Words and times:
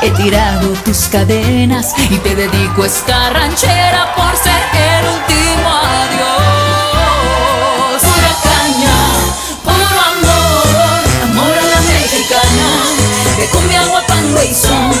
he 0.00 0.10
tirado 0.12 0.68
tus 0.82 1.08
cadenas 1.08 1.92
y 1.98 2.16
te 2.16 2.34
dedico 2.34 2.82
esta 2.82 3.28
ranchera 3.28 4.14
por 4.14 4.34
ser 4.38 4.62
el 4.72 5.04
último 5.06 5.68
adiós. 6.00 6.40
Pura 8.00 8.32
caña, 8.42 8.96
puro 9.62 10.00
amor, 10.12 11.04
amor 11.24 11.58
a 11.58 11.66
la 11.74 11.80
mexicana, 11.92 12.68
de 13.36 13.44
cumbia, 13.48 13.84
guapango 13.84 14.42
y 14.42 14.54
son, 14.54 14.92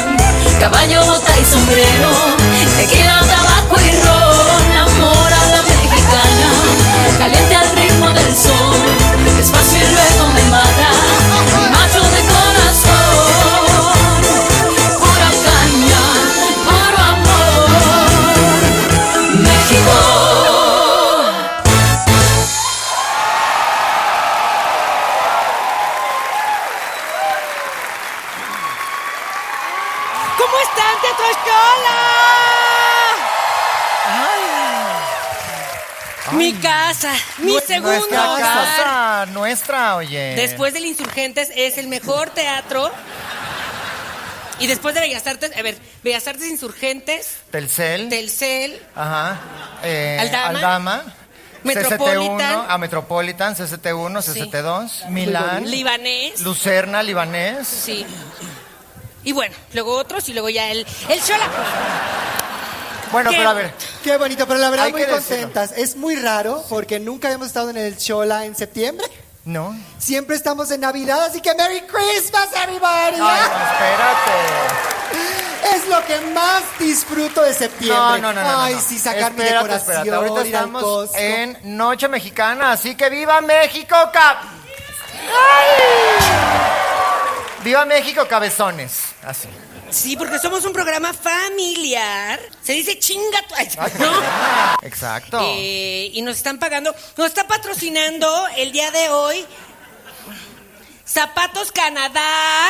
caballo, 0.60 1.02
bota 1.06 1.32
y 1.40 1.44
sombrero, 1.46 2.10
oye. 39.96 40.34
Después 40.36 40.72
del 40.74 40.86
Insurgentes 40.86 41.50
es 41.54 41.78
el 41.78 41.88
mejor 41.88 42.30
teatro. 42.30 42.90
Y 44.58 44.66
después 44.66 44.94
de 44.94 45.02
Bellas 45.02 45.26
Artes, 45.26 45.52
a 45.56 45.62
ver, 45.62 45.76
Bellas 46.02 46.26
Artes 46.26 46.46
Insurgentes, 46.48 47.36
Telcel. 47.50 48.08
Telcel, 48.08 48.80
Ajá. 48.94 49.38
Eh, 49.84 50.16
Aldama. 50.18 50.48
Aldama. 50.48 51.04
Metropolitan. 51.62 52.38
CCT1, 52.38 52.66
a 52.68 52.78
Metropolitan, 52.78 53.54
CCT1, 53.56 54.22
CCT2, 54.22 55.08
Milán, 55.10 55.70
Libanés. 55.70 56.40
Lucerna, 56.40 57.02
Libanés. 57.02 57.66
Sí. 57.66 58.06
Y 59.24 59.32
bueno, 59.32 59.54
luego 59.74 59.96
otros 59.96 60.26
y 60.28 60.32
luego 60.32 60.48
ya 60.48 60.70
el, 60.70 60.86
el 61.08 61.20
Shola. 61.20 61.48
Bueno, 63.12 63.30
¿Qué? 63.30 63.36
pero 63.36 63.50
a 63.50 63.54
ver, 63.54 63.72
Qué 64.02 64.16
bonito, 64.16 64.46
pero 64.46 64.60
la 64.60 64.70
verdad 64.70 64.86
Hay 64.86 64.92
muy 64.92 65.00
decirlo. 65.02 65.22
contentas. 65.26 65.72
Es 65.76 65.96
muy 65.96 66.16
raro 66.16 66.64
porque 66.68 66.98
nunca 67.00 67.28
habíamos 67.28 67.48
estado 67.48 67.70
en 67.70 67.76
el 67.76 67.98
Chola 67.98 68.44
en 68.46 68.54
septiembre. 68.56 69.06
No. 69.46 69.74
Siempre 69.98 70.36
estamos 70.36 70.70
en 70.70 70.80
Navidad, 70.82 71.24
así 71.24 71.40
que 71.40 71.54
Merry 71.54 71.80
Christmas, 71.82 72.48
everybody. 72.62 73.16
Ay, 73.20 73.40
espérate. 73.40 74.36
Es 75.74 75.88
lo 75.88 76.04
que 76.04 76.20
más 76.32 76.62
disfruto 76.78 77.42
de 77.42 77.52
septiembre. 77.52 77.96
No, 77.96 78.18
no, 78.18 78.32
no, 78.32 78.42
no. 78.42 78.60
Ay, 78.60 78.74
no. 78.74 78.80
sí, 78.80 78.98
sacar 78.98 79.32
mi 79.32 79.42
Espérate, 79.42 79.68
decoración, 79.68 79.96
espérate. 79.96 80.14
Ahorita 80.14 80.42
estamos 80.42 81.14
en 81.14 81.76
Noche 81.76 82.08
Mexicana, 82.08 82.72
así 82.72 82.94
que 82.94 83.08
¡viva 83.08 83.40
México, 83.40 83.96
cap! 84.12 84.42
¡Viva 87.64 87.84
México, 87.84 88.26
cabezones! 88.28 89.14
Así. 89.24 89.48
Sí, 89.90 90.16
porque 90.16 90.38
somos 90.38 90.64
un 90.64 90.72
programa 90.72 91.12
familiar. 91.12 92.40
Se 92.62 92.72
dice 92.72 92.98
chinga 92.98 93.42
tu... 93.48 93.54
Ay, 93.54 93.68
¿no? 93.98 94.12
Exacto. 94.82 95.40
Eh, 95.42 96.10
y 96.12 96.22
nos 96.22 96.36
están 96.36 96.58
pagando, 96.58 96.94
nos 97.16 97.26
está 97.26 97.46
patrocinando 97.46 98.48
el 98.56 98.72
día 98.72 98.90
de 98.90 99.08
hoy 99.10 99.46
Zapatos 101.06 101.70
Canadá. 101.72 102.68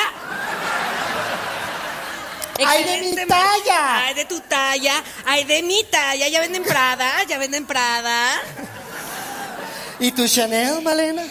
¡Ay, 2.65 2.85
de 2.85 3.03
mi 3.03 3.27
talla! 3.27 4.07
Ay, 4.07 4.15
de 4.15 4.25
tu 4.25 4.41
talla. 4.41 5.03
Ay, 5.25 5.45
de 5.45 5.63
mi 5.63 5.85
talla. 5.85 6.29
Ya 6.29 6.41
venden 6.41 6.63
Prada, 6.63 7.25
ya 7.29 7.39
venden 7.39 7.67
Prada. 7.67 8.41
¿Y 9.99 10.13
tu 10.13 10.29
Chanel, 10.29 10.83
Malena? 10.83 11.25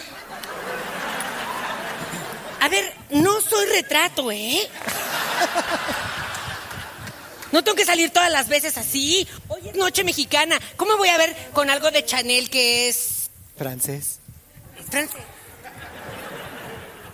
A 2.66 2.68
ver, 2.68 2.92
no 3.12 3.40
soy 3.42 3.64
retrato, 3.68 4.32
¿eh? 4.32 4.60
No 7.52 7.64
tengo 7.64 7.76
que 7.76 7.86
salir 7.86 8.10
todas 8.10 8.32
las 8.32 8.48
veces 8.48 8.76
así. 8.80 9.28
Hoy 9.50 9.70
es 9.70 9.76
noche 9.76 10.04
mexicana. 10.04 10.58
¿Cómo 10.76 10.98
voy 10.98 11.10
a 11.10 11.18
ver 11.20 11.36
con 11.54 11.70
algo 11.70 11.92
de 11.92 12.04
Chanel 12.04 12.50
que 12.50 12.90
es 12.90 13.30
Francés. 13.56 14.18
francés? 14.90 15.22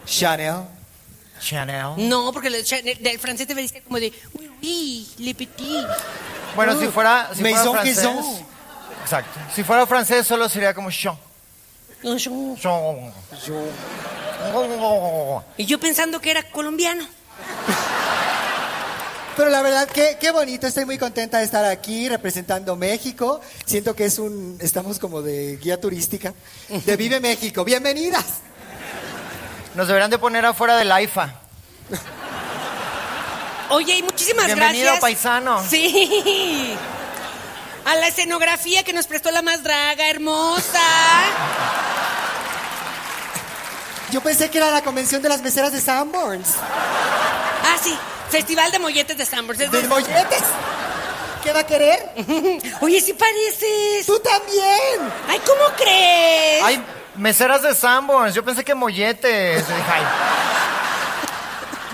Chanel. 0.06 0.56
Chanel. 1.42 2.08
No, 2.10 2.32
porque 2.32 2.48
el 2.48 2.64
Chanel- 2.64 3.00
del 3.00 3.20
francés 3.20 3.46
debe 3.46 3.62
decir 3.64 3.84
como 3.84 4.00
de 4.00 4.14
oui, 4.34 4.50
oui, 4.64 5.10
le 5.18 5.36
petit. 5.36 5.86
Bueno, 6.56 6.80
si 6.80 6.88
fuera, 6.88 7.30
si 7.34 7.42
fuera 7.42 7.58
Maison 7.58 7.74
francés. 7.74 7.98
Maison. 8.06 8.46
Exacto. 9.02 9.40
Si 9.54 9.64
fuera 9.66 9.86
francés, 9.86 10.26
solo 10.26 10.48
sería 10.48 10.74
como 10.74 10.90
Jean. 10.90 11.18
Yo-. 12.04 12.56
Y 15.58 15.66
yo 15.66 15.80
pensando 15.80 16.20
que 16.20 16.32
era 16.32 16.44
colombiano. 16.44 17.08
Pero 19.38 19.50
la 19.50 19.62
verdad, 19.62 19.88
qué, 19.88 20.18
qué 20.20 20.32
bonito, 20.32 20.68
estoy 20.68 20.86
muy 20.86 20.98
contenta 20.98 21.38
de 21.38 21.46
estar 21.46 21.64
aquí 21.66 22.10
representando 22.10 22.76
México. 22.76 23.40
Siento 23.66 23.96
que 23.96 24.06
es 24.06 24.20
un, 24.20 24.58
estamos 24.62 25.00
como 25.00 25.22
de 25.22 25.58
guía 25.58 25.80
turística, 25.80 26.34
de 26.68 26.98
Vive 26.98 27.20
México. 27.20 27.64
Bienvenidas. 27.64 28.26
Nos 29.76 29.88
deberían 29.88 30.12
de 30.12 30.20
poner 30.20 30.46
afuera 30.46 30.76
del 30.76 30.92
AIFA. 30.92 31.34
Oye, 33.70 33.96
y 34.00 34.04
muchísimas 34.04 34.48
Bienvenido, 34.48 34.84
gracias. 34.84 35.00
paisano. 35.00 35.64
Sí. 35.68 36.76
A 37.86 37.96
la 37.96 38.08
escenografía 38.08 38.84
que 38.84 38.94
nos 38.94 39.08
prestó 39.08 39.32
la 39.32 39.42
más 39.42 39.64
draga, 39.64 40.08
hermosa. 40.10 40.80
Yo 44.12 44.22
pensé 44.22 44.50
que 44.50 44.58
era 44.58 44.72
la 44.72 44.82
convención 44.82 45.22
de 45.22 45.30
las 45.30 45.42
meseras 45.42 45.72
de 45.72 45.80
Sanborns. 45.82 46.56
Ah, 47.64 47.78
sí. 47.82 47.98
Festival 48.30 48.72
de 48.72 48.80
molletes 48.80 49.18
de 49.18 49.26
Sanborns. 49.26 49.60
¿De 49.60 49.68
de- 49.68 49.88
molletes? 49.88 50.44
¿Qué 51.44 51.52
va 51.54 51.62
a 51.62 51.66
querer? 51.66 52.12
Oye, 52.82 53.02
sí 53.02 53.14
pareces. 53.14 54.06
¡Tú 54.06 54.20
también! 54.20 55.12
Ay, 55.28 55.40
¿cómo 55.46 55.76
crees? 55.76 56.64
Ay, 56.64 56.86
Meseras 57.16 57.62
de 57.62 57.74
Sanborns, 57.76 58.34
yo 58.36 58.44
pensé 58.46 58.64
que 58.64 58.74
molletes. 58.76 59.68
Yo 59.68 59.76
dije, 59.76 59.92
ay. 59.92 60.04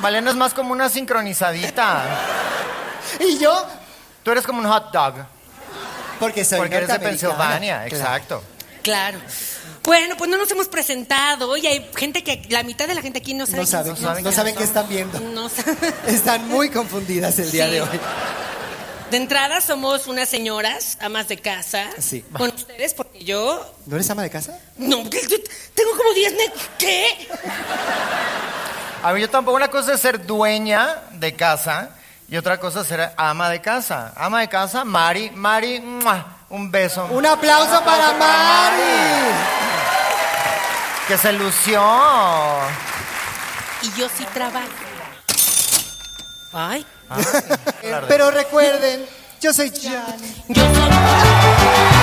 Malena 0.02 0.30
es 0.30 0.36
más 0.36 0.54
como 0.54 0.74
una 0.74 0.90
sincronizadita. 0.90 2.04
Y 3.20 3.38
yo, 3.40 3.66
Tú 4.24 4.32
eres 4.32 4.46
como 4.46 4.60
un 4.60 4.68
hot 4.68 4.92
dog. 4.92 5.14
Porque 6.20 6.44
soy 6.46 6.60
Porque 6.60 6.76
eres 6.76 6.90
de. 6.90 7.00
Pensilvania, 7.00 7.86
Claro. 7.86 7.96
exacto. 7.96 8.44
Claro. 8.84 9.20
Bueno, 9.84 10.16
pues 10.18 10.30
no 10.30 10.38
nos 10.38 10.50
hemos 10.52 10.68
presentado 10.68 11.56
y 11.58 11.66
hay 11.68 11.90
gente 11.96 12.24
que 12.24 12.42
la 12.50 12.64
mitad 12.64 12.88
de 12.88 12.96
la 12.96 13.02
gente 13.02 13.20
aquí 13.20 13.34
no 13.34 13.46
sabe 13.46 13.60
No 13.60 13.66
saben, 13.66 13.96
no 14.24 14.58
qué 14.58 14.64
están 14.64 14.88
viendo. 14.90 15.20
No. 15.20 15.50
Están 16.08 16.48
muy 16.48 16.70
confundidas 16.70 17.38
el 17.40 17.52
día 17.52 17.66
Sí. 17.66 17.72
de 17.72 17.82
hoy. 17.82 18.00
De 19.12 19.16
entrada 19.18 19.62
somos 19.62 20.08
unas 20.08 20.28
señoras, 20.28 20.98
amas 21.00 21.30
de 21.30 21.38
casa. 21.38 21.86
Sí. 22.00 22.24
Con 22.34 22.50
ustedes, 22.50 22.94
porque 22.94 23.24
yo. 23.24 23.74
¿No 23.86 23.96
eres 23.96 24.10
ama 24.10 24.22
de 24.24 24.30
casa? 24.30 24.60
No, 24.78 25.04
yo 25.04 25.10
tengo 25.74 25.92
como 25.98 26.14
10 26.14 26.34
ne- 26.34 26.54
¿Qué? 26.78 27.06
A 29.04 29.14
mí 29.14 29.22
yo 29.22 29.30
tampoco, 29.30 29.56
una 29.56 29.70
cosa 29.70 29.94
es 29.94 30.02
ser 30.02 30.26
dueña 30.26 31.04
de 31.14 31.34
casa 31.36 31.92
y 32.30 32.38
otra 32.38 32.60
cosa 32.60 32.82
es 32.82 32.88
ser 32.88 33.14
ama 33.18 33.50
de 33.50 33.62
casa. 33.62 34.14
Ama 34.16 34.42
de 34.42 34.50
casa, 34.50 34.84
Mari, 34.84 35.32
Mari, 35.32 35.80
¡mua! 35.80 36.26
un 36.50 36.72
beso. 36.72 37.06
Un 37.06 37.26
aplauso, 37.26 37.84
para, 37.84 38.14
Mari. 38.14 39.34
Que 41.08 41.18
se 41.18 41.34
lució. 41.34 41.82
Y 43.82 43.92
yo 44.00 44.08
sí 44.10 44.26
trabajo. 44.34 44.68
Ay. 46.54 46.86
Eh, 47.84 48.02
Pero 48.08 48.32
recuerden, 48.32 49.06
yo 49.40 49.54
soy 49.54 49.72
Janet. 49.72 50.46
Yo 50.50 50.64
soy. 50.64 51.97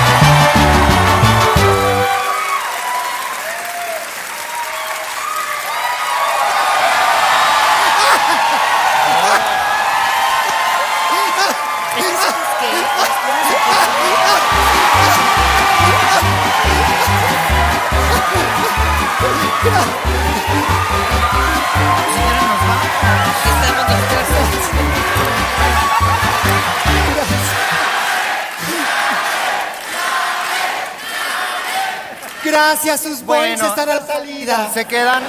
Gracias, 32.45 33.01
sus 33.01 33.23
boings 33.25 33.59
Bueno. 33.61 33.69
están 33.69 33.89
a 33.89 33.95
la 33.95 34.07
salida. 34.07 34.71
Se 34.73 34.85
quedan. 34.85 35.23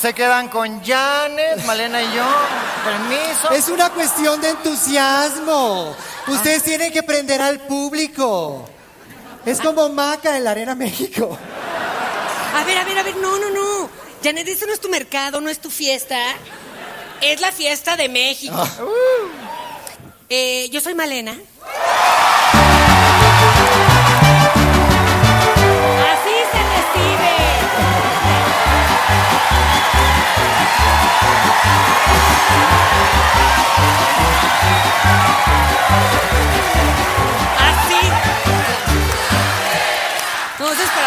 Se 0.00 0.12
quedan 0.12 0.48
con 0.48 0.84
Janet, 0.84 1.64
Malena 1.64 2.02
y 2.02 2.12
yo. 2.14 2.26
Permiso. 2.84 3.50
Es 3.50 3.68
una 3.68 3.88
cuestión 3.90 4.40
de 4.40 4.50
entusiasmo. 4.50 5.96
Ustedes 6.26 6.62
tienen 6.62 6.92
que 6.92 7.02
prender 7.02 7.40
al 7.40 7.60
público. 7.60 8.66
Es 9.46 9.60
como 9.60 9.88
Maca 9.88 10.36
en 10.36 10.44
la 10.44 10.50
Arena 10.50 10.74
México. 10.74 11.38
A 12.54 12.64
ver, 12.64 12.78
a 12.78 12.84
ver, 12.84 12.98
a 12.98 13.02
ver, 13.02 13.16
no, 13.16 13.38
no, 13.38 13.50
no. 13.50 13.90
Janet, 14.22 14.46
eso 14.48 14.66
no 14.66 14.72
es 14.72 14.80
tu 14.80 14.88
mercado, 14.88 15.40
no 15.40 15.50
es 15.50 15.58
tu 15.60 15.70
fiesta. 15.70 16.18
Es 17.20 17.40
la 17.40 17.50
fiesta 17.50 17.96
de 17.96 18.08
México. 18.08 18.56
Eh, 20.28 20.68
yo 20.70 20.80
soy 20.80 20.94
Malena. 20.94 21.36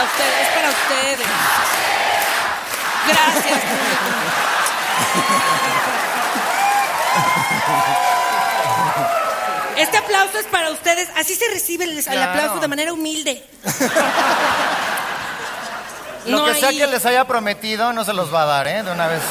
Ustedes, 0.07 0.41
es 0.41 0.49
para 0.55 0.69
ustedes. 0.69 1.27
Gracias. 3.07 3.61
Este 9.77 9.97
aplauso 9.97 10.39
es 10.39 10.45
para 10.47 10.71
ustedes. 10.71 11.07
Así 11.15 11.35
se 11.35 11.47
recibe 11.49 11.83
el, 11.85 11.97
el 11.97 12.03
Claro. 12.03 12.31
aplauso 12.31 12.59
de 12.59 12.67
manera 12.67 12.93
humilde. 12.93 13.43
Lo 16.25 16.39
No 16.39 16.45
que 16.45 16.55
sea 16.55 16.69
hay- 16.69 16.77
que 16.79 16.87
les 16.87 17.05
haya 17.05 17.25
prometido 17.25 17.93
no 17.93 18.03
se 18.03 18.13
los 18.13 18.33
va 18.33 18.43
a 18.43 18.45
dar, 18.45 18.67
¿eh? 18.67 18.83
De 18.83 18.91
una 18.91 19.07
vez. 19.07 19.21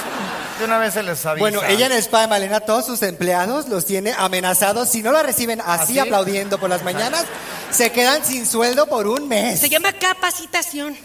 De 0.59 0.65
una 0.65 0.79
vez 0.79 0.95
se 0.95 1.03
les 1.03 1.25
avisa. 1.27 1.41
Bueno, 1.41 1.63
ella 1.65 1.87
en 1.87 1.93
el 1.93 1.99
spa 1.99 2.23
de 2.23 2.29
Malena, 2.29 2.61
todos 2.61 2.87
sus 2.87 3.03
empleados 3.03 3.69
los 3.69 3.85
tiene 3.85 4.15
amenazados. 4.17 4.89
Si 4.89 5.03
no 5.03 5.13
la 5.13 5.23
reciben 5.23 5.61
así, 5.61 5.83
¿Así? 5.83 5.99
aplaudiendo 5.99 6.59
por 6.59 6.71
las 6.71 6.83
mañanas, 6.83 7.25
se 7.71 7.93
quedan 7.93 8.25
sin 8.25 8.47
sueldo 8.47 8.87
por 8.87 9.07
un 9.07 9.29
mes. 9.29 9.61
Se 9.61 9.69
llama 9.69 9.93
capacitación. 9.93 10.97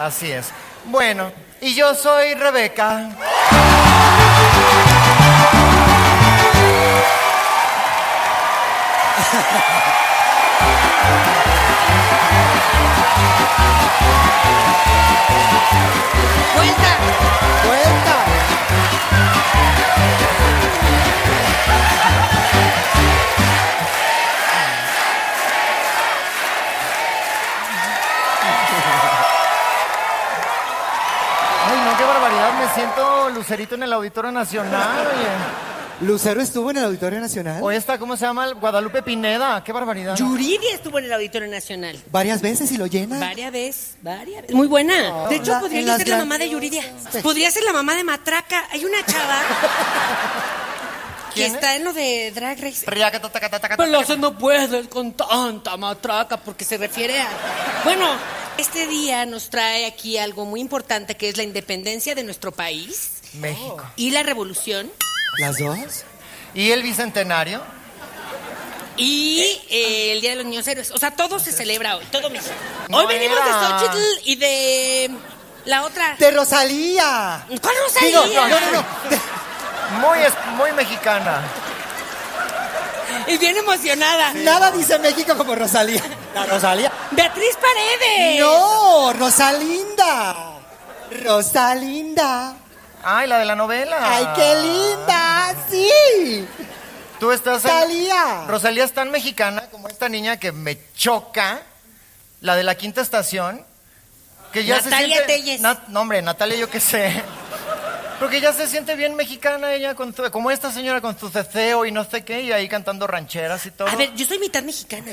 Así 0.00 0.30
es. 0.30 0.46
Bueno, 0.86 1.32
y 1.60 1.74
yo 1.74 1.94
soy 1.94 2.34
Rebeca. 2.34 3.10
Lucerito 33.44 33.74
en 33.74 33.82
el 33.82 33.92
Auditorio 33.92 34.32
Nacional. 34.32 35.06
Oye. 35.06 36.06
Lucero 36.06 36.40
estuvo 36.40 36.70
en 36.72 36.78
el 36.78 36.84
Auditorio 36.86 37.20
Nacional 37.20 37.62
O 37.62 37.70
esta, 37.70 37.98
¿cómo 37.98 38.16
se 38.16 38.24
llama? 38.26 38.50
Guadalupe 38.54 39.02
Pineda. 39.02 39.62
Qué 39.62 39.70
barbaridad. 39.72 40.16
Yuridia 40.16 40.74
estuvo 40.74 40.98
en 40.98 41.04
el 41.04 41.12
Auditorio 41.12 41.46
Nacional. 41.48 41.96
varias 42.10 42.40
veces 42.42 42.72
y 42.72 42.78
lo 42.78 42.86
llena. 42.86 43.20
Varias 43.20 43.52
veces, 43.52 43.94
varias 44.02 44.42
veces. 44.42 44.56
Muy 44.56 44.66
buena. 44.66 45.28
De 45.28 45.36
hecho, 45.36 45.52
la- 45.52 45.60
podría 45.60 45.82
yo 45.82 45.96
ser 45.98 46.08
la 46.08 46.16
mamá 46.18 46.38
de 46.38 46.48
Yuridia. 46.48 46.82
Sí. 47.12 47.18
Podría 47.22 47.50
ser 47.50 47.62
la 47.64 47.72
mamá 47.72 47.94
de 47.94 48.02
Matraca. 48.02 48.64
Hay 48.72 48.84
una 48.84 49.04
chava 49.06 49.38
que 51.34 51.46
está 51.46 51.76
en 51.76 51.84
lo 51.84 51.92
de 51.92 52.32
Drag 52.34 52.58
Race. 52.60 52.86
Pero 52.86 54.16
no 54.16 54.38
puedes 54.38 54.88
con 54.88 55.12
tanta 55.12 55.76
matraca 55.76 56.38
porque 56.38 56.64
se 56.64 56.76
refiere 56.78 57.20
a... 57.20 57.28
Bueno, 57.84 58.06
este 58.58 58.86
día 58.86 59.26
nos 59.26 59.50
trae 59.50 59.86
aquí 59.86 60.16
algo 60.18 60.44
muy 60.44 60.60
importante 60.60 61.16
que 61.16 61.28
es 61.28 61.36
la 61.36 61.42
independencia 61.42 62.14
de 62.14 62.24
nuestro 62.24 62.50
país 62.50 63.13
México. 63.34 63.82
y 63.96 64.10
la 64.10 64.22
revolución 64.22 64.90
¿Las 65.38 65.58
dos? 65.58 65.78
¿Y 66.54 66.70
el 66.70 66.82
bicentenario? 66.82 67.60
y 68.96 69.60
eh, 69.70 70.12
el 70.12 70.20
Día 70.20 70.30
de 70.30 70.36
los 70.36 70.44
Niños 70.46 70.66
Héroes. 70.68 70.92
O 70.92 70.98
sea, 70.98 71.10
todo 71.10 71.40
se 71.40 71.50
celebra 71.50 71.96
hoy, 71.96 72.04
todo 72.12 72.30
México. 72.30 72.54
No 72.88 72.98
hoy 72.98 73.06
venimos 73.06 73.36
era. 73.36 73.46
de 73.46 73.52
Xochitl 73.80 74.20
y 74.30 74.36
de 74.36 75.10
la 75.64 75.82
otra... 75.82 76.14
¡De 76.16 76.30
Rosalía! 76.30 77.44
¿Cuál 77.60 77.74
Digo, 78.02 78.22
Rosalía? 78.22 78.48
no, 78.48 78.60
no, 78.60 78.70
no. 78.70 78.84
de- 79.10 79.20
Muy, 79.98 80.18
es- 80.20 80.46
muy 80.56 80.70
mexicana. 80.72 81.42
Y 83.26 83.36
bien 83.38 83.56
emocionada. 83.56 84.32
Nada 84.34 84.70
dice 84.70 84.96
México 85.00 85.36
como 85.36 85.54
Rosalía. 85.56 86.02
La 86.34 86.46
Rosalía. 86.46 86.92
Beatriz 87.10 87.56
Paredes. 87.56 88.38
No, 88.40 89.12
Rosalinda. 89.14 90.36
Rosalinda. 91.24 92.56
Ay, 93.04 93.28
la 93.28 93.38
de 93.38 93.44
la 93.44 93.54
novela. 93.54 93.98
¡Ay, 94.00 94.26
qué 94.34 94.54
linda! 94.62 95.54
¡Sí! 95.70 96.46
Tú 97.20 97.30
estás 97.32 97.64
en... 97.64 97.70
Rosalía. 97.70 98.44
Rosalía 98.48 98.84
es 98.84 98.92
tan 98.92 99.10
mexicana 99.10 99.62
como 99.70 99.88
esta 99.88 100.08
niña 100.08 100.38
que 100.38 100.52
me 100.52 100.78
choca, 100.94 101.62
la 102.40 102.56
de 102.56 102.62
la 102.64 102.74
quinta 102.74 103.00
estación, 103.00 103.64
que 104.52 104.64
ya 104.64 104.76
Natalia 104.76 104.98
se 105.18 105.24
siente... 105.26 105.32
Telles. 105.32 105.60
Nat- 105.60 105.86
no, 105.88 106.00
hombre, 106.00 106.22
Natalia 106.22 106.56
yo 106.56 106.68
qué 106.70 106.80
sé. 106.80 107.22
Porque 108.18 108.40
ya 108.40 108.52
se 108.52 108.68
siente 108.68 108.94
bien 108.94 109.16
mexicana 109.16 109.72
ella, 109.72 109.94
con 109.94 110.12
tu- 110.12 110.30
como 110.30 110.50
esta 110.50 110.70
señora 110.72 111.00
con 111.00 111.18
su 111.18 111.28
ceceo 111.30 111.84
y 111.84 111.90
no 111.92 112.04
sé 112.04 112.24
qué, 112.24 112.42
y 112.42 112.52
ahí 112.52 112.68
cantando 112.68 113.06
rancheras 113.06 113.66
y 113.66 113.70
todo. 113.72 113.88
A 113.88 113.96
ver, 113.96 114.14
yo 114.14 114.24
soy 114.24 114.38
mitad 114.38 114.62
mexicana. 114.62 115.04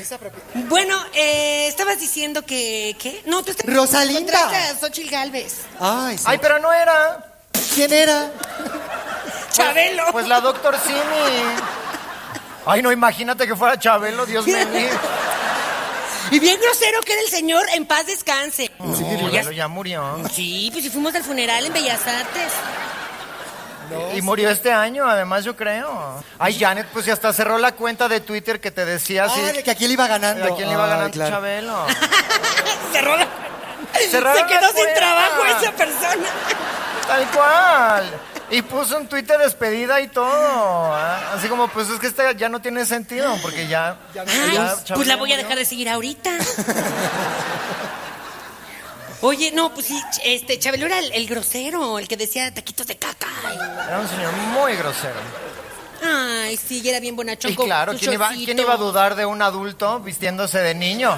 Bueno, 0.68 0.96
eh, 1.14 1.66
estabas 1.66 1.98
diciendo 1.98 2.44
que... 2.46 2.96
¿Qué? 3.00 3.22
No, 3.26 3.42
tú 3.42 3.50
estás... 3.50 3.66
Rosalinda. 3.74 4.76
Xochitl 4.80 5.10
Galvez. 5.10 5.62
Ay, 5.80 6.16
sí. 6.16 6.24
Ay, 6.26 6.38
pero 6.40 6.58
no 6.58 6.72
era. 6.72 7.28
¿Quién 7.74 7.92
era? 7.92 8.30
Chabelo. 9.52 10.04
Pues 10.12 10.28
la 10.28 10.40
doctor 10.40 10.76
Simi. 10.78 10.98
Ay, 12.66 12.82
no, 12.82 12.92
imagínate 12.92 13.46
que 13.46 13.56
fuera 13.56 13.78
Chabelo, 13.78 14.24
Dios 14.26 14.46
me 14.46 14.64
libre. 14.64 14.90
Y 16.30 16.38
bien 16.38 16.58
grosero 16.60 17.00
que 17.02 17.12
era 17.12 17.20
el 17.22 17.28
señor, 17.28 17.64
en 17.74 17.84
paz 17.86 18.06
descanse. 18.06 18.70
No, 18.78 19.28
ya, 19.30 19.42
ya, 19.42 19.50
ya 19.52 19.68
murió. 19.68 20.18
sí, 20.32 20.70
pues 20.72 20.84
si 20.84 20.90
fuimos 20.90 21.14
al 21.14 21.22
funeral 21.24 21.66
en 21.66 21.72
Bellas 21.72 22.06
Artes. 22.06 22.52
Y 24.14 24.22
murió 24.22 24.48
este 24.48 24.72
año, 24.72 25.06
además, 25.06 25.44
yo 25.44 25.54
creo. 25.54 26.24
Ay, 26.38 26.58
Janet, 26.58 26.86
pues 26.94 27.04
ya 27.04 27.12
hasta 27.12 27.30
cerró 27.34 27.58
la 27.58 27.72
cuenta 27.72 28.08
de 28.08 28.20
Twitter 28.20 28.58
que 28.58 28.70
te 28.70 28.86
decía 28.86 29.24
así. 29.24 29.38
Ah, 29.46 29.52
de 29.52 29.62
que 29.62 29.70
aquí 29.70 29.86
le 29.86 29.92
iba 29.92 30.06
ganando. 30.06 30.44
¿A 30.46 30.56
quién 30.56 30.68
le 30.68 30.74
iba 30.74 30.86
ganando 30.86 31.10
claro. 31.10 31.30
Chabelo? 31.36 31.86
Cerró 32.92 33.16
la- 33.18 33.28
Cerraron 34.10 34.48
Se 34.48 34.54
quedó 34.54 34.68
sin 34.72 34.94
trabajo 34.94 35.44
esa 35.46 35.72
persona. 35.72 36.28
Tal 37.06 37.26
cual. 37.30 38.10
Y 38.50 38.62
puso 38.62 38.98
un 38.98 39.06
Twitter 39.06 39.38
de 39.38 39.44
despedida 39.44 40.00
y 40.00 40.08
todo. 40.08 40.94
¿ah? 40.94 41.32
Así 41.34 41.48
como, 41.48 41.68
pues 41.68 41.88
es 41.88 41.98
que 41.98 42.06
este 42.06 42.22
ya 42.36 42.48
no 42.48 42.60
tiene 42.60 42.84
sentido, 42.84 43.34
porque 43.40 43.66
ya. 43.66 43.96
Ay, 44.14 44.54
ya 44.54 44.72
pues 44.72 44.84
Chabelo 44.84 45.08
la 45.08 45.16
voy 45.16 45.32
a 45.32 45.36
dejar 45.36 45.56
de 45.56 45.64
seguir 45.64 45.88
ahorita. 45.88 46.30
Oye, 49.22 49.52
no, 49.52 49.72
pues 49.72 49.86
sí, 49.86 50.02
este, 50.24 50.58
Chabelo 50.58 50.86
era 50.86 50.98
el, 50.98 51.12
el 51.12 51.26
grosero, 51.28 51.98
el 51.98 52.08
que 52.08 52.16
decía 52.16 52.52
taquitos 52.52 52.88
de 52.88 52.96
caca. 52.96 53.28
Era 53.86 54.00
un 54.00 54.08
señor 54.08 54.32
muy 54.32 54.74
grosero. 54.74 55.14
Ay, 56.04 56.56
sí, 56.56 56.80
y 56.82 56.88
era 56.88 56.98
bien 56.98 57.14
bonachón. 57.14 57.52
Y 57.52 57.56
claro, 57.56 57.92
su 57.92 58.00
¿quién 58.00 58.14
iba, 58.14 58.26
shortcito. 58.26 58.46
¿quién 58.46 58.58
iba 58.58 58.74
a 58.74 58.76
dudar 58.76 59.14
de 59.14 59.24
un 59.24 59.40
adulto 59.40 60.00
vistiéndose 60.00 60.58
de 60.58 60.74
niño? 60.74 61.16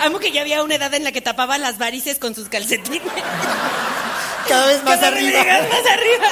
Amo 0.00 0.18
que 0.20 0.30
ya 0.32 0.40
había 0.42 0.62
una 0.62 0.76
edad 0.76 0.92
en 0.94 1.04
la 1.04 1.12
que 1.12 1.20
tapaba 1.20 1.58
las 1.58 1.78
varices 1.78 2.18
con 2.18 2.34
sus 2.34 2.48
calcetines. 2.48 3.02
Cada 4.48 4.66
vez 4.68 4.82
más 4.84 4.98
Cada 4.98 5.10
vez 5.10 5.24
arriba. 5.24 5.42
llegas 5.42 5.68
más 5.68 5.86
arriba. 5.92 6.28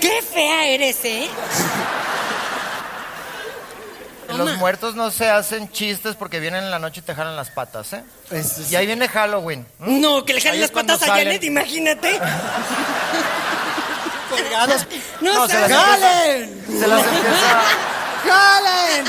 Qué 0.00 0.22
fea 0.22 0.66
eres, 0.66 1.04
¿eh? 1.04 1.28
Los 4.36 4.56
muertos 4.58 4.94
no 4.94 5.10
se 5.10 5.28
hacen 5.28 5.70
chistes 5.72 6.14
porque 6.16 6.38
vienen 6.40 6.64
en 6.64 6.70
la 6.70 6.78
noche 6.78 7.00
y 7.00 7.02
te 7.02 7.14
jalan 7.14 7.34
las 7.36 7.50
patas, 7.50 7.92
¿eh? 7.92 8.04
Es- 8.30 8.58
es- 8.58 8.70
Y 8.72 8.76
ahí 8.76 8.86
viene 8.86 9.08
Halloween. 9.08 9.66
No, 9.80 10.24
que 10.24 10.32
le 10.34 10.40
jalen 10.40 10.60
las 10.60 10.70
patas 10.70 11.02
a 11.02 11.06
salen. 11.06 11.24
Janet, 11.26 11.44
imagínate. 11.44 12.18
colgados. 14.30 14.86
No, 15.20 15.34
No, 15.34 15.46
se 15.48 15.52
sabes. 15.54 15.70
las- 15.70 15.84
¡Jalen! 15.84 16.64
Se 16.80 16.86
las 16.86 17.06
empieza. 17.06 17.60
¡Jalen! 18.24 19.04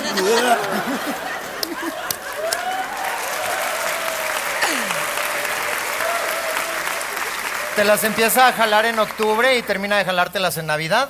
Te 7.76 7.84
las 7.86 8.04
empieza 8.04 8.48
a 8.48 8.54
jalar 8.54 8.86
en 8.86 9.00
octubre 9.00 9.58
y 9.58 9.62
termina 9.64 9.98
de 9.98 10.06
jalártelas 10.06 10.58
en 10.58 10.68
Navidad. 10.68 11.10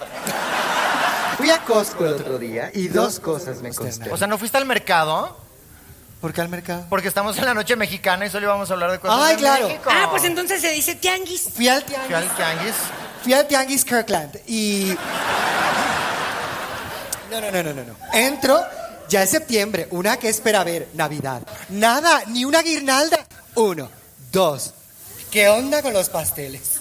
Fui 1.37 1.49
a 1.49 1.59
Costco 1.63 2.05
el 2.05 2.13
otro 2.13 2.37
día 2.37 2.69
y 2.73 2.87
dos 2.87 3.19
cosas 3.19 3.61
me 3.61 3.73
consternaron. 3.73 4.13
O 4.13 4.17
sea, 4.17 4.27
¿no 4.27 4.37
fuiste 4.37 4.57
al 4.57 4.65
mercado? 4.65 5.37
¿Por 6.21 6.33
qué 6.33 6.41
al 6.41 6.49
mercado? 6.49 6.85
Porque 6.87 7.07
estamos 7.07 7.35
en 7.39 7.45
la 7.45 7.55
noche 7.55 7.75
mexicana 7.75 8.27
y 8.27 8.29
solo 8.29 8.45
íbamos 8.45 8.69
a 8.69 8.73
hablar 8.73 8.91
de 8.91 8.99
cosas 8.99 9.17
Ay, 9.19 9.33
de 9.35 9.39
claro. 9.39 9.67
México. 9.67 9.89
Ah, 9.91 10.07
pues 10.11 10.23
entonces 10.23 10.61
se 10.61 10.69
dice 10.71 10.93
tianguis. 10.95 11.49
Fui 11.55 11.67
al 11.67 11.81
Fui 11.81 11.95
tianguis, 11.95 12.15
al 12.15 12.35
tianguis. 12.35 12.75
fui 13.23 13.33
al 13.33 13.47
tianguis 13.47 13.83
Kirkland 13.83 14.39
y... 14.45 14.95
No, 17.31 17.39
no, 17.41 17.49
no, 17.51 17.63
no, 17.63 17.73
no, 17.73 17.83
no. 17.83 17.95
Entro, 18.13 18.61
ya 19.07 19.23
es 19.23 19.29
septiembre, 19.29 19.87
una 19.91 20.17
que 20.17 20.29
espera 20.29 20.63
ver, 20.63 20.89
Navidad. 20.93 21.41
Nada, 21.69 22.23
ni 22.27 22.43
una 22.45 22.61
guirnalda. 22.61 23.25
Uno, 23.55 23.89
dos. 24.31 24.73
¿Qué 25.31 25.47
onda 25.49 25.81
con 25.81 25.93
los 25.93 26.09
pasteles? 26.09 26.79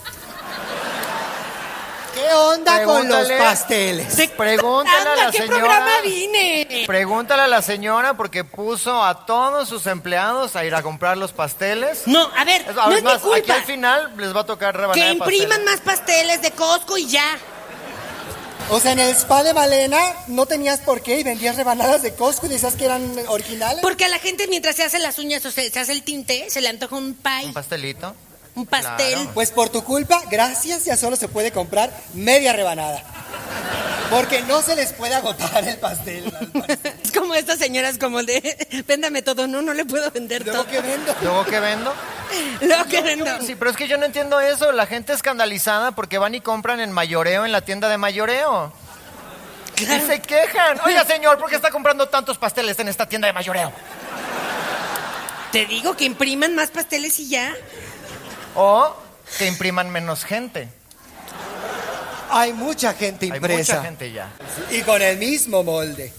¿Qué 2.15 2.35
onda 2.35 2.83
con 2.85 3.09
los 3.09 3.31
pasteles? 3.31 4.31
Pregúntale 4.37 5.11
a 5.11 5.17
la 5.27 5.31
¿qué 5.31 5.39
señora. 5.39 5.59
programa 5.59 6.01
vine? 6.03 6.85
Pregúntale 6.87 7.43
a 7.43 7.47
la 7.47 7.63
señora 7.63 8.15
porque 8.15 8.43
puso 8.45 9.03
a 9.05 9.25
todos 9.25 9.69
sus 9.69 9.87
empleados 9.87 10.57
a 10.57 10.65
ir 10.65 10.75
a 10.75 10.83
comprar 10.83 11.17
los 11.17 11.33
pasteles. 11.33 12.03
No, 12.07 12.29
a 12.37 12.45
ver, 12.45 12.63
Es, 12.69 12.75
no 12.75 12.91
es 12.91 12.97
mi 12.97 13.03
más, 13.03 13.15
aquí 13.19 13.29
culpa. 13.29 13.55
al 13.55 13.63
final 13.65 14.13
les 14.17 14.35
va 14.35 14.41
a 14.41 14.47
tocar 14.47 14.77
rebanar 14.77 14.97
Que 15.03 15.13
impriman 15.13 15.49
pasteles. 15.49 15.65
más 15.65 15.81
pasteles 15.81 16.43
de 16.43 16.51
Costco 16.51 16.99
y 16.99 17.07
ya. 17.07 17.39
O 18.73 18.79
sea, 18.79 18.93
en 18.93 19.01
el 19.01 19.11
spa 19.11 19.43
de 19.43 19.53
Malena 19.53 19.99
no 20.29 20.47
tenías 20.47 20.79
por 20.81 21.03
qué 21.03 21.19
y 21.19 21.25
vendías 21.25 21.57
rebanadas 21.57 22.03
de 22.03 22.15
Costco 22.15 22.47
y 22.47 22.51
decías 22.51 22.75
que 22.77 22.85
eran 22.85 23.13
originales. 23.27 23.81
Porque 23.83 24.05
a 24.05 24.09
la 24.09 24.19
gente 24.21 24.47
mientras 24.47 24.77
se 24.77 24.85
hace 24.85 25.01
las 25.01 25.19
uñas 25.19 25.45
o 25.45 25.51
se, 25.51 25.71
se 25.71 25.81
hace 25.81 25.91
el 25.91 26.05
tinte, 26.05 26.49
se 26.49 26.61
le 26.61 26.69
antoja 26.69 26.95
un 26.95 27.15
pie, 27.15 27.47
Un 27.47 27.53
pastelito. 27.53 28.15
Un 28.61 28.67
pastel. 28.67 29.15
Claro. 29.15 29.31
Pues 29.35 29.51
por 29.51 29.69
tu 29.69 29.83
culpa, 29.85 30.21
gracias, 30.31 30.85
ya 30.85 30.97
solo 30.97 31.17
se 31.17 31.29
puede 31.29 31.51
comprar 31.53 31.91
media 32.15 32.53
rebanada. 32.53 33.03
Porque 34.11 34.43
no 34.43 34.61
se 34.61 34.75
les 34.75 34.93
puede 34.93 35.15
agotar 35.15 35.67
el 35.67 35.77
pastel. 35.79 36.33
Es 37.03 37.13
como 37.17 37.35
estas 37.35 37.59
señoras 37.61 37.97
como 37.97 38.23
de, 38.23 38.83
véndame 38.87 39.23
todo, 39.23 39.47
no, 39.47 39.63
no 39.63 39.73
le 39.73 39.85
puedo 39.85 40.11
vender 40.11 40.45
Luego 40.45 40.63
todo. 40.65 40.71
que 40.71 40.81
vendo. 40.81 41.15
Luego 41.23 41.45
que 41.45 41.61
vendo. 41.61 41.95
Lo 42.61 42.85
que 42.87 43.03
vendo. 43.03 43.41
Sí, 43.43 43.55
pero 43.55 43.71
es 43.71 43.77
que 43.77 43.87
yo 43.87 43.99
no 43.99 44.07
entiendo 44.07 44.41
eso. 44.41 44.73
La 44.73 44.87
gente 44.87 45.13
escandalizada 45.13 45.93
porque 45.93 46.19
van 46.19 46.35
y 46.35 46.41
compran 46.41 46.81
en 46.81 46.91
mayoreo 46.91 47.45
en 47.45 47.53
la 47.53 47.61
tienda 47.61 47.89
de 47.89 47.99
mayoreo. 47.99 48.73
Y 49.77 49.85
se 49.85 50.21
quejan. 50.21 50.79
Oiga, 50.85 51.05
señor, 51.05 51.39
¿por 51.39 51.49
qué 51.49 51.57
está 51.57 51.71
comprando 51.71 52.09
tantos 52.09 52.37
pasteles 52.37 52.79
en 52.81 52.89
esta 52.89 53.07
tienda 53.07 53.27
de 53.29 53.33
mayoreo? 53.33 53.73
Te 55.53 55.67
digo 55.67 55.97
que 55.97 56.05
impriman 56.05 56.55
más 56.55 56.71
pasteles 56.71 57.19
y 57.21 57.29
ya. 57.29 57.55
O 58.55 58.95
que 59.39 59.47
impriman 59.47 59.91
menos 59.91 60.25
gente. 60.25 60.69
Hay 62.31 62.53
mucha 62.53 62.95
gente 62.95 63.27
Hay 63.27 63.37
impresa. 63.37 63.75
mucha 63.75 63.85
gente 63.85 64.13
ya. 64.13 64.31
Y 64.71 64.83
con 64.83 65.03
el 65.03 65.19
mismo 65.19 65.63
molde. 65.63 66.13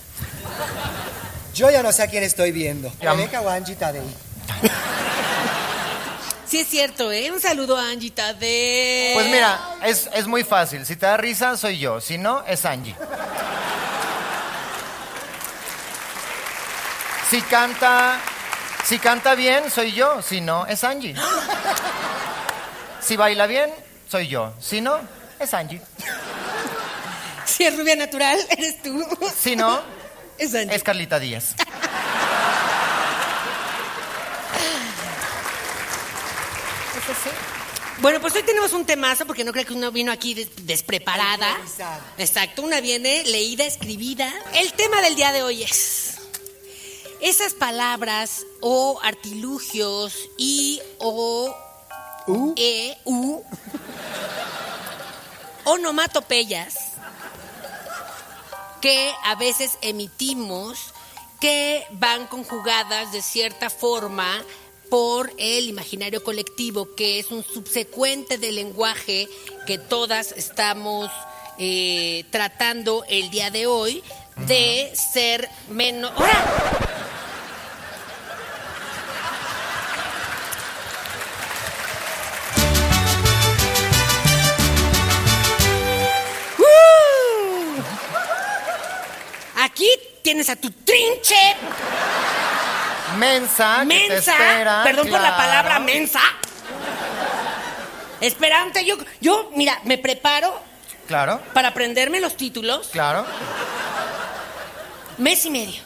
Yo 1.54 1.70
ya 1.70 1.84
no 1.84 1.92
sé 1.92 2.04
a 2.04 2.08
quién 2.08 2.24
estoy 2.24 2.52
viendo. 2.52 2.92
Ya. 3.02 3.12
Rebeca 3.14 3.42
o 3.42 3.50
Angie 3.50 3.76
Tadei. 3.76 4.02
Sí 6.52 6.60
es 6.60 6.68
cierto, 6.68 7.10
¿eh? 7.14 7.32
Un 7.32 7.40
saludo 7.40 7.78
a 7.78 7.88
Angie 7.88 8.12
de... 8.38 9.12
Pues 9.14 9.26
mira, 9.28 9.58
es, 9.86 10.10
es 10.14 10.28
muy 10.28 10.44
fácil. 10.44 10.86
Si 10.86 10.98
te 10.98 11.06
da 11.06 11.16
risa, 11.16 11.56
soy 11.56 11.80
yo. 11.80 12.02
Si 12.02 12.18
no, 12.18 12.44
es 12.46 12.66
Angie. 12.66 12.94
Si 17.30 17.42
canta, 17.44 18.20
si 18.84 19.00
canta 19.00 19.36
bien, 19.36 19.70
soy 19.70 19.94
yo. 19.94 20.22
Si 20.22 20.42
no, 20.42 20.66
es 20.66 20.84
Angie. 20.84 21.16
Si 23.02 23.16
baila 23.16 23.48
bien, 23.48 23.72
soy 24.10 24.28
yo. 24.28 24.54
Si 24.60 24.82
no, 24.82 25.00
es 25.40 25.54
Angie. 25.54 25.82
Si 27.46 27.64
es 27.66 27.78
rubia 27.78 27.96
natural, 27.96 28.40
eres 28.50 28.82
tú. 28.82 29.04
Si 29.38 29.56
no, 29.56 29.82
Es 30.38 30.54
Angie. 30.56 30.76
es 30.76 30.84
Carlita 30.84 31.20
Díaz. 31.20 31.56
Bueno, 38.00 38.20
pues 38.20 38.34
hoy 38.36 38.42
tenemos 38.44 38.74
un 38.74 38.84
temazo 38.86 39.28
porque 39.28 39.44
no 39.44 39.52
creo 39.52 39.66
que 39.66 39.74
uno 39.74 39.92
vino 39.92 40.12
aquí 40.12 40.34
des- 40.34 40.50
despreparada. 40.66 41.56
Exacto, 42.18 42.64
una 42.64 42.82
viene 42.82 43.24
leída, 43.26 43.64
escribida. 43.66 44.34
El 44.56 44.74
tema 44.74 45.02
del 45.02 45.16
día 45.16 45.32
de 45.32 45.44
hoy 45.44 45.62
es 45.64 46.01
esas 47.22 47.54
palabras 47.54 48.46
o 48.62 49.00
artilugios 49.04 50.14
y 50.38 50.82
o 51.00 51.56
Uh. 52.28 52.54
e 52.56 52.98
u 53.06 53.42
onomatopeyas 55.66 56.76
que 58.80 59.12
a 59.24 59.36
veces 59.36 59.78
emitimos 59.82 60.94
que 61.40 61.84
van 61.92 62.28
conjugadas 62.28 63.12
de 63.12 63.22
cierta 63.22 63.70
forma 63.70 64.44
por 64.90 65.32
el 65.38 65.70
imaginario 65.70 66.24
colectivo, 66.24 66.94
que 66.96 67.20
es 67.20 67.32
un 67.32 67.44
subsecuente 67.44 68.38
del 68.38 68.56
lenguaje 68.56 69.28
que 69.66 69.78
todas 69.78 70.32
estamos 70.34 71.10
eh, 71.58 72.26
tratando 72.30 73.04
el 73.08 73.32
día 73.32 73.50
de 73.50 73.68
hoy, 73.68 74.04
de 74.48 74.92
ser 74.96 75.50
menos... 75.70 76.12
¡Ora! 76.18 76.91
Tienes 90.32 90.48
a 90.50 90.56
tu 90.56 90.72
trinche 90.72 91.36
Mensa, 93.18 93.80
que 93.82 93.88
te 94.00 94.10
mensa, 94.10 94.32
espera. 94.32 94.82
perdón 94.86 95.10
por 95.10 95.20
la 95.20 95.36
palabra 95.36 95.80
mensa. 95.80 96.22
Esperante, 98.22 98.86
yo, 98.86 98.96
yo, 99.20 99.52
mira, 99.58 99.78
me 99.84 99.98
preparo 99.98 100.58
Claro, 101.06 101.42
para 101.54 101.68
aprenderme 101.68 102.22
los 102.22 102.38
títulos 102.38 102.88
claro. 102.94 103.26
mes 105.18 105.46
y 105.46 105.50
medio. 105.50 105.84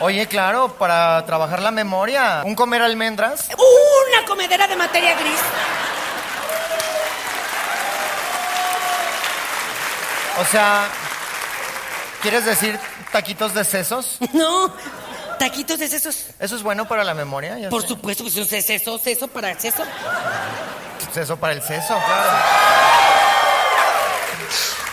Oye, 0.00 0.26
claro, 0.26 0.74
para 0.76 1.24
trabajar 1.24 1.62
la 1.62 1.70
memoria. 1.70 2.42
Un 2.44 2.54
comer 2.54 2.82
almendras. 2.82 3.48
Una 3.48 4.26
comedera 4.26 4.68
de 4.68 4.76
materia 4.76 5.14
gris. 5.14 5.40
O 10.38 10.44
sea, 10.44 10.86
¿quieres 12.22 12.44
decir 12.44 12.78
taquitos 13.12 13.54
de 13.54 13.64
sesos? 13.64 14.18
No, 14.32 14.72
taquitos 15.38 15.78
de 15.78 15.88
sesos. 15.88 16.26
¿Eso 16.38 16.56
es 16.56 16.62
bueno 16.62 16.86
para 16.86 17.02
la 17.04 17.14
memoria? 17.14 17.58
Ya 17.58 17.68
Por 17.70 17.82
sé. 17.82 17.88
supuesto, 17.88 18.24
pues 18.24 18.36
un 18.36 18.46
seso, 18.46 18.98
seso 18.98 19.28
para 19.28 19.58
seso. 19.58 19.82
Seso 21.12 21.36
para 21.36 21.52
el 21.54 21.62
seso, 21.62 21.94
claro. 22.06 22.30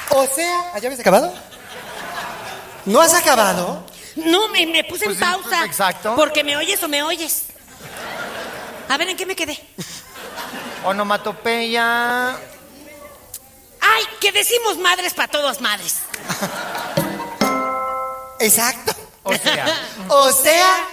O 0.09 0.25
sea, 0.25 0.71
¿ah, 0.73 0.79
¿ya 0.79 0.87
habías 0.87 0.99
acabado? 0.99 1.33
¿No 2.85 3.01
has 3.01 3.13
acabado? 3.13 3.85
No, 4.15 4.47
me, 4.47 4.65
me 4.65 4.83
puse 4.85 5.05
Pues 5.05 5.17
en 5.17 5.23
sí, 5.25 5.31
pausa. 5.31 5.49
pues, 5.49 5.65
exacto. 5.65 6.15
Porque 6.15 6.43
me 6.43 6.55
oyes 6.57 6.81
o 6.81 6.87
me 6.87 7.03
oyes. 7.03 7.43
A 8.89 8.97
ver, 8.97 9.09
¿en 9.09 9.17
qué 9.17 9.25
me 9.25 9.35
quedé? 9.35 9.59
Onomatopeya. 10.85 12.29
Ay, 12.29 14.03
que 14.21 14.31
decimos 14.31 14.77
madres 14.77 15.13
para 15.13 15.27
todas 15.27 15.59
madres. 15.61 15.97
Exacto. 18.39 18.93
O 19.23 19.33
sea, 19.33 19.65
O 20.09 20.31
sea, 20.31 20.87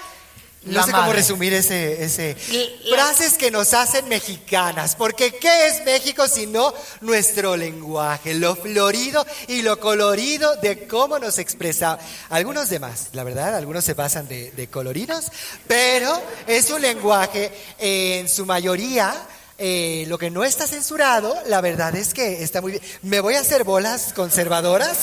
no 0.63 0.83
sé 0.83 0.91
cómo 0.93 1.03
madre. 1.03 1.17
resumir 1.19 1.53
ese, 1.53 2.03
ese 2.03 2.37
La- 2.85 2.97
frases 2.97 3.35
que 3.35 3.51
nos 3.51 3.75
hacen 3.75 4.09
mexicanas, 4.09 4.97
porque 4.97 5.35
¿qué 5.35 5.67
es 5.67 5.85
México 5.85 6.27
sino 6.27 6.73
nuestro 7.03 7.55
lenguaje, 7.57 8.33
lo 8.35 8.57
florido 8.57 9.25
y 9.47 9.61
lo 9.63 9.79
colorido 9.79 10.57
de 10.57 10.87
cómo 10.89 11.19
nos 11.19 11.39
expresa? 11.39 11.99
Algunos 12.31 12.71
demás, 12.71 13.09
la 13.13 13.25
verdad, 13.25 13.55
algunos 13.57 13.85
se 13.85 13.95
pasan 13.95 14.27
de, 14.27 14.53
de 14.53 14.69
coloridos, 14.69 15.27
pero 15.69 16.19
es 16.47 16.71
un 16.71 16.81
lenguaje 16.81 17.53
eh, 17.79 18.21
en 18.21 18.29
su 18.29 18.47
mayoría. 18.47 19.15
eh, 19.59 20.05
lo 20.09 20.17
que 20.19 20.31
no 20.31 20.43
está 20.45 20.67
censurado, 20.67 21.37
la 21.47 21.61
verdad 21.61 21.95
es 21.95 22.13
que 22.15 22.43
está 22.43 22.61
muy 22.63 22.73
bien. 22.73 22.83
¿Me 23.03 23.21
voy 23.21 23.35
a 23.37 23.41
hacer 23.41 23.63
bolas 23.65 24.13
conservadoras? 24.15 24.97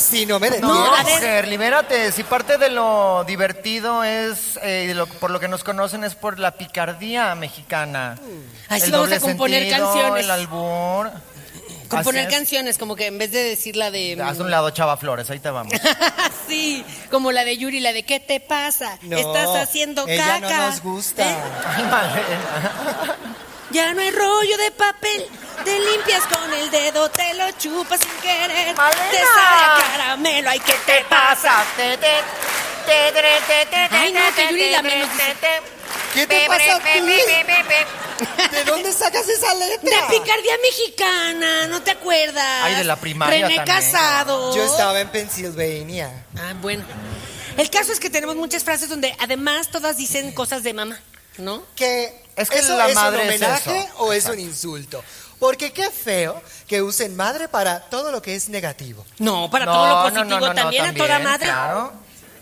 Si 0.00 0.26
no 0.26 0.38
me 0.40 0.48
no, 0.50 0.56
detienes. 0.56 1.04
ver. 1.04 1.14
mujer, 1.14 1.48
libérate. 1.48 2.12
Si 2.12 2.22
parte 2.24 2.58
de 2.58 2.70
lo 2.70 3.24
divertido 3.24 4.02
es, 4.04 4.58
eh, 4.62 4.86
de 4.88 4.94
lo- 4.94 5.06
por 5.06 5.30
lo 5.30 5.38
que 5.40 5.48
nos 5.48 5.62
conocen, 5.64 6.04
es 6.04 6.14
por 6.14 6.38
la 6.38 6.52
picardía 6.52 7.34
mexicana. 7.34 8.18
Así 8.68 8.84
El 8.86 8.92
vamos 8.92 9.12
a 9.12 9.20
componer 9.20 9.62
sentido, 9.68 9.92
canciones. 9.92 10.24
El 10.24 10.30
albur. 10.30 11.10
Componer 11.88 12.26
Así 12.26 12.32
es. 12.32 12.38
canciones, 12.38 12.78
como 12.78 12.94
que 12.94 13.06
en 13.06 13.18
vez 13.18 13.32
de 13.32 13.42
decir 13.42 13.74
la 13.74 13.90
de. 13.90 14.16
Haz 14.22 14.38
un 14.38 14.48
lado, 14.50 14.70
Chava 14.70 14.96
Flores, 14.96 15.28
ahí 15.28 15.40
te 15.40 15.50
vamos. 15.50 15.72
sí, 16.48 16.84
como 17.10 17.32
la 17.32 17.44
de 17.44 17.56
Yuri, 17.58 17.80
la 17.80 17.92
de 17.92 18.04
¿qué 18.04 18.20
te 18.20 18.38
pasa? 18.38 18.96
No, 19.02 19.16
Estás 19.18 19.48
haciendo 19.56 20.06
ella 20.06 20.40
caca. 20.40 20.56
no 20.58 20.66
nos 20.70 20.82
gusta. 20.82 21.28
¿Eh? 21.28 21.34
Ay, 21.66 21.82
Malena. 21.82 23.16
Ya 23.70 23.94
no 23.94 24.00
hay 24.00 24.10
rollo 24.10 24.56
de 24.56 24.70
papel. 24.72 25.26
Te 25.64 25.78
limpias 25.78 26.24
con 26.26 26.52
el 26.52 26.70
dedo, 26.70 27.10
te 27.10 27.34
lo 27.34 27.50
chupas 27.52 28.00
sin 28.00 28.20
querer. 28.20 28.74
Malena. 28.74 29.10
Te 29.10 29.18
sabe 29.18 29.64
a 29.64 29.92
caramelo, 29.92 30.50
ay, 30.50 30.60
¿qué 30.60 30.74
te 30.86 31.04
pasa? 31.08 31.64
Te, 31.76 31.96
te, 31.98 32.08
te, 32.86 33.12
te, 33.12 33.22
te, 33.46 33.66
te, 33.66 33.96
Ay, 33.96 34.12
no, 34.12 34.20
que 34.34 34.42
te, 34.42 34.48
Yuri 34.48 34.70
la 34.70 34.82
menos 34.82 35.08
dice. 35.12 35.36
¿Qué 36.14 36.26
te 36.26 36.46
pasa 36.46 36.76
a 36.76 36.80
ti? 36.80 37.00
¿De 38.50 38.64
dónde 38.64 38.92
sacas 38.92 39.28
esa 39.28 39.54
letra? 39.54 39.90
De 39.90 40.18
picardía 40.18 40.54
mexicana, 40.62 41.66
¿no 41.68 41.82
te 41.82 41.92
acuerdas? 41.92 42.62
Ay, 42.62 42.74
de 42.76 42.84
la 42.84 42.96
primaria 42.96 43.46
René 43.46 43.56
también. 43.56 43.76
Casado. 43.76 44.54
Yo 44.54 44.64
estaba 44.64 45.00
en 45.00 45.08
Pennsylvania. 45.08 46.10
Ah, 46.36 46.54
bueno. 46.60 46.84
El 47.56 47.70
caso 47.70 47.92
es 47.92 48.00
que 48.00 48.10
tenemos 48.10 48.36
muchas 48.36 48.64
frases 48.64 48.88
donde 48.88 49.14
además 49.20 49.68
todas 49.68 49.96
dicen 49.96 50.32
cosas 50.32 50.62
de 50.62 50.72
mamá, 50.74 50.98
¿no? 51.40 51.62
Que 51.74 52.22
Es 52.36 52.50
que 52.50 52.58
eso 52.58 52.76
la 52.76 52.88
es 52.88 52.94
madre 52.94 53.22
un 53.22 53.28
homenaje 53.28 53.88
o 53.98 54.12
es 54.12 54.26
un 54.26 54.38
insulto. 54.38 55.02
Porque 55.38 55.72
qué 55.72 55.90
feo 55.90 56.42
que 56.68 56.82
usen 56.82 57.16
madre 57.16 57.48
para 57.48 57.80
todo 57.80 58.12
lo 58.12 58.20
que 58.20 58.34
es 58.34 58.48
negativo. 58.48 59.06
No, 59.18 59.50
para 59.50 59.64
No, 59.64 59.72
todo 59.72 59.88
lo 59.88 60.02
positivo 60.02 60.24
no, 60.24 60.40
no, 60.40 60.46
no, 60.48 60.54
también, 60.54 60.84
a 60.84 60.94
toda 60.94 61.18
madre. 61.18 61.46
Claro. 61.46 61.92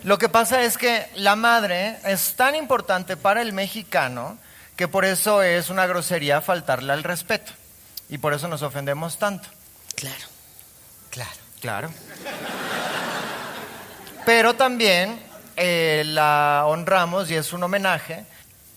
Lo 0.04 0.18
que 0.18 0.28
pasa 0.28 0.62
es 0.62 0.76
que 0.76 1.06
la 1.14 1.36
madre 1.36 1.98
es 2.04 2.34
tan 2.34 2.54
importante 2.54 3.16
para 3.16 3.42
el 3.42 3.52
mexicano 3.52 4.38
que 4.76 4.88
por 4.88 5.04
eso 5.04 5.42
es 5.42 5.70
una 5.70 5.86
grosería 5.86 6.40
faltarle 6.40 6.92
al 6.92 7.04
respeto. 7.04 7.52
Y 8.08 8.18
por 8.18 8.32
eso 8.32 8.48
nos 8.48 8.62
ofendemos 8.62 9.18
tanto. 9.18 9.48
Claro. 9.94 10.26
Claro. 11.10 11.30
Claro. 11.60 11.90
Pero 14.24 14.54
también 14.54 15.18
eh, 15.56 16.02
la 16.06 16.64
honramos 16.66 17.30
y 17.30 17.34
es 17.34 17.52
un 17.52 17.62
homenaje. 17.62 18.24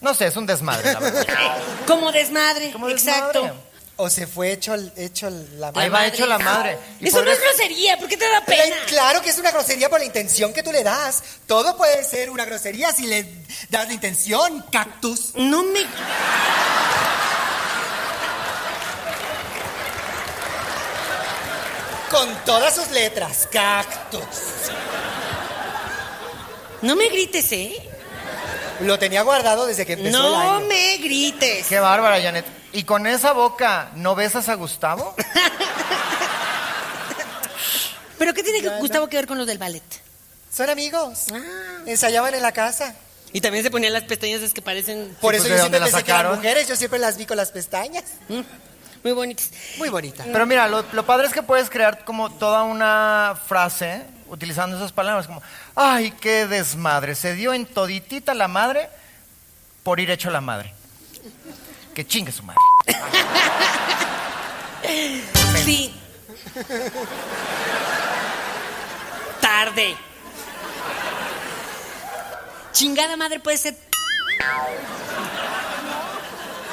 No 0.02 0.14
sé, 0.14 0.28
es 0.28 0.36
un 0.36 0.46
desmadre, 0.48 0.94
la 0.94 1.00
verdad. 1.00 1.26
Como 1.88 2.12
desmadre, 2.12 2.72
Como 2.72 2.90
exacto. 2.90 3.42
desmadre. 3.44 3.72
O 3.98 4.10
se 4.10 4.26
fue 4.26 4.52
hecho, 4.52 4.74
hecho 4.96 5.30
la 5.30 5.68
Ahí 5.68 5.74
madre. 5.74 5.90
va 5.90 6.06
hecho 6.08 6.26
la 6.26 6.40
madre. 6.40 6.76
Y 7.00 7.08
Eso 7.08 7.18
no 7.18 7.24
podrías- 7.26 7.38
es 7.38 7.44
grosería, 7.44 7.98
¿por 8.00 8.08
qué 8.10 8.18
te 8.18 8.28
da 8.28 8.42
Pero, 8.44 8.64
pena? 8.64 8.76
Claro 8.88 9.22
que 9.22 9.30
es 9.30 9.38
una 9.38 9.52
grosería 9.52 9.90
por 9.90 10.00
la 10.00 10.06
intención 10.06 10.54
que 10.54 10.64
tú 10.64 10.72
le 10.72 10.84
das. 10.84 11.22
Todo 11.46 11.78
puede 11.78 12.04
ser 12.04 12.32
una 12.32 12.46
grosería 12.46 12.92
si 12.94 13.06
le 13.06 13.46
das 13.70 13.86
la 13.88 13.94
intención, 13.94 14.66
cactus. 14.72 15.36
No 15.36 15.62
me... 15.64 15.82
Con 22.10 22.28
todas 22.46 22.76
sus 22.76 22.90
letras, 22.92 23.48
cactus. 23.52 24.22
No 26.82 26.96
me 26.96 27.08
grites, 27.10 27.52
¿eh? 27.54 27.74
Lo 28.82 29.00
tenía 29.00 29.22
guardado 29.24 29.65
desde 29.65 29.86
que 29.86 29.94
empezó 29.94 30.17
el 30.17 30.24
No 30.24 30.58
año. 30.58 30.67
me 30.67 30.98
grites. 30.98 31.67
Qué 31.67 31.80
bárbara, 31.80 32.22
Janet. 32.22 32.46
¿Y 32.74 32.84
con 32.84 33.06
esa 33.08 33.34
boca 33.34 33.91
no 33.96 34.15
besas 34.15 34.50
a 34.50 34.56
Gustavo? 34.56 35.15
¿Pero 38.17 38.34
qué 38.34 38.44
tiene 38.44 38.62
que. 38.62 38.70
Gustavo 38.80 39.08
que 39.08 39.17
ver 39.17 39.28
con 39.28 39.38
los 39.38 39.48
del 39.48 39.58
ballet? 39.58 39.84
Son 40.54 40.70
amigos. 40.70 41.26
Ah. 41.34 41.39
Ensayaban 41.86 42.34
en 42.36 42.41
la 42.41 42.52
casa. 42.52 42.96
Y 43.34 43.39
también 43.41 43.63
se 43.63 43.72
ponían 43.72 43.94
las 43.94 44.04
pestañas 44.04 44.41
esas 44.41 44.54
que 44.54 44.62
parecen 44.62 45.15
Por 45.22 45.34
Sí, 45.34 45.38
eso 45.39 45.48
pues, 45.48 45.50
yo 45.50 45.56
¿de 45.56 45.62
siempre 45.62 45.62
dónde 45.63 45.80
la 45.80 45.86
pensé 45.86 46.04
que 46.04 46.12
eran 46.12 46.20
sacaron? 46.22 46.38
mujeres. 46.38 46.67
Yo 46.67 46.76
siempre 46.76 47.00
las 47.00 47.17
vi 47.17 47.26
con 47.26 47.38
las 47.38 47.52
pestañas. 47.52 48.04
mm, 48.28 48.41
muy 49.04 49.13
bonitas. 49.13 49.50
Muy 49.78 49.89
bonita. 49.89 50.26
Pero 50.32 50.46
mira, 50.46 50.67
lo, 50.67 50.84
lo 50.91 51.06
padre 51.06 51.28
es 51.28 51.34
que 51.34 51.41
puedes 51.41 51.70
crear 51.70 52.04
como 52.04 52.30
toda 52.32 52.63
una 52.63 53.36
frase 53.48 54.04
utilizando 54.32 54.78
esas 54.78 54.91
palabras 54.91 55.28
como, 55.28 55.44
ay, 55.76 56.12
qué 56.12 56.48
desmadre, 56.48 57.15
se 57.15 57.36
dio 57.36 57.54
en 57.54 57.65
toditita 57.65 58.34
la 58.34 58.48
madre 58.48 58.89
por 59.84 60.00
ir 60.00 60.10
hecho 60.10 60.32
la 60.32 60.41
madre. 60.41 60.74
Que 61.94 62.08
chingue 62.08 62.32
su 62.32 62.44
madre. 62.44 62.60
Sí. 65.63 65.94
Tarde. 69.39 69.96
Chingada 72.72 73.15
madre 73.15 73.39
puede 73.39 73.58
ser. 73.58 73.78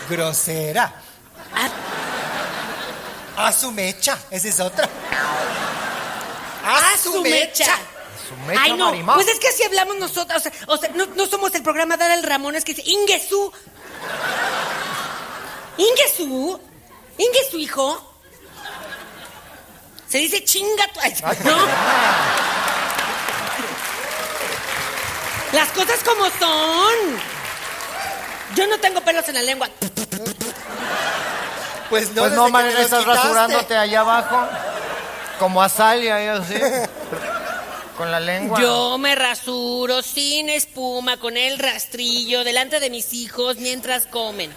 Grosera. 0.09 0.91
Ah, 1.55 3.47
A 3.47 3.53
su 3.53 3.71
mecha. 3.73 4.19
Esa 4.31 4.49
es 4.49 4.59
otra. 4.59 4.89
A 6.77 6.97
su 7.03 7.23
mecha. 7.23 7.79
Su 8.29 8.37
mecha 8.47 8.63
Ay, 8.63 8.73
no. 8.75 8.93
Pues 9.15 9.29
es 9.29 9.39
que 9.39 9.49
así 9.49 9.63
hablamos 9.65 9.97
nosotros. 9.97 10.37
O 10.37 10.41
sea, 10.41 10.53
o 10.67 10.77
sea, 10.77 10.91
no, 10.95 11.07
no 11.07 11.27
somos 11.27 11.55
el 11.55 11.63
programa 11.63 11.97
Dar 11.97 12.11
el 12.11 12.23
Ramón, 12.23 12.57
es 12.57 12.65
que 12.65 12.75
dice 12.75 12.89
Ingesú. 12.91 13.53
Ingesú. 15.77 16.61
Ingesú, 17.17 17.59
hijo. 17.59 18.05
Se 20.09 20.19
dice 20.19 20.43
chinga 20.45 20.87
tu. 20.89 21.01
Ay, 21.01 21.15
no. 21.45 21.57
Las 25.53 25.69
cosas 25.71 26.03
como 26.05 26.25
son. 26.25 27.21
Yo 28.55 28.67
no 28.67 28.79
tengo 28.81 29.01
pelos 29.03 29.29
en 29.29 29.35
la 29.35 29.43
lengua. 29.43 29.69
Pues 31.91 32.11
no, 32.13 32.23
pues 32.23 32.33
no, 32.33 32.49
man, 32.51 32.67
estás 32.67 33.01
quitaste. 33.01 33.05
rasurándote 33.07 33.77
allá 33.77 34.01
abajo. 34.01 34.49
Como 35.39 35.63
Azalia, 35.63 36.25
yo 36.25 36.43
así. 36.43 36.55
Con 37.97 38.11
la 38.11 38.21
lengua. 38.21 38.61
Yo 38.61 38.97
me 38.99 39.15
rasuro 39.15 40.03
sin 40.03 40.49
espuma 40.51 41.17
con 41.17 41.37
el 41.37 41.59
rastrillo 41.59 42.45
delante 42.45 42.81
de 42.81 42.91
mis 42.91 43.13
hijos 43.13 43.57
mientras 43.57 44.07
comen. 44.07 44.53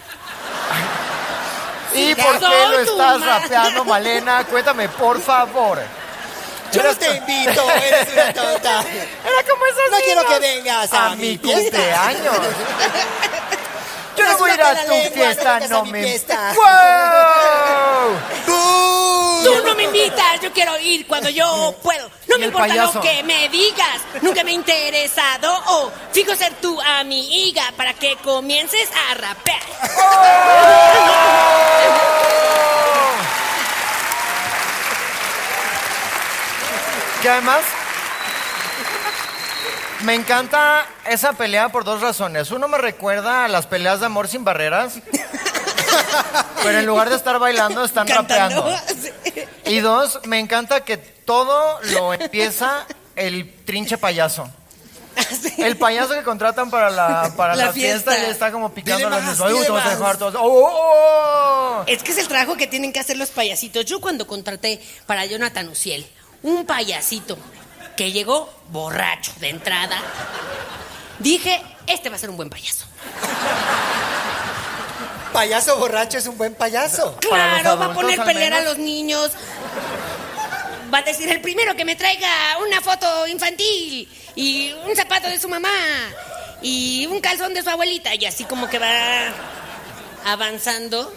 ¿Y 1.94 1.96
Sí, 1.96 2.14
por 2.14 2.38
qué 2.38 2.66
lo 2.70 2.78
estás 2.78 3.18
madre. 3.20 3.26
rapeando, 3.26 3.84
Malena? 3.84 4.44
Cuéntame, 4.44 4.88
por 4.88 5.20
favor. 5.20 5.80
Yo 6.72 6.82
no 6.82 6.94
te 6.96 7.16
invito, 7.16 7.70
eres 7.70 8.08
una 8.14 8.32
tonta. 8.32 8.80
Era 9.26 9.42
como 9.50 9.66
esas 9.66 9.90
No 9.90 9.96
quiero 10.04 10.26
que 10.26 10.38
vengas 10.38 10.92
a, 10.92 11.06
a 11.10 11.16
mi 11.16 11.36
fiesta. 11.36 11.60
cumpleaños. 11.60 12.36
Yo 14.16 14.24
no 14.26 14.38
voy 14.38 14.50
a 14.50 14.54
ir 14.54 14.62
a 14.62 14.84
tu 14.84 14.90
lengua, 14.92 15.10
fiesta, 15.10 15.60
no 15.60 15.68
no 15.68 15.78
a 15.78 15.84
mi 15.84 15.90
me. 15.92 16.02
fiesta. 16.04 16.54
¡Wow! 16.54 18.16
Tú 19.44 19.66
no 19.66 19.74
me 19.74 19.84
invitas, 19.84 20.40
yo 20.40 20.52
quiero 20.52 20.78
ir 20.78 21.06
cuando 21.06 21.28
yo 21.30 21.74
puedo. 21.82 22.08
No 22.28 22.36
¿Y 22.36 22.40
me 22.40 22.46
importa 22.46 22.68
payaso? 22.68 22.94
lo 22.94 23.00
que 23.00 23.22
me 23.22 23.48
digas. 23.48 24.00
Nunca 24.22 24.44
me 24.44 24.52
he 24.52 24.54
interesado. 24.54 25.62
Oh, 25.66 25.90
fijo 26.12 26.34
ser 26.36 26.52
tu 26.54 26.80
amiga 26.80 27.64
para 27.76 27.94
que 27.94 28.16
comiences 28.16 28.88
a 29.10 29.14
rapear. 29.14 29.62
Que 37.22 37.28
además 37.28 37.62
me 40.02 40.14
encanta 40.14 40.84
esa 41.06 41.34
pelea 41.34 41.68
por 41.68 41.84
dos 41.84 42.00
razones. 42.00 42.50
Uno 42.50 42.66
me 42.66 42.78
recuerda 42.78 43.44
a 43.44 43.48
las 43.48 43.66
peleas 43.68 44.00
de 44.00 44.06
amor 44.06 44.26
sin 44.26 44.44
barreras. 44.44 44.94
Pero 46.62 46.78
en 46.78 46.86
lugar 46.86 47.10
de 47.10 47.16
estar 47.16 47.38
bailando, 47.38 47.84
están 47.84 48.06
Cantando. 48.06 48.62
rapeando. 48.62 49.50
Y 49.66 49.80
dos, 49.80 50.20
me 50.24 50.38
encanta 50.38 50.84
que 50.84 50.96
todo 50.96 51.80
lo 51.92 52.12
empieza 52.14 52.86
el 53.16 53.52
trinche 53.64 53.98
payaso. 53.98 54.48
El 55.58 55.76
payaso 55.76 56.14
que 56.14 56.22
contratan 56.22 56.70
para 56.70 56.88
la, 56.90 57.32
para 57.36 57.54
La 57.54 57.66
la, 57.66 57.72
fiesta, 57.72 58.12
fiesta. 58.12 58.28
y 58.28 58.30
está 58.32 58.50
como 58.50 58.72
picando 58.72 59.06
Dile 59.08 59.10
los 59.10 59.22
más, 59.24 59.38
niños. 59.38 59.40
Ay, 59.46 59.52
dile 59.52 59.64
te 59.66 59.72
vas 59.72 59.82
a 59.82 59.88
más. 59.90 59.98
dejar 59.98 60.16
todos. 60.16 60.34
¡Oh, 60.36 60.40
oh, 60.40 61.80
oh! 61.80 61.84
Es 61.86 62.02
que 62.02 62.12
es 62.12 62.18
el 62.18 62.28
trabajo 62.28 62.56
que 62.56 62.66
tienen 62.66 62.92
que 62.92 63.00
hacer 63.00 63.16
los 63.18 63.28
payasitos. 63.30 63.84
Yo 63.84 64.00
cuando 64.00 64.26
contraté 64.26 64.80
para 65.06 65.26
Jonathan 65.26 65.68
Uciel 65.68 66.06
un 66.42 66.64
payasito 66.64 67.36
que 67.96 68.10
llegó 68.10 68.50
borracho 68.68 69.32
de 69.38 69.50
entrada, 69.50 69.98
dije, 71.18 71.60
este 71.86 72.08
va 72.08 72.16
a 72.16 72.18
ser 72.18 72.30
un 72.30 72.36
buen 72.38 72.48
payaso. 72.48 72.86
Payaso 75.32 75.76
borracho 75.78 76.18
es 76.18 76.26
un 76.26 76.36
buen 76.36 76.54
payaso. 76.54 77.16
Claro, 77.20 77.78
va 77.78 77.86
a 77.86 77.94
poner 77.94 78.22
pelear 78.22 78.52
a 78.54 78.60
los 78.62 78.78
niños. 78.78 79.30
Va 80.92 80.98
a 80.98 81.02
decir 81.02 81.28
el 81.30 81.40
primero 81.40 81.74
que 81.74 81.84
me 81.86 81.96
traiga 81.96 82.28
una 82.66 82.80
foto 82.82 83.26
infantil 83.26 84.08
y 84.34 84.72
un 84.86 84.94
zapato 84.94 85.28
de 85.28 85.40
su 85.40 85.48
mamá 85.48 85.70
y 86.60 87.06
un 87.06 87.20
calzón 87.20 87.54
de 87.54 87.62
su 87.62 87.70
abuelita 87.70 88.14
y 88.14 88.26
así 88.26 88.44
como 88.44 88.68
que 88.68 88.78
va 88.78 89.32
avanzando 90.26 91.12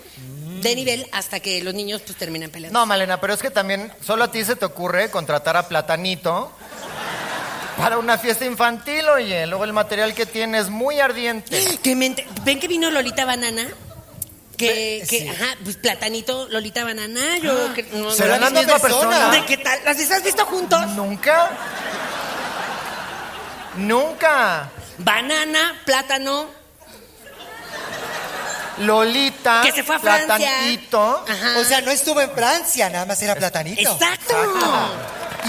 de 0.61 0.75
nivel 0.75 1.05
hasta 1.11 1.39
que 1.41 1.61
los 1.61 1.73
niños 1.73 2.01
pues 2.05 2.17
terminan 2.17 2.49
peleando. 2.51 2.79
No, 2.79 2.85
Malena, 2.85 3.19
pero 3.19 3.33
es 3.33 3.41
que 3.41 3.51
también 3.51 3.91
solo 4.05 4.23
a 4.23 4.31
ti 4.31 4.43
se 4.45 4.55
te 4.55 4.63
ocurre 4.65 5.11
contratar 5.11 5.57
a 5.57 5.67
Platanito 5.67 6.51
para 7.77 7.97
una 7.97 8.17
fiesta 8.17 8.45
infantil, 8.45 9.05
oye. 9.09 9.45
Luego 9.45 9.65
el 9.65 9.73
material 9.73 10.13
que 10.15 10.25
tiene 10.25 10.59
es 10.59 10.69
muy 10.69 11.01
ardiente. 11.01 11.57
Ent- 11.83 12.23
¿Ven 12.45 12.59
que 12.61 12.67
vino 12.69 12.89
Lolita 12.89 13.25
Banana? 13.25 13.67
Que, 14.57 15.05
que 15.09 15.19
sí. 15.19 15.27
ajá, 15.27 15.55
pues 15.63 15.75
Platanito, 15.77 16.47
Lolita 16.49 16.83
Banana, 16.83 17.37
yo... 17.39 17.73
que- 17.73 17.83
no- 17.93 18.11
¿Serán 18.11 18.39
no- 18.39 18.49
la 18.49 18.59
misma 18.61 18.79
persona. 18.79 19.09
persona? 19.09 19.31
¿De 19.31 19.45
qué 19.45 19.57
tal? 19.57 19.79
¿Las 19.83 20.11
has 20.11 20.23
visto 20.23 20.45
juntos? 20.45 20.87
¿Nunca? 20.89 21.49
Nunca. 23.75 24.69
Banana, 24.97 25.81
plátano, 25.85 26.47
Lolita, 28.79 29.61
que 29.63 29.71
se 29.71 29.83
fue 29.83 29.95
a 29.95 29.99
Francia. 29.99 30.35
Platanito. 30.37 31.25
Ajá. 31.27 31.59
O 31.59 31.63
sea, 31.63 31.81
no 31.81 31.91
estuvo 31.91 32.19
en 32.21 32.31
Francia, 32.31 32.89
nada 32.89 33.05
más 33.05 33.21
era 33.21 33.35
platanito. 33.35 33.81
Exacto. 33.91 34.35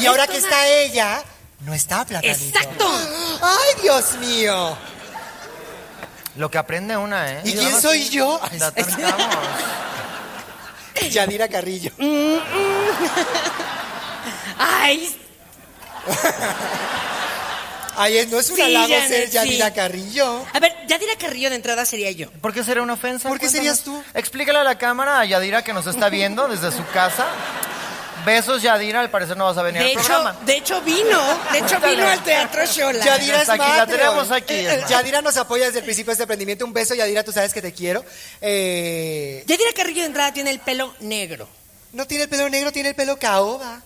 Y 0.01 0.07
ahora 0.07 0.27
que 0.27 0.37
está 0.37 0.66
ella, 0.69 1.23
no 1.61 1.75
está 1.75 2.05
platanito. 2.05 2.59
Exacto. 2.59 2.87
¡Ay, 3.42 3.83
Dios 3.83 4.12
mío! 4.14 4.77
Lo 6.37 6.51
que 6.51 6.59
aprende 6.59 6.96
una, 6.96 7.33
¿eh? 7.33 7.40
¿Y 7.44 7.53
quién 7.53 7.81
soy 7.81 8.09
yo? 8.09 8.40
La. 8.59 8.72
Yadira 11.11 11.49
Carrillo. 11.49 11.90
Ay, 14.59 15.14
Ay, 17.99 18.18
es- 18.18 18.29
no 18.29 18.38
es 18.38 18.51
un 18.51 18.57
Sí, 18.57 18.62
halago 18.62 18.88
Janet, 18.92 19.09
ser 19.09 19.27
sí. 19.27 19.33
Yadira 19.33 19.72
Carrillo. 19.72 20.44
a 20.53 20.61
ver, 20.61 20.75
Yadira 20.87 21.16
Carrillo 21.18 21.49
de 21.49 21.57
entrada 21.57 21.85
sería 21.87 22.11
yo. 22.11 22.31
¿Por 22.42 22.53
qué 22.53 22.62
sería 22.62 22.83
una 22.83 22.92
ofensa? 22.92 23.29
¿Por 23.29 23.38
qué 23.38 23.46
Cuéntanos. 23.49 23.79
serías 23.79 23.83
tú? 23.83 24.03
Explícale 24.12 24.59
a 24.59 24.64
la 24.64 24.77
cámara 24.77 25.18
a 25.20 25.25
Yadira 25.25 25.62
que 25.64 25.72
nos 25.72 25.87
está 25.87 26.11
viendo 26.11 26.46
desde 26.49 26.70
su 26.72 26.85
casa. 26.92 27.27
Besos, 28.27 28.61
Yadira. 28.61 29.01
Al 29.01 29.09
parecer 29.11 29.37
no 29.37 29.45
vas 29.47 29.57
a 29.57 29.62
venir 29.62 29.81
De 29.81 29.87
al 29.87 29.93
hecho, 29.93 30.03
programa. 30.03 30.37
de 30.45 30.57
hecho 30.57 30.81
vino, 30.83 31.39
de 31.53 31.59
hecho 31.59 31.81
vino 31.81 32.07
al 32.07 32.23
Teatro 32.23 32.67
Shola. 32.67 33.03
Yadira 33.05 33.37
es 33.37 33.41
Está 33.49 33.55
aquí, 33.55 33.62
la 33.79 33.87
tenemos 33.87 34.31
aquí, 34.33 34.55
es 34.55 34.73
Eh, 34.75 34.79
más. 34.83 34.91
Yadira 34.91 35.23
nos 35.23 35.37
apoya 35.39 35.65
desde 35.67 35.79
el 35.79 35.85
principio 35.85 36.11
de 36.11 36.12
este 36.15 36.23
emprendimiento. 36.25 36.65
Un 36.67 36.73
beso, 36.75 36.95
Yadira, 36.95 37.23
tú 37.25 37.33
sabes 37.33 37.55
que 37.55 37.62
te 37.62 37.73
quiero. 37.73 38.05
Eh, 38.43 39.43
Yadira 39.47 39.71
Carrillo 39.75 40.01
de 40.03 40.07
entrada 40.09 40.33
tiene 40.35 40.51
el 40.51 40.59
pelo 40.59 40.95
negro. 41.01 41.49
no 41.93 42.07
tiene 42.07 42.25
el 42.25 42.29
pelo 42.29 42.51
negro, 42.51 42.73
tiene 42.73 42.91
el 42.91 42.95
pelo 42.95 43.19
caoba. 43.19 43.81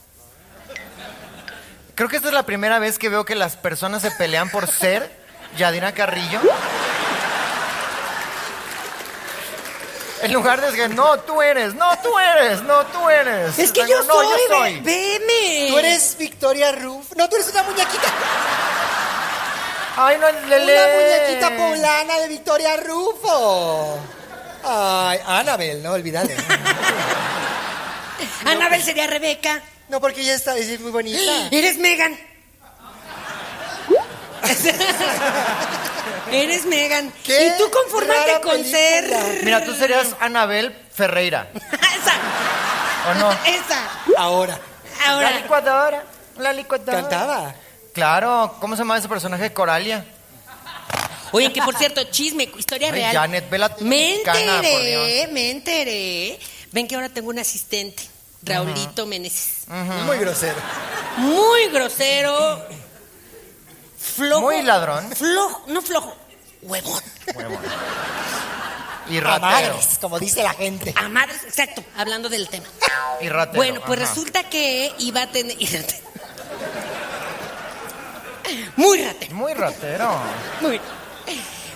Creo 1.94 2.08
que 2.08 2.16
esta 2.16 2.28
es 2.28 2.34
la 2.34 2.44
primera 2.44 2.78
vez 2.78 2.98
que 2.98 3.08
veo 3.10 3.24
que 3.24 3.34
las 3.36 3.56
personas 3.56 4.00
se 4.02 4.10
pelean 4.10 4.48
por 4.50 4.66
ser 4.66 5.10
Yadira 5.58 5.92
Carrillo. 5.92 6.40
En 10.22 10.32
lugar 10.32 10.60
de 10.60 10.70
decir, 10.70 10.94
no, 10.94 11.18
tú 11.20 11.40
eres, 11.40 11.74
no, 11.74 11.98
tú 12.00 12.18
eres, 12.18 12.62
no, 12.62 12.84
tú 12.86 13.08
eres. 13.08 13.58
Es 13.58 13.72
que 13.72 13.80
yo 13.80 14.02
soy, 14.02 14.26
no, 14.26 14.32
yo 14.36 14.36
soy. 14.48 14.80
veme. 14.80 15.66
Tú 15.68 15.78
eres 15.78 16.16
Victoria 16.18 16.72
Ruf. 16.72 17.12
No, 17.16 17.28
tú 17.28 17.36
eres 17.36 17.48
una 17.50 17.62
muñequita. 17.62 18.08
Ay, 19.96 20.18
no, 20.18 20.30
Lele. 20.48 20.74
Una 20.74 20.86
muñequita 20.94 21.56
poblana 21.56 22.18
de 22.18 22.28
Victoria 22.28 22.76
Rufo. 22.76 23.98
Ay, 24.62 25.18
Anabel, 25.26 25.82
no 25.82 25.92
olvídale. 25.92 26.36
Anabel 28.44 28.82
sería 28.82 29.06
Rebeca. 29.06 29.62
No, 29.88 30.00
porque 30.00 30.20
ella 30.20 30.34
está, 30.34 30.56
es 30.56 30.78
muy 30.80 30.90
bonita. 30.90 31.48
Eres 31.50 31.78
Megan. 31.78 32.18
Eres 36.32 36.64
Megan. 36.66 37.12
Qué 37.24 37.46
y 37.46 37.58
tú 37.58 37.70
confórmate 37.70 38.18
rara 38.26 38.40
con 38.40 38.64
ser. 38.64 39.10
Mira, 39.42 39.64
tú 39.64 39.74
serías 39.74 40.14
Anabel 40.20 40.76
Ferreira, 40.94 41.50
esa. 41.54 43.10
¿o 43.10 43.14
no? 43.14 43.30
Esa. 43.46 43.88
Ahora, 44.18 44.58
La 45.00 45.10
Ahora. 45.12 45.30
licuadora, 45.40 46.04
la 46.38 46.52
licuadora. 46.52 47.00
cantaba. 47.00 47.54
Claro, 47.92 48.56
¿cómo 48.60 48.76
se 48.76 48.82
llama 48.82 48.98
ese 48.98 49.08
personaje? 49.08 49.52
Coralia. 49.52 50.04
Oye, 51.32 51.52
que 51.52 51.62
por 51.62 51.76
cierto, 51.76 52.02
chisme, 52.04 52.50
historia 52.58 52.88
Ay, 52.88 52.92
real. 52.94 53.14
Janet, 53.16 53.48
ve 53.50 53.58
la 53.58 53.68
me 53.80 54.12
mexicana, 54.12 54.38
por 54.56 54.64
enteré, 54.64 55.16
Dios. 55.20 55.32
me 55.32 55.50
enteré. 55.50 56.38
Ven 56.72 56.88
que 56.88 56.94
ahora 56.96 57.08
tengo 57.08 57.30
un 57.30 57.38
asistente, 57.38 58.02
Raulito 58.42 59.06
Meneses. 59.06 59.64
Muy 59.68 60.18
grosero. 60.18 60.56
Muy 61.18 61.66
grosero. 61.68 62.64
Flojo. 64.10 64.40
Muy 64.42 64.62
ladrón. 64.62 65.10
Flojo, 65.14 65.64
no 65.68 65.82
flojo. 65.82 66.14
Huevón. 66.62 67.02
Y 69.08 69.16
A 69.18 69.22
ratero. 69.22 69.40
madres, 69.74 69.98
como 70.00 70.20
dice 70.20 70.40
la 70.44 70.52
gente. 70.54 70.94
A 70.96 71.08
madres, 71.08 71.42
exacto, 71.42 71.82
hablando 71.96 72.28
del 72.28 72.48
tema. 72.48 72.66
Y 73.20 73.28
ratero. 73.28 73.56
Bueno, 73.56 73.80
pues 73.84 73.98
ajá. 74.00 74.08
resulta 74.08 74.48
que 74.48 74.92
iba 74.98 75.22
a 75.22 75.26
tener. 75.32 75.56
y 75.60 75.66
Muy 78.76 79.02
ratero. 79.02 79.34
Muy 79.34 79.54
ratero. 79.54 80.12
Muy. 80.60 80.80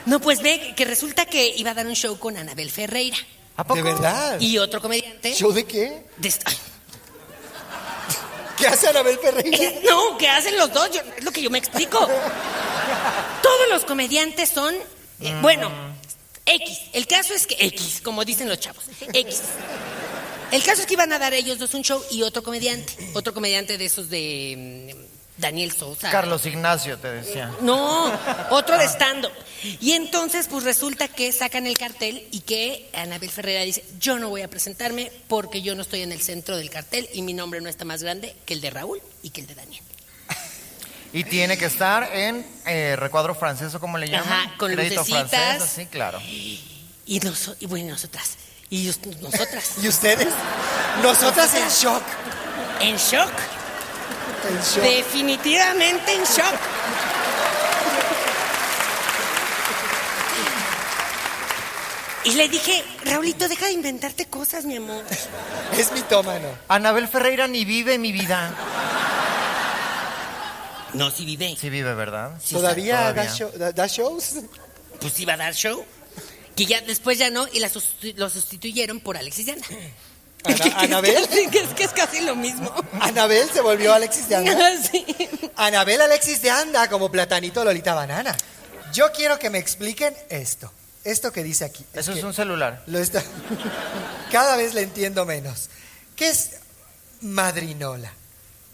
No, 0.07 0.21
pues 0.21 0.43
ve 0.43 0.75
que 0.77 0.85
resulta 0.85 1.27
que 1.27 1.49
iba 1.57 1.71
a 1.73 1.75
dar 1.75 1.87
un 1.87 1.95
show 1.95 2.17
con 2.19 2.37
Anabel 2.37 2.71
Ferreira. 2.71 3.17
¿A 3.57 3.65
poco? 3.65 3.77
¿De 3.77 3.83
verdad? 3.83 4.39
Y 4.41 4.59
otro 4.59 4.81
comediante. 4.81 5.35
¿Show 5.35 5.53
de 5.53 5.65
qué? 5.65 6.07
de 6.17 6.29
esta- 6.29 6.53
¿Qué 8.65 8.69
hace 8.75 8.89
Anabel 8.89 9.19
Ferreira? 9.19 9.59
No, 9.85 10.17
¿qué 10.17 10.29
hacen 10.29 10.57
los 10.57 10.73
dos? 10.73 10.91
Yo- 10.91 11.03
es 11.19 11.25
lo 11.25 11.31
que 11.33 11.43
yo 11.43 11.51
me 11.51 11.59
explico. 11.59 11.99
Todos 13.43 13.69
los 13.71 13.85
comediantes 13.85 14.49
son, 14.49 14.75
eh, 15.21 15.35
bueno, 15.43 15.71
X. 16.47 16.79
El 16.93 17.07
caso 17.07 17.35
es 17.35 17.47
que 17.47 17.57
X, 17.67 18.01
como 18.03 18.25
dicen 18.25 18.49
los 18.49 18.59
chavos, 18.59 18.85
X. 19.13 19.43
El 20.51 20.63
caso 20.63 20.81
es 20.83 20.87
que 20.87 20.95
iban 20.95 21.13
a 21.13 21.19
dar 21.19 21.35
ellos 21.35 21.59
dos 21.59 21.75
un 21.75 21.83
show 21.83 22.03
y 22.11 22.23
otro 22.23 22.43
comediante, 22.43 22.93
otro 23.15 23.35
comediante 23.35 23.77
de 23.77 23.85
esos 23.85 24.09
de 24.09 24.95
mm, 24.95 25.14
Daniel 25.37 25.73
Sosa. 25.73 26.11
Carlos 26.11 26.47
Ignacio, 26.47 26.99
te 26.99 27.09
decía. 27.11 27.51
No, 27.61 28.13
otro 28.51 28.79
de 28.79 28.85
stand 28.85 29.27
Y 29.81 29.93
entonces, 29.93 30.47
pues 30.49 30.63
resulta 30.65 31.09
que 31.09 31.33
sacan 31.33 31.67
el 31.67 31.77
cartel 31.77 32.27
y 32.31 32.41
que 32.41 32.89
Anabel 32.95 33.31
Ferreira 33.31 33.63
dice, 33.63 33.85
yo 33.99 34.19
no 34.19 34.29
voy 34.29 34.43
a 34.43 34.49
presentarme 34.49 35.11
porque 35.27 35.61
yo 35.63 35.75
no 35.75 35.83
estoy 35.83 36.03
en 36.03 36.13
el 36.13 36.21
centro 36.23 36.57
del 36.57 36.71
cartel 36.71 37.09
y 37.13 37.23
mi 37.23 37.35
nombre 37.35 37.61
no 37.61 37.69
está 37.69 37.85
más 37.85 38.03
grande 38.03 38.37
que 38.47 38.55
el 38.55 38.61
de 38.61 38.71
Raúl 38.71 39.01
y 39.23 39.31
que 39.31 39.41
el 39.41 39.47
de 39.49 39.55
Daniel. 39.57 39.83
Y 41.13 41.23
tiene 41.25 41.57
que 41.57 41.67
estar 41.67 42.11
en 42.13 42.45
eh, 42.67 42.97
recuadro 42.97 43.35
francés, 43.37 43.73
¿o 43.75 43.81
cómo 43.81 43.99
le 43.99 44.09
llaman? 44.09 44.33
Ajá, 44.33 44.57
con 44.57 44.73
Crédito 44.73 45.01
lucecitas. 45.03 45.31
francés, 45.31 45.71
sí, 45.75 45.87
claro. 45.87 46.21
Y, 46.21 47.21
noso- 47.21 47.55
y 47.61 47.67
bueno, 47.67 47.91
nosotras. 47.93 48.31
Y 48.71 48.91
nosotras. 49.21 49.73
¿Y 49.83 49.89
ustedes? 49.89 50.29
Nosotras 51.03 51.55
en 51.55 51.69
shock. 51.69 52.03
En 52.81 52.97
shock. 52.97 53.31
En 54.49 54.57
shock. 54.61 54.83
Definitivamente 54.83 56.13
en 56.15 56.25
shock. 56.25 56.55
Y 62.25 62.33
le 62.33 62.49
dije, 62.49 62.83
Raulito, 63.05 63.49
deja 63.49 63.67
de 63.67 63.73
inventarte 63.73 64.27
cosas, 64.27 64.65
mi 64.65 64.77
amor. 64.77 65.05
Es 65.79 65.93
mitómano. 65.93 66.49
Anabel 66.69 67.09
Ferreira 67.09 67.47
ni 67.49 67.65
vive 67.65 67.99
mi 67.99 68.13
vida. 68.13 68.55
No, 70.95 71.11
si 71.11 71.25
vive. 71.27 71.57
Sí 71.61 71.69
vive, 71.71 71.93
¿verdad? 71.95 72.39
Sí, 72.43 72.55
¿Todavía, 72.55 72.99
todavía. 73.13 73.25
Da, 73.25 73.31
show- 73.37 73.53
da- 73.59 73.73
da 73.73 73.87
shows? 73.89 74.37
Pues 75.01 75.19
iba 75.21 75.35
a 75.35 75.37
dar 75.37 75.53
show. 75.55 75.85
Que 76.57 76.67
ya 76.67 76.81
después 76.83 77.19
ya 77.19 77.31
no, 77.31 77.47
y 77.53 77.59
la 77.59 77.69
sustitu- 77.69 78.15
lo 78.17 78.31
sustituyeron 78.31 79.01
por 79.01 79.17
Alexis 79.17 79.47
Llana. 79.47 79.67
Ana- 80.45 80.77
¿Anabel? 80.79 81.17
Es 81.17 81.69
que 81.75 81.85
es 81.85 81.93
casi 81.93 82.21
lo 82.21 82.35
mismo. 82.37 82.73
Anabel 83.01 83.49
se 83.51 83.61
volvió 83.61 83.93
Alexis 83.95 84.29
de 84.29 84.37
Anda. 84.37 84.71
Sí. 84.91 85.05
Anabel 85.57 86.01
Alexis 86.03 86.43
de 86.43 86.51
Anda 86.51 86.89
como 86.89 87.11
platanito 87.11 87.65
Lolita 87.65 87.95
Banana. 87.95 88.37
Yo 88.93 89.11
quiero 89.13 89.39
que 89.39 89.51
me 89.51 89.59
expliquen 89.59 90.15
esto. 90.29 90.73
Esto 91.05 91.33
que 91.33 91.43
dice 91.43 91.65
aquí. 91.65 91.85
Eso 91.93 92.13
es 92.13 92.23
un 92.23 92.33
celular. 92.35 92.83
lo 92.87 92.99
está- 92.99 93.23
Cada 94.33 94.57
vez 94.57 94.75
le 94.75 94.83
entiendo 94.83 95.25
menos. 95.27 95.69
¿Qué 96.17 96.29
es 96.29 96.51
madrinola? 97.21 98.13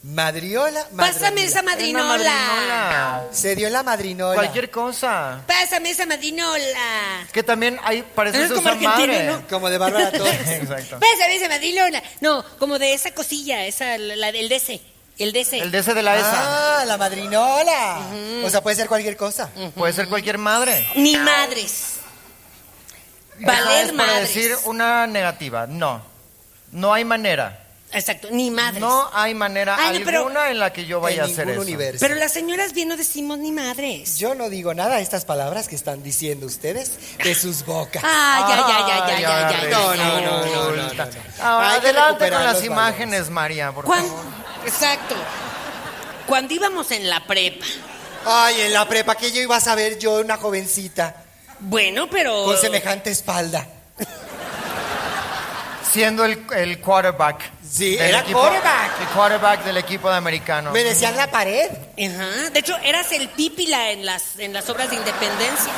Madriola, 0.03 0.87
Pásame 0.97 1.45
esa 1.45 1.61
madrinola. 1.63 2.07
madrinola. 2.07 3.25
Se 3.33 3.55
dio 3.55 3.69
la 3.69 3.83
madrinola. 3.83 4.35
Cualquier 4.35 4.71
cosa. 4.71 5.43
Pásame 5.47 5.91
esa 5.91 6.07
madrinola. 6.07 7.27
Que 7.31 7.43
también 7.43 7.79
hay, 7.85 8.03
parece 8.03 8.49
se 8.49 8.55
como 8.55 8.75
madre. 8.77 9.25
¿no? 9.25 9.47
Como 9.47 9.69
de 9.69 9.77
Bárbara 9.77 10.11
Torres. 10.19 10.49
Exacto. 10.49 10.99
Pásame 10.99 11.37
esa 11.37 11.49
madrinola. 11.49 12.03
No, 12.23 12.43
como 12.59 12.79
de 12.79 12.95
esa 12.95 13.11
cosilla, 13.13 13.67
esa, 13.67 13.99
la, 13.99 14.33
del 14.33 14.49
DC. 14.49 14.81
El 15.19 15.33
DC. 15.33 15.59
El 15.59 15.71
DC 15.71 15.93
de 15.93 16.03
la 16.03 16.17
ESA. 16.17 16.81
Ah, 16.81 16.85
la 16.87 16.97
madrinola. 16.97 17.99
O 18.43 18.49
sea, 18.49 18.63
puede 18.63 18.77
ser 18.77 18.89
cualquier 18.89 19.19
cosa. 19.19 19.51
Puede 19.75 19.93
ser 19.93 20.09
cualquier 20.09 20.39
madre. 20.39 20.89
Ni 20.97 21.15
madres. 21.17 21.97
Valer 23.39 23.93
madres. 23.93 24.35
decir 24.35 24.57
una 24.65 25.07
negativa. 25.07 25.67
No. 25.67 26.03
No 26.73 26.95
hay 26.95 27.05
manera. 27.05 27.60
Exacto, 27.93 28.29
ni 28.31 28.51
madres. 28.53 28.81
No 28.81 29.11
hay 29.13 29.35
manera 29.35 29.77
Ay, 29.79 29.99
no, 29.99 30.05
pero- 30.05 30.19
alguna 30.21 30.49
en 30.51 30.59
la 30.61 30.73
que 30.73 30.87
yo 30.87 31.01
vaya 31.01 31.23
a 31.23 31.27
en 31.27 31.33
hacer 31.33 31.47
ningún 31.47 31.63
eso. 31.63 31.69
universo. 31.69 31.99
Pero 32.01 32.15
las 32.15 32.33
señoras 32.33 32.73
bien 32.73 32.89
no 32.89 32.97
decimos 32.97 33.39
ni 33.39 33.51
madres. 33.51 34.17
Yo 34.17 34.35
no 34.37 34.49
digo 34.49 34.75
nada 34.75 34.97
a 34.97 35.01
estas 35.01 35.25
palabras 35.25 35.67
que 35.67 35.75
están 35.75 36.03
diciendo 36.03 36.47
ustedes 36.47 36.93
de 37.23 37.35
sus 37.35 37.65
bocas. 37.65 38.03
Ay, 38.07 38.45
ay, 38.47 38.63
ay, 38.65 38.75
ay, 38.77 38.93
ay, 38.93 39.25
ay, 39.25 39.55
ay, 39.65 39.71
No, 39.71 39.91
ay, 39.91 39.99
no, 39.99 40.21
no, 40.21 40.21
no, 40.21 40.47
no, 40.47 40.77
no, 40.77 40.95
no. 40.95 41.05
Ahora, 41.43 41.73
Hay 41.75 41.81
que 41.81 41.87
adelante 41.89 42.09
recuperar 42.13 42.33
con 42.39 42.45
las 42.47 42.55
los 42.57 42.65
imágenes, 42.65 43.31
María, 43.31 43.73
por 43.73 43.85
Cuan- 43.85 44.07
favor. 44.07 44.25
Exacto. 44.67 45.15
Cuando 46.27 46.55
íbamos 46.55 46.91
en 46.93 47.11
la 47.11 47.27
prepa. 47.27 47.67
Ay, 48.25 48.61
en 48.61 48.73
la 48.73 48.87
prepa 48.87 49.17
que 49.17 49.33
yo 49.33 49.41
iba 49.41 49.57
a 49.57 49.61
saber 49.61 49.99
yo, 49.99 50.21
una 50.21 50.37
jovencita, 50.37 51.25
Bueno, 51.59 52.09
pero. 52.09 52.45
con 52.45 52.57
semejante 52.57 53.11
espalda. 53.11 53.67
Siendo 55.91 56.25
el, 56.25 56.47
el 56.55 56.81
quarterback. 56.81 57.51
Sí, 57.71 57.97
del 57.97 58.09
era 58.11 58.25
quarterback. 58.25 59.01
El 59.01 59.07
quarterback 59.09 59.65
del 59.65 59.77
equipo 59.77 60.11
de 60.11 60.17
americano. 60.17 60.73
Me 60.73 60.83
decían 60.83 61.17
la 61.17 61.31
pared. 61.31 61.71
Ajá. 61.71 62.51
De 62.51 62.59
hecho, 62.59 62.77
eras 62.79 63.13
el 63.13 63.29
pípila 63.29 63.91
en 63.93 64.05
las, 64.05 64.39
en 64.39 64.53
las 64.53 64.69
obras 64.69 64.91
de 64.91 64.97
independencia. 64.97 65.73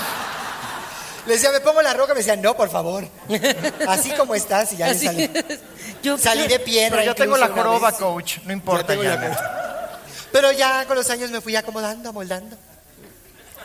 Le 1.27 1.35
decía, 1.35 1.51
me 1.53 1.61
pongo 1.61 1.83
la 1.83 1.93
roca, 1.95 2.15
me 2.15 2.19
decían, 2.21 2.41
no, 2.43 2.57
por 2.57 2.71
favor. 2.71 3.07
Así 3.89 4.11
como 4.13 4.35
estás, 4.35 4.73
y 4.73 4.79
ya 4.79 4.87
le 4.87 4.93
Así. 4.93 5.07
salí. 5.07 5.31
Yo, 6.03 6.19
Salí 6.19 6.49
de 6.49 6.59
piedra. 6.59 6.97
Pero 6.99 7.05
yo 7.05 7.15
tengo 7.15 7.37
la 7.37 7.47
incluso 7.47 7.61
una 7.61 7.71
joroba, 7.71 7.91
vez. 7.91 8.01
coach. 8.01 8.39
No 8.39 8.47
Ya 8.49 8.53
importa. 8.55 8.87
tengo 8.89 9.03
la 9.05 9.15
ya. 9.15 10.01
Pero 10.33 10.51
ya 10.51 10.85
con 10.87 10.97
los 10.97 11.09
años 11.11 11.31
me 11.31 11.41
fui 11.41 11.55
acomodando, 11.55 12.09
amoldando. 12.09 12.57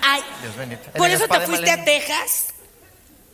Ay, 0.04 0.22
Dios 0.44 0.56
bendito. 0.56 0.84
En 0.86 0.92
por 0.94 1.08
el 1.08 1.13
eso 1.16 1.28
te 1.28 1.40
de 1.40 1.46
fuiste 1.48 1.72
a 1.72 1.78
Malena. 1.78 1.86
Texas 1.86 2.46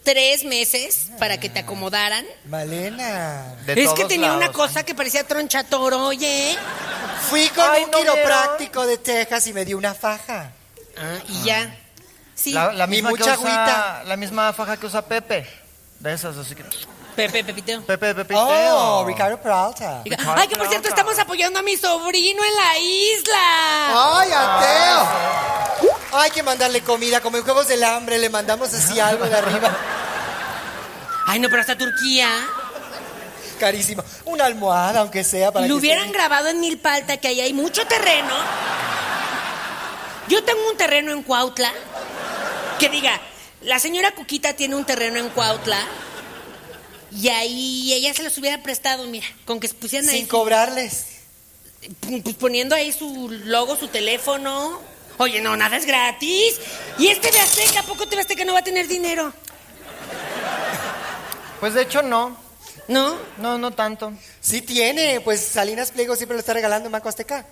tres 0.03 0.43
meses 0.43 1.07
para 1.19 1.39
que 1.39 1.49
te 1.49 1.59
acomodaran. 1.59 2.25
Malena. 2.45 3.55
De 3.65 3.81
es 3.83 3.91
que 3.93 4.05
tenía 4.05 4.33
una 4.33 4.51
cosa 4.51 4.83
que 4.83 4.93
parecía 4.95 5.25
tronchatoro, 5.25 6.05
oye. 6.07 6.57
Fui 7.29 7.47
con 7.49 7.65
Ay, 7.69 7.83
un 7.85 7.91
¿no 7.91 7.97
quiropráctico 7.97 8.85
de 8.85 8.97
Texas 8.97 9.47
y 9.47 9.53
me 9.53 9.65
dio 9.65 9.77
una 9.77 9.93
faja. 9.93 10.51
Ah, 10.97 11.17
y 11.27 11.43
ya. 11.43 11.75
Sí. 12.35 12.51
La, 12.51 12.71
la 12.73 12.85
Y 12.85 12.89
misma 12.89 13.09
mucha 13.11 13.23
que 13.23 13.29
usa- 13.31 13.63
agüita. 13.63 14.03
La 14.05 14.17
misma 14.17 14.51
faja 14.53 14.77
que 14.77 14.85
usa 14.85 15.01
Pepe. 15.03 15.47
De 15.99 16.13
esas, 16.13 16.35
así 16.37 16.53
que. 16.55 16.63
Pepe, 17.15 17.43
Pepito. 17.43 17.81
Pepe, 17.83 18.15
Pepe. 18.15 18.33
Oh, 18.35 19.03
Ricardo 19.05 19.39
Peralta. 19.39 20.01
Ricardo 20.03 20.33
Ay, 20.35 20.47
que 20.47 20.55
por 20.57 20.67
cierto, 20.67 20.87
estamos 20.89 21.17
apoyando 21.19 21.59
a 21.59 21.61
mi 21.61 21.77
sobrino 21.77 22.41
en 22.43 22.55
la 22.55 22.79
isla. 22.79 24.19
¡Ay, 24.19 24.29
ateo! 24.33 25.92
Hay 26.13 26.30
que 26.32 26.43
mandarle 26.43 26.82
comida, 26.82 27.21
como 27.21 27.38
en 27.38 27.43
Juegos 27.43 27.67
del 27.67 27.84
Hambre, 27.84 28.17
le 28.19 28.30
mandamos 28.30 28.73
así 28.73 28.99
algo 28.99 29.26
de 29.26 29.36
arriba. 29.36 29.76
Ay, 31.26 31.39
no, 31.39 31.49
pero 31.49 31.62
hasta 31.62 31.78
Turquía. 31.78 32.30
Carísimo. 33.60 34.04
Una 34.26 34.45
almohada, 34.45 34.99
aunque 35.02 35.23
sea, 35.23 35.52
para 35.52 35.65
Lo 35.67 35.76
que 35.76 35.80
hubieran 35.80 36.06
esté- 36.08 36.13
grabado 36.13 36.49
en 36.49 36.60
Milpalta, 36.60 37.17
que 37.17 37.30
ahí 37.30 37.41
hay 37.41 37.54
mucho 37.54 37.86
terreno. 37.88 38.36
Yo 40.28 40.43
tengo 40.43 40.69
un 40.69 40.78
terreno 40.78 41.12
en 41.12 41.23
Cuautla. 41.23 41.71
Que 42.80 42.89
diga, 42.89 43.19
la 43.62 43.80
señora 43.80 44.13
Cuquita 44.13 44.54
tiene 44.54 44.76
un 44.76 44.86
terreno 44.86 45.17
en 45.19 45.30
Cuautla. 45.30 45.80
Y 47.12 47.30
ahí 47.30 47.93
ella 47.93 48.13
se 48.13 48.23
los 48.23 48.38
hubiera 48.38 48.62
prestado, 48.63 49.06
mira, 49.06 49.26
con 49.45 49.60
que 49.60 49.69
pusieran 49.69 50.10
ahí, 50.10 50.17
Sin 50.17 50.28
cobrarles. 50.28 51.06
pues 52.23 52.36
poniendo 52.36 52.76
ahí 52.76 52.91
su 52.91 53.30
logo, 53.45 53.76
su 53.78 53.88
teléfono. 53.88 54.80
Oye, 55.17 55.41
no, 55.41 55.56
nada 55.56 55.78
es 55.78 55.86
gratis. 55.86 56.60
Y 56.97 57.08
este 57.08 57.32
de 57.32 57.39
Azteca, 57.39 57.82
¿a 57.82 57.84
poco 57.84 58.08
te 58.08 58.15
ves 58.15 58.26
que 58.26 58.45
no 58.45 58.54
va 58.54 58.60
a 58.60 58.63
tener 58.63 58.88
dinero? 58.88 59.34
Pues 61.60 61.73
de 61.73 61.84
hecho, 61.84 62.02
no. 62.02 62.36
¿No? 62.88 63.15
No, 63.38 63.58
no 63.58 63.71
tanto. 63.71 64.13
Sí 64.41 64.62
tiene, 64.62 65.21
pues 65.21 65.45
Salinas 65.45 65.91
Pliego 65.91 66.15
siempre 66.15 66.36
lo 66.36 66.39
está 66.39 66.54
regalando 66.54 66.88
en 66.88 66.91
Banco 66.91 67.10
Azteca. 67.10 67.45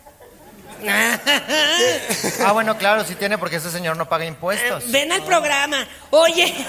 Ah, 2.43 2.53
bueno, 2.53 2.75
claro, 2.75 3.03
sí 3.03 3.13
tiene 3.13 3.37
porque 3.37 3.57
ese 3.57 3.69
señor 3.69 3.97
no 3.97 4.09
paga 4.09 4.25
impuestos. 4.25 4.91
Ven 4.91 5.11
al 5.11 5.23
programa. 5.23 5.87
Oye. 6.09 6.53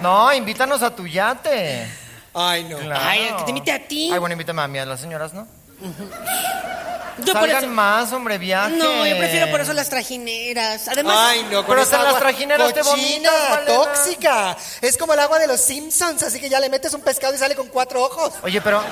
No, 0.00 0.32
invítanos 0.32 0.80
a 0.82 0.94
tu 0.94 1.06
yate. 1.06 1.84
Ay, 2.32 2.64
no. 2.64 2.78
Claro. 2.78 3.00
Ay, 3.04 3.34
que 3.38 3.42
te 3.44 3.50
invite 3.50 3.72
a 3.72 3.88
ti. 3.88 4.10
Ay, 4.12 4.18
bueno, 4.18 4.32
invítame 4.34 4.62
a 4.62 4.68
mí, 4.68 4.78
a 4.78 4.86
las 4.86 5.00
señoras, 5.00 5.34
¿no? 5.34 5.48
Yo 5.80 7.32
por 7.32 7.42
Salgan 7.42 7.64
eso- 7.64 7.72
más, 7.72 8.12
hombre, 8.12 8.38
viaje. 8.38 8.76
No, 8.76 9.04
yo 9.06 9.18
prefiero 9.18 9.50
por 9.50 9.60
eso 9.60 9.72
las 9.72 9.88
trajineras. 9.88 10.86
Además, 10.88 11.16
Ay, 11.18 11.42
no, 11.50 11.58
con 11.58 11.66
Pero 11.66 11.82
esa 11.82 11.82
hasta 11.82 11.98
las 11.98 12.06
agua 12.08 12.20
trajineras 12.20 12.72
te 12.74 12.80
cochina, 12.80 13.30
vomitas, 13.30 13.50
Malena. 13.50 13.66
tóxica. 13.74 14.56
Es 14.80 14.96
como 14.96 15.14
el 15.14 15.18
agua 15.20 15.38
de 15.40 15.46
los 15.48 15.60
Simpsons, 15.60 16.22
así 16.22 16.40
que 16.40 16.48
ya 16.48 16.60
le 16.60 16.68
metes 16.68 16.94
un 16.94 17.00
pescado 17.00 17.34
y 17.34 17.38
sale 17.38 17.56
con 17.56 17.66
cuatro 17.68 18.02
ojos. 18.04 18.34
Oye, 18.42 18.60
pero 18.60 18.82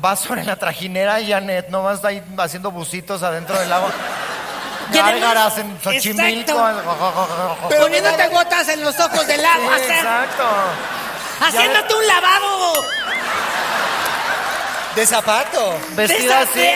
vas 0.00 0.20
sobre 0.20 0.44
la 0.44 0.54
trajinera, 0.56 1.18
Janet, 1.26 1.68
no 1.68 1.82
vas 1.82 2.04
ahí 2.04 2.22
haciendo 2.38 2.70
bucitos 2.70 3.22
adentro 3.22 3.58
del 3.58 3.72
agua. 3.72 3.90
Y 4.92 4.98
además- 4.98 5.12
Gárgaras 5.20 5.58
en 5.58 5.80
Xochimilco. 5.82 6.62
Pero 7.70 7.82
poniéndote 7.84 8.28
gotas 8.28 8.68
en 8.68 8.82
los 8.82 9.00
ojos 9.00 9.26
del 9.26 9.42
agua, 9.44 9.76
Sí, 9.78 9.82
hacer- 9.84 9.96
exacto. 9.96 10.44
haciéndote 11.40 11.94
un 11.94 12.06
lavado. 12.06 12.84
De 14.96 15.06
zapato. 15.06 15.78
Vestida 15.96 16.40
así. 16.40 16.70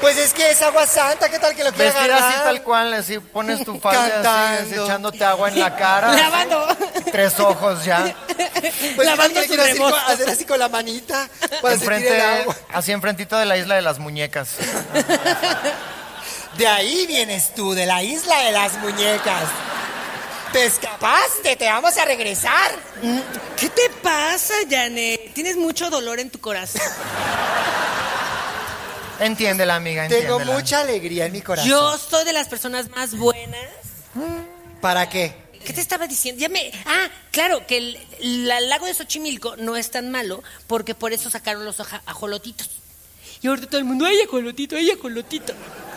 Pues 0.00 0.16
es 0.16 0.32
que 0.32 0.50
es 0.52 0.62
agua 0.62 0.86
santa, 0.86 1.28
¿qué 1.28 1.40
tal 1.40 1.56
que 1.56 1.64
lo 1.64 1.72
quiera 1.72 1.90
Vestida 1.90 2.28
así 2.28 2.38
tal 2.44 2.62
cual, 2.62 2.94
así 2.94 3.18
pones 3.18 3.64
tu 3.64 3.80
falda 3.80 4.04
así, 4.04 4.12
Cantando. 4.22 4.84
echándote 4.84 5.24
agua 5.24 5.48
en 5.48 5.58
la 5.58 5.74
cara. 5.76 6.12
Lavando. 6.12 6.68
Tres 7.10 7.38
ojos 7.40 7.84
ya. 7.84 8.14
Pues 8.94 9.06
lavando 9.08 9.42
su 9.42 9.60
así, 9.60 9.82
hacer 10.06 10.28
así 10.30 10.44
con 10.44 10.58
la 10.60 10.68
manita 10.68 11.28
para 11.60 11.76
sentir 11.76 11.92
Enfrente, 11.92 12.14
el 12.16 12.20
agua. 12.42 12.56
así 12.72 12.92
enfrentito 12.92 13.36
de 13.38 13.46
la 13.46 13.56
isla 13.56 13.74
de 13.74 13.82
las 13.82 13.98
muñecas. 13.98 14.50
De 16.56 16.66
ahí 16.66 17.06
vienes 17.06 17.52
tú, 17.54 17.74
de 17.74 17.86
la 17.86 18.02
isla 18.02 18.38
de 18.42 18.52
las 18.52 18.74
muñecas. 18.78 19.44
Te 20.52 20.64
escapaste, 20.64 21.56
te 21.56 21.66
vamos 21.66 21.96
a 21.98 22.04
regresar. 22.04 22.70
¿Qué 23.56 23.68
te 23.68 23.90
pasa, 24.08 24.54
Janet? 24.70 25.34
Tienes 25.34 25.56
mucho 25.56 25.90
dolor 25.90 26.18
en 26.20 26.30
tu 26.30 26.40
corazón. 26.40 26.80
Entiéndela, 29.20 29.74
amiga, 29.76 30.06
Tengo 30.08 30.38
mucha 30.40 30.80
alegría 30.80 31.26
en 31.26 31.32
mi 31.32 31.42
corazón. 31.42 31.68
Yo 31.70 31.98
soy 31.98 32.24
de 32.24 32.32
las 32.32 32.48
personas 32.48 32.88
más 32.90 33.16
buenas. 33.16 33.66
¿Para 34.80 35.08
qué? 35.08 35.34
¿Qué 35.64 35.72
te 35.72 35.80
estaba 35.80 36.06
diciendo? 36.06 36.40
Ya 36.40 36.48
me... 36.48 36.70
Ah, 36.86 37.08
claro, 37.32 37.66
que 37.66 37.78
el, 37.78 37.98
la- 38.46 38.58
el 38.58 38.68
lago 38.70 38.86
de 38.86 38.94
Xochimilco 38.94 39.56
no 39.56 39.76
es 39.76 39.90
tan 39.90 40.08
malo 40.10 40.42
porque 40.68 40.94
por 40.94 41.12
eso 41.12 41.30
sacaron 41.30 41.64
los 41.64 41.80
aja- 41.80 42.00
ajolotitos. 42.06 42.70
Y 43.42 43.48
ahorita 43.48 43.66
todo 43.66 43.78
el 43.78 43.84
mundo, 43.84 44.06
¡ay, 44.06 44.20
ajolotito, 44.22 44.76
ay, 44.76 44.90
ajolotito! 44.92 45.52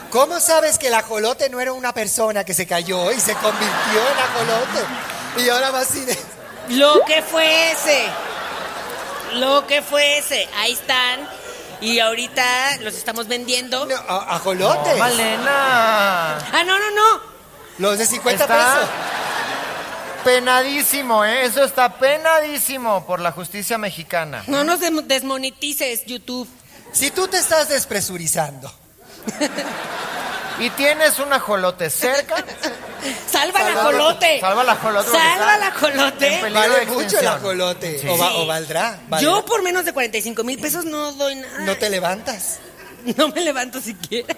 ¿Cómo 0.09 0.39
sabes 0.39 0.77
que 0.79 0.87
el 0.87 0.93
ajolote 0.95 1.47
no 1.49 1.61
era 1.61 1.73
una 1.73 1.93
persona 1.93 2.43
que 2.43 2.53
se 2.55 2.65
cayó 2.67 3.11
y 3.11 3.19
se 3.19 3.33
convirtió 3.35 4.01
en 4.11 4.17
ajolote? 4.17 5.45
Y 5.45 5.49
ahora 5.49 5.69
va 5.71 5.79
así 5.81 5.99
de... 6.01 6.17
Lo 6.71 7.03
que 7.05 7.21
fuese. 7.21 8.03
Lo 9.33 9.65
que 9.67 9.81
fuese. 9.81 10.47
Ahí 10.57 10.73
están. 10.73 11.27
Y 11.81 11.99
ahorita 11.99 12.77
los 12.81 12.93
estamos 12.95 13.27
vendiendo. 13.27 13.85
No, 13.85 13.95
a- 13.95 14.35
ajolotes. 14.35 14.97
Malena. 14.97 16.37
Ah, 16.37 16.63
no, 16.65 16.77
no, 16.77 16.91
no. 16.91 17.21
Los 17.79 17.97
de 17.97 18.05
50 18.05 18.43
Está 18.43 18.73
pesos. 18.75 18.89
penadísimo, 20.23 21.25
¿eh? 21.25 21.45
Eso 21.45 21.63
está 21.63 21.97
penadísimo 21.97 23.05
por 23.07 23.19
la 23.19 23.31
justicia 23.31 23.77
mexicana. 23.77 24.43
No 24.47 24.63
nos 24.63 24.79
desmonetices, 25.07 26.05
YouTube. 26.05 26.47
Si 26.91 27.09
tú 27.09 27.27
te 27.27 27.37
estás 27.37 27.69
despresurizando 27.69 28.71
Y 30.59 30.69
tienes 30.71 31.17
un 31.19 31.31
ajolote 31.33 31.89
cerca, 31.89 32.35
Salva 33.31 33.59
la 33.63 33.65
Salva- 33.73 33.83
jolote. 33.83 34.39
salva 34.39 34.63
la 34.63 34.75
jolote 34.75 35.09
porque 35.09 35.23
Salva 35.27 35.53
está 35.55 35.57
la 35.57 35.71
jolote. 35.71 36.27
en 36.35 36.41
peligro 36.41 36.59
Vale 36.61 36.79
de 36.79 36.85
mucho 36.85 36.97
el 36.99 37.03
extinción. 37.05 37.33
ajolote. 37.35 37.99
Sí. 37.99 38.07
O, 38.07 38.17
va- 38.17 38.33
o 38.35 38.45
valdrá. 38.45 38.99
valdrá. 39.07 39.19
Yo 39.19 39.43
por 39.45 39.63
menos 39.63 39.85
de 39.85 39.93
45 39.93 40.43
mil 40.43 40.59
pesos 40.59 40.85
no 40.85 41.11
doy 41.13 41.35
nada. 41.35 41.59
No 41.61 41.77
te 41.77 41.89
levantas. 41.89 42.59
No 43.17 43.29
me 43.29 43.41
levanto 43.41 43.81
siquiera. 43.81 44.35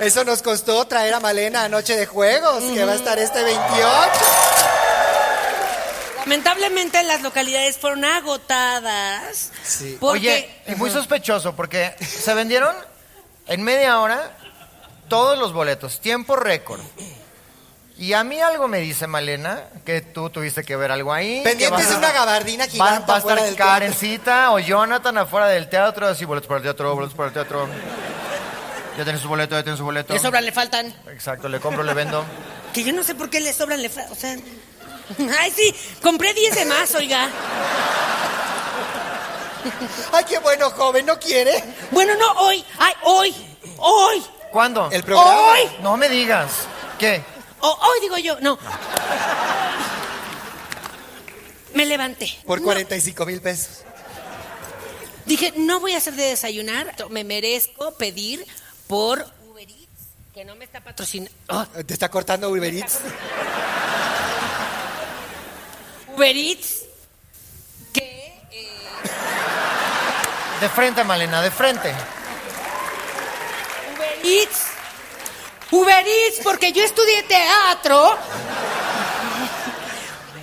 Eso 0.00 0.24
nos 0.24 0.42
costó 0.42 0.84
traer 0.88 1.14
a 1.14 1.20
Malena 1.20 1.62
a 1.62 1.68
Noche 1.68 1.94
de 1.94 2.04
Juegos, 2.04 2.60
que 2.74 2.84
va 2.84 2.90
a 2.90 2.94
estar 2.96 3.20
este 3.20 3.40
28. 3.40 3.86
Lamentablemente 6.20 7.00
las 7.04 7.22
localidades 7.22 7.78
fueron 7.78 8.04
agotadas. 8.04 9.50
Sí. 9.64 9.96
Porque 10.00 10.18
Oye, 10.18 10.50
y 10.66 10.74
muy 10.74 10.90
sospechoso 10.90 11.54
porque 11.54 11.94
se 12.00 12.34
vendieron 12.34 12.74
en 13.46 13.62
media 13.62 14.00
hora 14.00 14.36
todos 15.08 15.38
los 15.38 15.52
boletos, 15.52 16.00
tiempo 16.00 16.36
récord. 16.36 16.80
Y 17.98 18.12
a 18.12 18.24
mí 18.24 18.40
algo 18.40 18.68
me 18.68 18.80
dice 18.80 19.06
Malena, 19.06 19.64
que 19.84 20.02
tú 20.02 20.28
tuviste 20.28 20.62
que 20.64 20.76
ver 20.76 20.92
algo 20.92 21.14
ahí. 21.14 21.40
Pendientes 21.42 21.88
de 21.88 21.96
una 21.96 22.12
gabardina 22.12 22.66
gigante 22.66 23.10
va 23.10 23.16
a 23.16 23.18
estar 23.18 23.42
del. 23.42 23.56
Karencita 23.56 24.52
o 24.52 24.58
Jonathan 24.58 25.16
afuera 25.16 25.46
del 25.46 25.70
teatro, 25.70 26.06
así 26.06 26.26
boletos 26.26 26.46
para 26.46 26.58
el 26.58 26.64
teatro, 26.64 26.94
boletos 26.94 27.16
para 27.16 27.28
el 27.28 27.32
teatro. 27.32 27.66
Ya 28.98 29.04
tiene 29.04 29.18
su 29.18 29.28
boleto, 29.28 29.54
ya 29.54 29.62
tiene 29.62 29.78
su 29.78 29.84
boleto. 29.84 30.12
le 30.12 30.18
sobran, 30.18 30.44
le 30.44 30.52
faltan. 30.52 30.94
Exacto, 31.10 31.48
le 31.48 31.58
compro, 31.58 31.82
le 31.82 31.94
vendo. 31.94 32.22
Que 32.74 32.84
yo 32.84 32.92
no 32.92 33.02
sé 33.02 33.14
por 33.14 33.30
qué 33.30 33.40
le 33.40 33.54
sobran, 33.54 33.80
le 33.80 33.88
faltan. 33.88 34.12
O 34.12 34.14
sea. 34.14 34.36
Ay, 35.40 35.50
sí, 35.50 35.74
compré 36.02 36.34
10 36.34 36.54
de 36.54 36.64
más, 36.66 36.94
oiga. 36.94 37.30
Ay, 40.12 40.24
qué 40.24 40.38
bueno, 40.38 40.70
joven, 40.70 41.06
¿no 41.06 41.18
quiere? 41.18 41.64
Bueno, 41.90 42.14
no, 42.16 42.32
hoy. 42.40 42.64
Ay, 42.78 42.94
hoy. 43.02 43.34
Hoy. 43.78 44.22
¿Cuándo? 44.56 44.88
El 44.90 45.02
programa. 45.02 45.50
Hoy. 45.50 45.60
No 45.82 45.98
me 45.98 46.08
digas. 46.08 46.50
¿Qué? 46.98 47.22
O- 47.60 47.68
hoy 47.78 48.00
digo 48.00 48.16
yo, 48.16 48.40
no. 48.40 48.58
Me 51.74 51.84
levanté. 51.84 52.38
Por 52.46 52.60
No, 52.60 52.64
45 52.64 53.26
mil 53.26 53.42
pesos. 53.42 53.82
dije, 55.26 55.52
no 55.58 55.78
voy 55.80 55.92
a 55.92 55.98
hacer 55.98 56.14
de 56.14 56.22
desayunar. 56.28 56.94
Me 57.10 57.22
merezco 57.22 57.92
pedir 57.98 58.46
por 58.86 59.26
Uber 59.50 59.68
Eats, 59.68 60.08
que 60.32 60.46
no 60.46 60.54
me 60.56 60.64
está 60.64 60.80
patrocinando. 60.82 61.30
Oh, 61.50 61.66
¿Te 61.84 61.92
está 61.92 62.08
cortando 62.08 62.48
Uber 62.48 62.74
Eats? 62.74 63.00
Uber 66.16 66.34
Eats, 66.34 66.84
que 67.92 68.40
eh, 68.52 68.70
De 70.62 70.68
frente, 70.70 71.04
Malena, 71.04 71.42
de 71.42 71.50
frente. 71.50 71.92
Uber 74.22 74.26
Eats. 74.26 74.58
Uber 75.70 76.06
Eats, 76.06 76.40
porque 76.42 76.72
yo 76.72 76.82
estudié 76.84 77.22
teatro. 77.24 78.16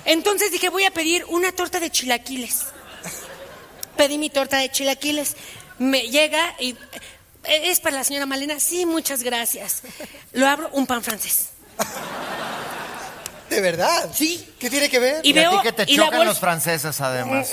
Entonces 0.04 0.50
dije, 0.52 0.68
voy 0.68 0.84
a 0.84 0.90
pedir 0.90 1.24
una 1.28 1.52
torta 1.52 1.80
de 1.80 1.90
chilaquiles. 1.90 2.64
Pedí 3.96 4.18
mi 4.18 4.28
torta 4.30 4.58
de 4.58 4.70
chilaquiles. 4.70 5.36
Me 5.78 6.02
llega 6.08 6.54
y... 6.58 6.70
"Eh, 7.44 7.70
¿Es 7.70 7.80
para 7.80 7.96
la 7.96 8.04
señora 8.04 8.26
Malena? 8.26 8.60
Sí, 8.60 8.84
muchas 8.86 9.22
gracias. 9.22 9.82
Lo 10.32 10.46
abro, 10.48 10.68
un 10.72 10.86
pan 10.86 11.02
francés. 11.02 11.48
¿De 13.50 13.60
verdad? 13.60 14.10
Sí. 14.14 14.52
¿Qué 14.58 14.68
tiene 14.68 14.88
que 14.90 14.98
ver? 14.98 15.20
Y 15.24 15.30
Y 15.30 15.38
a 15.38 15.48
veo... 15.50 15.50
ti 15.52 15.62
que 15.62 15.72
te 15.72 15.84
y 15.92 15.96
la 15.96 16.06
chocan 16.06 16.20
bolsa- 16.20 16.28
los 16.28 16.40
franceses, 16.40 17.00
además. 17.00 17.48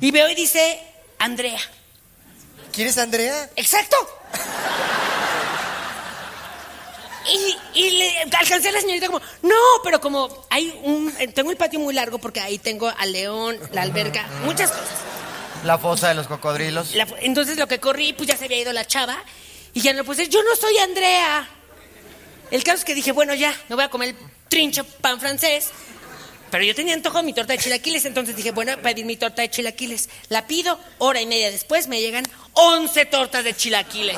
Y 0.00 0.10
veo 0.10 0.28
y 0.28 0.34
dice, 0.34 0.80
Andrea. 1.18 1.60
¿Quieres 2.72 2.98
Andrea? 2.98 3.50
Exacto. 3.56 3.96
Y, 7.28 7.56
y 7.80 7.90
le 7.90 8.18
alcancé 8.38 8.68
a 8.68 8.72
la 8.72 8.80
señorita 8.80 9.06
como, 9.06 9.20
no, 9.42 9.54
pero 9.82 10.00
como 10.00 10.46
hay 10.50 10.78
un, 10.84 11.12
tengo 11.34 11.50
el 11.50 11.56
patio 11.56 11.80
muy 11.80 11.92
largo 11.94 12.18
porque 12.18 12.40
ahí 12.40 12.58
tengo 12.58 12.88
al 12.96 13.12
león, 13.12 13.58
la 13.72 13.82
alberca, 13.82 14.26
muchas 14.44 14.70
cosas. 14.70 14.88
La 15.64 15.78
fosa 15.78 16.08
de 16.08 16.14
los 16.14 16.28
cocodrilos. 16.28 16.94
La- 16.94 17.08
entonces 17.20 17.58
lo 17.58 17.66
que 17.66 17.80
corrí, 17.80 18.12
pues 18.12 18.28
ya 18.28 18.36
se 18.36 18.44
había 18.44 18.60
ido 18.60 18.72
la 18.72 18.84
chava 18.86 19.16
y 19.74 19.80
ya 19.80 19.92
no 19.92 20.04
puse, 20.04 20.28
yo 20.28 20.42
no 20.44 20.54
soy 20.54 20.76
Andrea. 20.78 21.48
El 22.50 22.62
caso 22.62 22.78
es 22.78 22.84
que 22.84 22.94
dije, 22.94 23.10
bueno, 23.12 23.34
ya, 23.34 23.52
me 23.68 23.74
voy 23.74 23.84
a 23.84 23.88
comer 23.90 24.10
el 24.10 24.16
trincho 24.48 24.84
pan 24.84 25.18
francés. 25.18 25.70
Pero 26.48 26.62
yo 26.62 26.76
tenía 26.76 26.94
antojo 26.94 27.16
de 27.18 27.24
mi 27.24 27.32
torta 27.32 27.54
de 27.54 27.58
chilaquiles, 27.58 28.04
entonces 28.04 28.36
dije, 28.36 28.52
bueno, 28.52 28.76
pedir 28.80 29.04
mi 29.04 29.16
torta 29.16 29.42
de 29.42 29.50
chilaquiles. 29.50 30.08
La 30.28 30.46
pido, 30.46 30.78
hora 30.98 31.20
y 31.20 31.26
media 31.26 31.50
después 31.50 31.88
me 31.88 32.00
llegan 32.00 32.24
11 32.52 33.04
tortas 33.06 33.42
de 33.42 33.52
chilaquiles. 33.52 34.16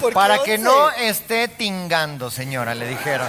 ¿Por 0.00 0.10
qué 0.10 0.14
Para 0.14 0.42
que 0.42 0.52
11? 0.54 0.64
no 0.64 0.90
esté 0.90 1.48
tingando, 1.48 2.30
señora, 2.30 2.74
le 2.74 2.88
dijeron. 2.88 3.28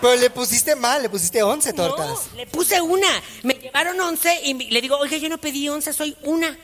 Pero 0.00 0.16
le 0.16 0.30
pusiste 0.30 0.76
mal, 0.76 1.02
le 1.02 1.08
pusiste 1.10 1.42
11 1.42 1.72
tortas. 1.72 2.06
No, 2.06 2.20
le 2.36 2.46
puse 2.46 2.80
una. 2.80 3.08
Me 3.42 3.54
llevaron 3.54 3.98
11 4.00 4.40
y 4.44 4.70
le 4.70 4.80
digo, 4.80 4.96
oiga, 4.96 5.16
yo 5.16 5.28
no 5.28 5.38
pedí 5.38 5.68
11, 5.68 5.92
soy 5.92 6.16
una. 6.22 6.56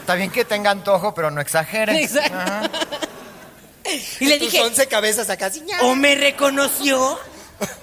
Está 0.00 0.14
bien 0.14 0.30
que 0.30 0.44
tenga 0.44 0.70
antojo, 0.70 1.14
pero 1.14 1.30
no 1.30 1.40
exagere. 1.40 2.02
Exacto. 2.02 2.36
Ajá. 2.36 2.70
Y 4.20 4.26
le 4.26 4.38
Tus 4.38 4.52
dije, 4.52 4.62
11 4.62 4.86
cabezas 4.86 5.30
acá, 5.30 5.50
sí, 5.50 5.64
o 5.82 5.94
me 5.96 6.14
reconoció 6.14 7.18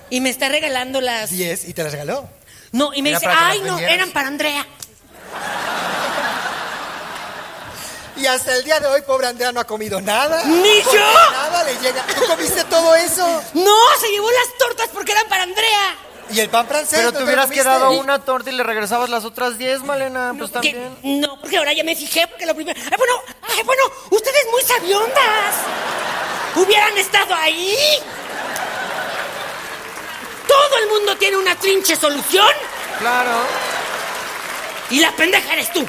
y 0.09 0.21
me 0.21 0.29
está 0.29 0.47
regalando 0.47 1.01
las... 1.01 1.29
10 1.31 1.67
y 1.67 1.73
te 1.73 1.83
las 1.83 1.91
regaló. 1.91 2.29
No, 2.71 2.93
y 2.93 3.01
me 3.01 3.09
Era 3.09 3.19
dice, 3.19 3.31
ay, 3.35 3.59
no, 3.59 3.65
vendieras". 3.75 3.93
eran 3.95 4.11
para 4.11 4.27
Andrea. 4.27 4.65
Y 8.17 8.25
hasta 8.25 8.55
el 8.55 8.63
día 8.63 8.79
de 8.79 8.87
hoy, 8.87 9.01
pobre 9.03 9.27
Andrea 9.27 9.51
no 9.51 9.59
ha 9.59 9.63
comido 9.65 10.01
nada. 10.01 10.43
¡Ni 10.45 10.81
yo! 10.81 11.05
Nada 11.31 11.63
le 11.63 11.75
llega. 11.77 12.03
¿Tú 12.15 12.25
comiste 12.25 12.63
todo 12.65 12.95
eso? 12.95 13.25
No, 13.53 13.75
se 13.99 14.07
llevó 14.09 14.29
las 14.31 14.57
tortas 14.57 14.89
porque 14.93 15.11
eran 15.11 15.27
para 15.27 15.43
Andrea. 15.43 15.95
¿Y 16.31 16.39
el 16.39 16.49
pan 16.49 16.67
francés? 16.67 16.99
Pero 16.99 17.11
¿No 17.11 17.17
te 17.19 17.23
hubieras 17.23 17.49
quedado 17.49 17.91
una 17.91 18.19
torta 18.25 18.49
y 18.49 18.53
le 18.53 18.63
regresabas 18.63 19.09
las 19.09 19.23
otras 19.23 19.57
10, 19.57 19.83
Malena. 19.83 20.33
Pues 20.37 20.49
Que- 20.49 20.53
también. 20.73 20.97
no, 21.21 21.39
porque 21.39 21.57
ahora 21.57 21.73
ya 21.73 21.83
me 21.83 21.95
fijé, 21.95 22.27
porque 22.27 22.45
lo 22.45 22.53
primero... 22.55 22.77
Ay, 22.83 22.97
bueno, 22.97 23.13
ay, 23.55 23.63
bueno, 23.63 23.83
ustedes 24.09 24.45
muy 24.51 24.61
sabiondas. 24.63 25.55
Hubieran 26.55 26.97
estado 26.97 27.33
ahí. 27.35 27.77
Todo 30.47 30.77
el 30.83 30.89
mundo 30.89 31.15
tiene 31.17 31.37
una 31.37 31.55
trinche 31.55 31.95
solución 31.95 32.47
Claro. 32.99 33.31
y 34.89 34.99
la 34.99 35.11
pendeja 35.15 35.53
eres 35.53 35.71
tú. 35.71 35.85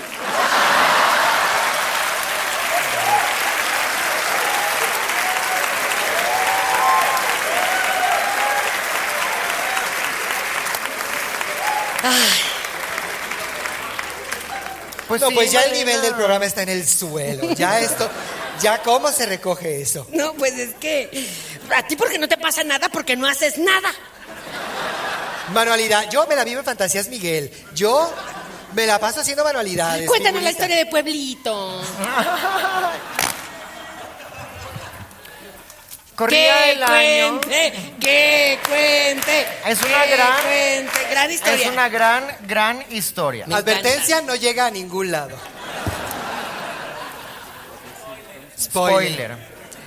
Pues 15.09 15.23
no, 15.23 15.29
sí, 15.29 15.35
pues 15.35 15.51
ya 15.51 15.63
el 15.63 15.73
nivel 15.73 16.03
del 16.03 16.15
programa 16.15 16.45
está 16.45 16.63
en 16.63 16.69
el 16.69 16.87
suelo. 16.87 17.51
Ya 17.55 17.81
esto, 17.81 18.11
ya 18.61 18.83
cómo 18.83 19.11
se 19.11 19.25
recoge 19.27 19.81
eso. 19.81 20.07
No, 20.13 20.35
pues 20.35 20.53
es 20.59 20.75
que 20.75 21.27
a 21.75 21.83
ti 21.87 21.97
porque 21.97 22.19
no 22.19 22.29
te 22.29 22.37
pasa 22.37 22.63
nada 22.63 22.89
porque 22.91 23.17
no 23.17 23.27
haces 23.27 23.57
nada. 23.57 23.91
Manualidad. 25.55 26.11
Yo 26.11 26.27
me 26.27 26.37
la 26.37 26.45
vivo 26.45 26.59
en 26.59 26.65
Fantasías 26.65 27.09
Miguel. 27.09 27.51
Yo 27.75 28.13
me 28.75 28.87
la 28.87 28.99
paso 28.99 29.21
haciendo 29.21 29.45
manualidades. 29.45 30.07
Cuéntanos 30.07 30.43
la 30.43 30.51
historia 30.51 30.77
de 30.77 30.87
Pueblito. 30.87 31.81
Corría 36.19 36.65
que 36.65 36.73
el 36.73 36.83
año. 36.83 37.41
cuente, 37.41 37.73
que 38.01 38.59
cuente. 38.69 39.47
Es 39.67 39.81
una 39.83 40.05
que 40.05 40.11
gran- 40.17 40.43
cuente. 40.43 40.91
Gran 41.11 41.31
historia. 41.31 41.65
Es 41.67 41.73
una 41.73 41.89
gran, 41.89 42.37
gran 42.43 42.85
historia. 42.91 43.47
Me 43.47 43.55
Advertencia 43.55 44.21
no 44.23 44.35
llega 44.35 44.67
a 44.67 44.71
ningún 44.71 45.13
lado. 45.13 45.37
Spoiler. 48.61 49.01
Spoiler. 49.31 49.37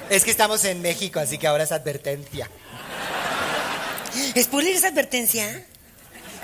Es 0.10 0.24
que 0.24 0.32
estamos 0.32 0.64
en 0.66 0.82
México, 0.82 1.20
así 1.20 1.38
que 1.38 1.48
ahora 1.48 1.64
es 1.66 1.72
advertencia. 1.72 2.50
¿Spoiler 4.42 4.76
es 4.76 4.84
advertencia? 4.84 5.66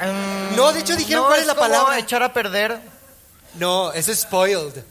Mm, 0.01 0.55
No, 0.55 0.71
de 0.73 0.79
hecho 0.81 0.95
dijeron 0.95 1.23
no, 1.23 1.27
cuál 1.29 1.39
es 1.41 1.47
la 1.47 1.55
como 1.55 1.67
palabra. 1.69 1.97
echar 1.99 2.23
a 2.23 2.33
perder. 2.33 2.79
No, 3.55 3.91
eso 3.93 4.11
es 4.11 4.19
spoiled. 4.19 4.83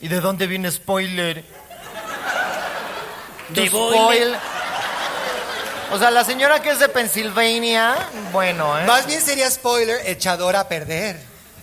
¿Y 0.00 0.08
de 0.08 0.20
dónde 0.20 0.46
viene 0.46 0.70
spoiler? 0.70 1.44
Spoil. 3.54 4.36
O 5.92 5.98
sea, 5.98 6.10
la 6.10 6.24
señora 6.24 6.60
que 6.60 6.70
es 6.70 6.80
de 6.80 6.88
Pensilvania, 6.88 7.94
bueno, 8.32 8.76
¿eh? 8.78 8.84
Más 8.86 9.06
bien 9.06 9.20
sería 9.20 9.48
spoiler, 9.50 10.00
echador 10.06 10.56
a 10.56 10.66
perder. 10.68 11.16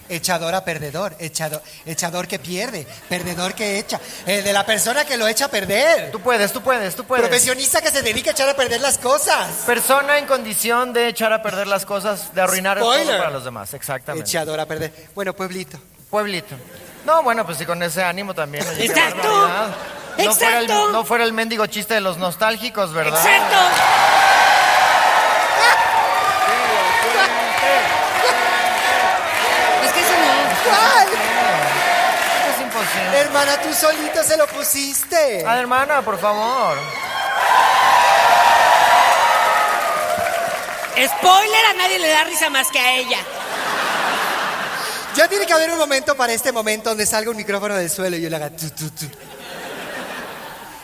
Echador 0.09 0.53
a 0.53 0.63
perdedor. 0.63 1.15
Echador, 1.19 1.61
echador 1.85 2.27
que 2.27 2.37
pierde. 2.39 2.85
Perdedor 3.09 3.53
que 3.53 3.79
echa. 3.79 3.99
El 4.25 4.43
de 4.43 4.53
la 4.53 4.65
persona 4.65 5.05
que 5.05 5.17
lo 5.17 5.27
echa 5.27 5.45
a 5.45 5.47
perder. 5.47 6.11
Tú 6.11 6.19
puedes, 6.19 6.51
tú 6.53 6.61
puedes, 6.61 6.95
tú 6.95 7.03
puedes. 7.03 7.25
Profesionista 7.25 7.81
que 7.81 7.89
se 7.89 8.01
dedica 8.01 8.29
a 8.29 8.33
echar 8.33 8.49
a 8.49 8.53
perder 8.55 8.81
las 8.81 8.97
cosas. 8.97 9.47
Persona 9.65 10.17
en 10.17 10.25
condición 10.25 10.93
de 10.93 11.07
echar 11.07 11.31
a 11.33 11.41
perder 11.41 11.67
las 11.67 11.85
cosas, 11.85 12.33
de 12.33 12.41
arruinar 12.41 12.77
Spoiler. 12.79 13.07
todo 13.07 13.17
para 13.17 13.31
los 13.31 13.43
demás, 13.45 13.73
exactamente. 13.73 14.29
Echador 14.29 14.59
a 14.59 14.65
perder. 14.65 14.93
Bueno, 15.15 15.33
pueblito. 15.33 15.79
Pueblito. 16.09 16.55
No, 17.05 17.23
bueno, 17.23 17.45
pues 17.45 17.57
sí, 17.57 17.65
con 17.65 17.81
ese 17.81 18.03
ánimo 18.03 18.33
también. 18.33 18.65
Exacto. 18.79 19.17
barbaridad. 19.27 19.75
No 20.17 20.33
fuera, 20.35 20.59
el, 20.59 20.63
Exacto. 20.65 20.91
no 20.91 21.05
fuera 21.05 21.23
el 21.23 21.33
mendigo 21.33 21.65
chiste 21.67 21.95
de 21.95 22.01
los 22.01 22.17
nostálgicos, 22.17 22.93
¿verdad? 22.93 23.19
Exacto. 23.19 23.57
Es 29.85 29.91
que 29.91 29.99
eso 29.99 30.13
no. 30.13 30.69
¿Cuál? 30.69 31.07
Es 32.53 32.61
imposible. 32.61 33.17
Hermana, 33.19 33.61
tú 33.61 33.73
solito 33.73 34.23
se 34.23 34.37
lo 34.37 34.47
pusiste. 34.47 35.43
Ah, 35.45 35.59
hermana, 35.59 36.01
por 36.01 36.19
favor. 36.19 36.77
Spoiler, 40.93 41.65
a 41.65 41.73
nadie 41.73 41.99
le 41.99 42.07
da 42.09 42.23
risa 42.23 42.49
más 42.49 42.69
que 42.69 42.79
a 42.79 42.93
ella. 42.95 43.17
Ya 45.15 45.27
tiene 45.27 45.45
que 45.45 45.53
haber 45.53 45.69
un 45.71 45.77
momento 45.77 46.15
para 46.15 46.33
este 46.33 46.51
momento 46.51 46.89
donde 46.89 47.05
salga 47.05 47.29
un 47.31 47.37
micrófono 47.37 47.75
del 47.75 47.89
suelo 47.89 48.15
y 48.15 48.21
yo 48.21 48.29
le 48.29 48.35
haga 48.35 48.49
tu, 48.51 48.69
tu, 48.69 48.89
tu. 48.89 49.05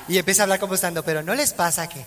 Y 0.09 0.17
empieza 0.17 0.41
a 0.41 0.43
hablar 0.43 0.59
como 0.59 0.73
estando, 0.73 1.03
pero 1.03 1.23
¿no 1.23 1.35
les 1.35 1.53
pasa 1.53 1.87
que 1.87 2.03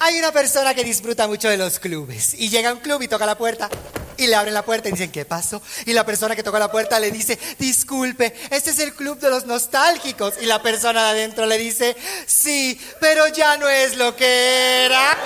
hay 0.00 0.18
una 0.18 0.32
persona 0.32 0.74
que 0.74 0.82
disfruta 0.84 1.26
mucho 1.26 1.48
de 1.48 1.56
los 1.56 1.78
clubes 1.78 2.34
y 2.34 2.48
llega 2.48 2.70
a 2.70 2.72
un 2.72 2.80
club 2.80 3.02
y 3.02 3.08
toca 3.08 3.26
la 3.26 3.36
puerta 3.36 3.68
y 4.16 4.26
le 4.26 4.34
abren 4.34 4.54
la 4.54 4.64
puerta 4.64 4.88
y 4.88 4.92
dicen, 4.92 5.10
¿qué 5.10 5.24
pasó? 5.24 5.60
Y 5.84 5.92
la 5.92 6.06
persona 6.06 6.34
que 6.34 6.42
toca 6.42 6.58
la 6.58 6.70
puerta 6.70 6.98
le 7.00 7.10
dice, 7.10 7.38
disculpe, 7.58 8.34
este 8.50 8.70
es 8.70 8.78
el 8.78 8.94
club 8.94 9.18
de 9.18 9.30
los 9.30 9.46
nostálgicos. 9.46 10.34
Y 10.40 10.46
la 10.46 10.62
persona 10.62 11.04
de 11.04 11.10
adentro 11.10 11.44
le 11.44 11.58
dice, 11.58 11.96
sí, 12.26 12.80
pero 13.00 13.28
ya 13.28 13.56
no 13.58 13.68
es 13.68 13.96
lo 13.96 14.16
que 14.16 14.86
era. 14.86 15.18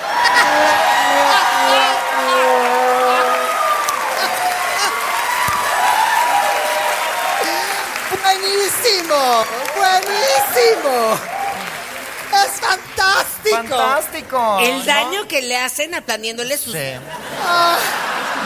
Buenísimo, 8.90 9.44
buenísimo. 9.76 11.18
Es 12.44 12.60
fantástico. 12.60 13.56
Fantástico. 13.56 14.58
El 14.60 14.78
¿no? 14.78 14.84
daño 14.84 15.28
que 15.28 15.42
le 15.42 15.56
hacen 15.58 15.94
aplaniéndole 15.94 16.56
sus... 16.58 16.72
Sí. 16.72 16.94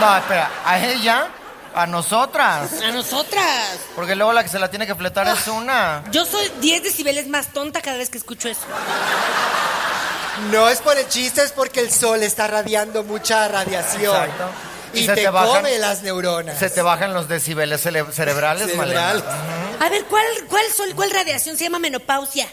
No, 0.00 0.16
espera, 0.16 0.50
a 0.64 0.78
ella, 0.78 1.28
a 1.74 1.86
nosotras. 1.86 2.82
A 2.82 2.90
nosotras. 2.90 3.78
Porque 3.94 4.14
luego 4.14 4.32
la 4.32 4.42
que 4.42 4.50
se 4.50 4.58
la 4.58 4.68
tiene 4.68 4.86
que 4.86 4.94
fletar 4.94 5.26
es 5.28 5.46
una. 5.48 6.04
Yo 6.10 6.26
soy 6.26 6.50
10 6.60 6.82
decibeles 6.82 7.26
más 7.28 7.48
tonta 7.52 7.80
cada 7.80 7.96
vez 7.96 8.10
que 8.10 8.18
escucho 8.18 8.48
eso. 8.48 8.66
No 10.50 10.68
es 10.68 10.80
por 10.80 10.98
el 10.98 11.08
chiste, 11.08 11.42
es 11.42 11.52
porque 11.52 11.80
el 11.80 11.90
sol 11.90 12.22
está 12.22 12.48
radiando 12.48 13.02
mucha 13.02 13.48
radiación. 13.48 14.14
Exacto. 14.14 14.73
Y, 14.94 15.00
Y 15.00 15.06
se 15.06 15.14
te, 15.14 15.22
te 15.22 15.30
bajan- 15.30 15.56
come 15.56 15.78
las 15.78 16.02
neuronas. 16.02 16.58
Se 16.58 16.70
te 16.70 16.82
bajan 16.82 17.12
los 17.14 17.28
decibeles 17.28 17.80
cerebrales, 17.80 18.14
Cerebral. 18.70 18.76
Malena. 18.76 19.10
A 19.80 19.88
ver, 19.88 20.04
¿cuál, 20.04 20.24
cuál 20.48 20.64
sol, 20.74 20.92
cuál 20.94 21.10
radiación 21.10 21.56
se 21.56 21.64
llama 21.64 21.78
menopausia? 21.78 22.46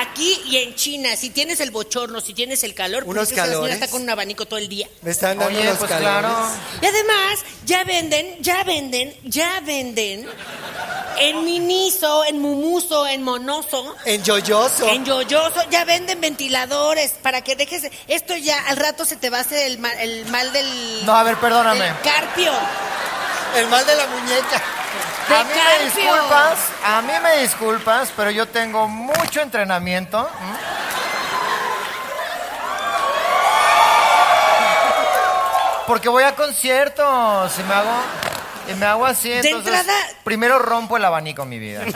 Aquí 0.00 0.40
y 0.46 0.56
en 0.58 0.74
China, 0.74 1.16
si 1.16 1.30
tienes 1.30 1.60
el 1.60 1.70
bochorno, 1.70 2.20
si 2.20 2.32
tienes 2.34 2.64
el 2.64 2.74
calor, 2.74 3.04
Unos 3.04 3.28
porque 3.28 3.34
esa 3.34 3.42
señora 3.44 3.52
calores. 3.58 3.74
está 3.74 3.88
con 3.90 4.02
un 4.02 4.10
abanico 4.10 4.46
todo 4.46 4.58
el 4.58 4.68
día. 4.68 4.88
Me 5.02 5.10
están 5.10 5.38
dando 5.38 5.58
Oye, 5.58 5.68
los 5.68 5.76
pues 5.78 5.90
calores. 5.90 6.20
claro. 6.20 6.48
Y 6.80 6.86
además, 6.86 7.40
ya 7.66 7.84
venden, 7.84 8.36
ya 8.40 8.64
venden, 8.64 9.14
ya 9.24 9.60
venden 9.60 10.26
en 11.18 11.44
Miniso, 11.44 12.24
en 12.24 12.38
Mumuso, 12.40 13.06
en 13.06 13.22
Monoso, 13.22 13.94
En 14.06 14.22
yoyoso. 14.24 14.88
en 14.88 15.04
Yoyoso, 15.04 15.60
ya 15.70 15.84
venden 15.84 16.20
ventiladores 16.20 17.12
para 17.22 17.42
que 17.42 17.54
dejes. 17.54 17.90
Esto 18.08 18.34
ya 18.36 18.66
al 18.68 18.76
rato 18.78 19.04
se 19.04 19.16
te 19.16 19.28
va 19.30 19.38
a 19.38 19.40
hacer 19.42 19.66
el 19.70 19.78
mal, 19.78 19.92
el 19.98 20.24
mal 20.26 20.52
del. 20.52 21.04
No, 21.04 21.14
a 21.14 21.22
ver, 21.22 21.36
perdóname. 21.36 21.92
carpio. 22.02 22.52
El 23.56 23.66
mal 23.68 23.84
de 23.86 23.94
la 23.94 24.06
muñeca. 24.06 24.62
De 25.28 25.34
A 25.36 25.44
mí 25.44 25.50
me 25.54 25.84
disculpas, 25.84 26.58
a 26.84 27.02
mí 27.02 27.12
me 27.22 27.42
disculpas, 27.42 28.08
pero 28.16 28.30
yo 28.30 28.48
tengo 28.48 28.88
mucho 28.88 29.40
entrenamiento. 29.40 29.81
Porque 35.86 36.08
voy 36.08 36.22
a 36.22 36.34
conciertos 36.36 37.58
y 37.58 37.62
me 37.64 37.74
hago 37.74 37.90
y 38.70 38.74
me 38.74 38.86
hago 38.86 39.04
así, 39.04 39.32
entonces 39.32 39.74
entrada- 39.74 39.98
primero 40.22 40.58
rompo 40.60 40.96
el 40.96 41.04
abanico 41.04 41.44
mi 41.44 41.58
vida. 41.58 41.84
¿no? 41.84 41.92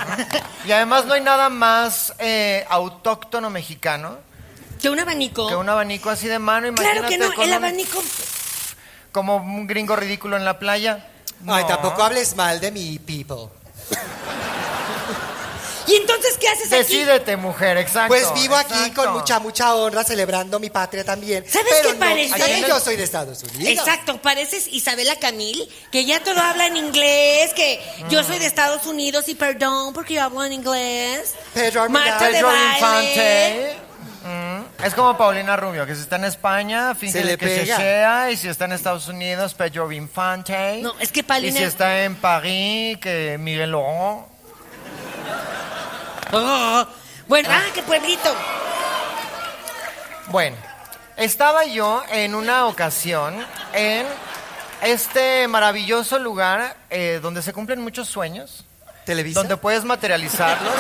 Y 0.64 0.72
además 0.72 1.07
no 1.07 1.14
hay 1.14 1.20
nada 1.20 1.49
más 1.49 2.12
eh, 2.18 2.66
autóctono 2.68 3.49
mexicano 3.51 4.18
Que 4.82 4.91
un 4.91 4.99
abanico. 4.99 5.47
que 5.49 5.55
un 5.55 5.68
abanico 5.68 6.11
así 6.11 6.26
de 6.26 6.41
mano, 6.41 6.66
imagínate 6.66 6.99
Claro 6.99 7.09
que 7.09 7.18
no, 7.37 7.43
el 7.43 7.49
un- 7.51 7.55
abanico. 7.55 8.03
como 9.12 9.37
un 9.37 9.66
gringo 9.68 9.95
ridículo 9.97 10.37
en 10.37 10.45
la 10.45 10.59
playa. 10.59 11.07
Ay, 11.47 11.62
No. 11.62 11.66
tampoco 11.68 12.03
hables 12.03 12.34
mal 12.34 12.59
de 12.61 12.72
mi 12.72 12.99
people. 12.99 13.49
¿Y 15.87 15.95
entonces 15.97 16.37
qué 16.39 16.49
haces 16.49 16.66
aquí? 16.72 16.76
Decídete, 16.82 17.37
mujer, 17.37 17.76
exacto. 17.78 18.09
Pues 18.09 18.32
vivo 18.34 18.57
aquí 18.57 18.72
exacto. 18.72 19.05
con 19.05 19.12
mucha, 19.14 19.39
mucha 19.39 19.74
honra, 19.74 20.03
celebrando 20.05 20.59
mi 20.59 20.70
patria 20.70 21.05
también. 21.05 21.45
¿Sabes 21.49 21.68
Pero 21.82 21.89
qué 21.91 21.95
no, 21.95 22.01
parece? 22.01 22.64
yo 22.68 22.80
soy 22.80 22.97
de 22.97 23.05
Estados 23.05 23.43
Unidos. 23.43 23.87
Exacto, 23.87 24.20
pareces 24.20 24.66
Isabela 24.68 25.16
Camil, 25.16 25.68
que 25.93 26.05
ya 26.05 26.22
todo 26.22 26.41
habla 26.41 26.66
en 26.66 26.76
inglés, 26.76 27.53
que 27.55 27.80
yo 28.09 28.22
soy 28.24 28.39
de 28.39 28.47
Estados 28.47 28.87
Unidos 28.87 29.28
y 29.28 29.34
perdón 29.34 29.93
porque 29.95 30.14
yo 30.14 30.22
hablo 30.22 30.45
en 30.45 30.53
inglés. 30.53 31.34
Pedro. 31.55 31.89
Marta 31.89 32.24
de 32.26 32.32
Pedro. 32.32 32.51
Infante. 32.74 33.76
Mm, 34.24 34.84
Es 34.84 34.93
como 34.95 35.16
Paulina 35.16 35.57
Rubio, 35.57 35.87
que 35.87 35.95
si 35.95 36.01
está 36.01 36.16
en 36.16 36.24
España, 36.24 36.95
finge 36.97 37.20
Se 37.20 37.24
le 37.24 37.39
que 37.39 37.47
pega. 37.47 37.76
se 37.76 37.82
sea, 37.82 38.30
y 38.32 38.37
si 38.37 38.49
está 38.49 38.64
en 38.64 38.72
Estados 38.72 39.07
Unidos, 39.07 39.55
Pedro 39.55 39.91
Infante. 39.93 40.80
No, 40.82 40.95
es 40.99 41.12
que 41.12 41.22
Paulina- 41.22 41.55
Y 41.55 41.59
si 41.59 41.62
está 41.64 42.03
en 42.03 42.16
París, 42.16 42.99
que 42.99 43.37
Miguel 43.39 43.70
Laurent. 43.70 44.26
Oh, 46.33 46.87
Bueno, 47.29 47.49
ah, 47.51 47.62
qué 47.74 47.83
pueblito. 47.83 48.35
Bueno, 50.29 50.57
estaba 51.16 51.64
yo 51.66 52.03
en 52.11 52.35
una 52.35 52.66
ocasión 52.66 53.35
en 53.72 54.07
este 54.83 55.47
maravilloso 55.49 56.18
lugar 56.18 56.77
eh, 56.91 57.20
donde 57.22 57.43
se 57.43 57.53
cumplen 57.53 57.81
muchos 57.81 58.09
sueños. 58.09 58.64
¿Televisa? 59.05 59.39
donde 59.39 59.57
puedes 59.57 59.85
materializarlos. 59.85 60.74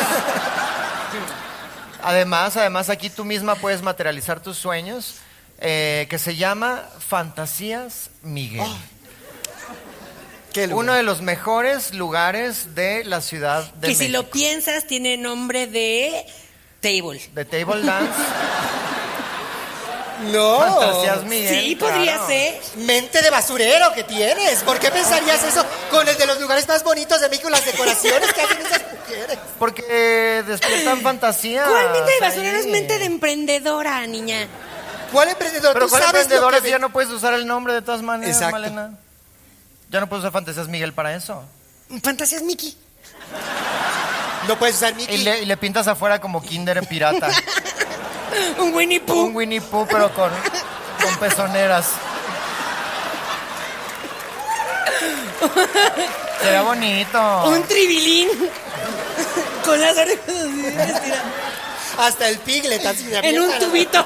Además, 2.02 2.56
además 2.56 2.90
aquí 2.90 3.08
tú 3.08 3.24
misma 3.24 3.54
puedes 3.54 3.82
materializar 3.82 4.40
tus 4.40 4.56
sueños, 4.56 5.16
eh, 5.58 6.06
que 6.10 6.18
se 6.18 6.34
llama 6.34 6.82
Fantasías 6.98 8.10
Miguel. 8.22 8.66
¿Qué 10.56 10.66
lugar? 10.68 10.84
Uno 10.84 10.94
de 10.94 11.02
los 11.02 11.20
mejores 11.20 11.92
lugares 11.92 12.74
de 12.74 13.04
la 13.04 13.20
ciudad 13.20 13.62
de 13.74 13.88
que 13.88 13.94
si 13.94 14.04
México. 14.04 14.22
lo 14.22 14.30
piensas 14.30 14.86
tiene 14.86 15.18
nombre 15.18 15.66
de 15.66 16.24
table. 16.80 17.20
De 17.34 17.44
Table 17.44 17.82
Dance, 17.82 18.10
No. 20.32 20.58
Fantasías 20.58 21.24
Miguel. 21.24 21.62
sí, 21.62 21.76
podría 21.76 22.14
claro. 22.14 22.26
ser. 22.26 22.54
Mente 22.76 23.20
de 23.20 23.28
basurero 23.28 23.92
que 23.92 24.02
tienes. 24.04 24.62
¿Por 24.62 24.78
qué 24.78 24.90
pensarías 24.90 25.44
eso 25.44 25.62
con 25.90 26.08
el 26.08 26.16
de 26.16 26.24
los 26.24 26.40
lugares 26.40 26.66
más 26.66 26.82
bonitos 26.82 27.20
de 27.20 27.28
México, 27.28 27.50
las 27.50 27.66
decoraciones 27.66 28.32
que 28.32 28.40
hacen 28.40 28.58
esas 28.64 28.80
mujeres? 28.92 29.38
Porque 29.58 29.84
eh, 29.86 30.42
despiertan 30.46 31.02
fantasías. 31.02 31.68
¿Cuál 31.68 31.92
mente 31.92 32.12
de 32.12 32.20
basurero 32.20 32.56
es 32.56 32.66
mente 32.66 32.98
de 32.98 33.04
emprendedora, 33.04 34.06
niña? 34.06 34.48
¿Cuál 35.12 35.28
emprendedor? 35.28 35.74
Pero 35.74 35.84
Tú 35.84 35.90
¿cuál 35.90 36.02
sabes 36.02 36.14
lo 36.14 36.20
emprendedora 36.22 36.56
que 36.60 36.64
si 36.64 36.70
ya 36.70 36.78
no 36.78 36.88
puedes 36.90 37.10
usar 37.12 37.34
el 37.34 37.46
nombre 37.46 37.74
de 37.74 37.82
todas 37.82 38.00
maneras, 38.00 38.36
Exacto. 38.36 38.58
Malena? 38.58 38.92
Ya 39.90 40.00
no 40.00 40.08
puedes 40.08 40.22
usar 40.22 40.32
Fantasías 40.32 40.68
Miguel 40.68 40.92
para 40.92 41.14
eso. 41.14 41.44
Fantasías 42.02 42.42
Mickey. 42.42 42.76
No 44.48 44.56
puedes 44.58 44.76
usar 44.76 44.92
Y 44.92 44.96
Mickey. 44.96 45.18
le, 45.18 45.42
y 45.42 45.46
le 45.46 45.56
pintas 45.56 45.86
afuera 45.88 46.20
como 46.20 46.42
Kinder 46.42 46.86
pirata. 46.86 47.28
Un 48.58 48.74
Winnie 48.74 49.00
Pooh. 49.00 49.26
Un 49.26 49.36
Winnie 49.36 49.60
Pooh, 49.60 49.86
pero 49.88 50.12
con, 50.14 50.30
con 51.02 51.16
pezoneras. 51.16 51.86
Sería 56.42 56.62
bonito. 56.62 57.44
Un 57.48 57.62
tribilín. 57.64 58.28
Con 59.64 59.80
las 59.80 59.96
orejas. 59.96 61.00
Hasta 61.98 62.28
el 62.28 62.38
piglet 62.38 62.84
así 62.84 63.04
de 63.04 63.18
En 63.18 63.40
un 63.40 63.58
tubito. 63.58 64.04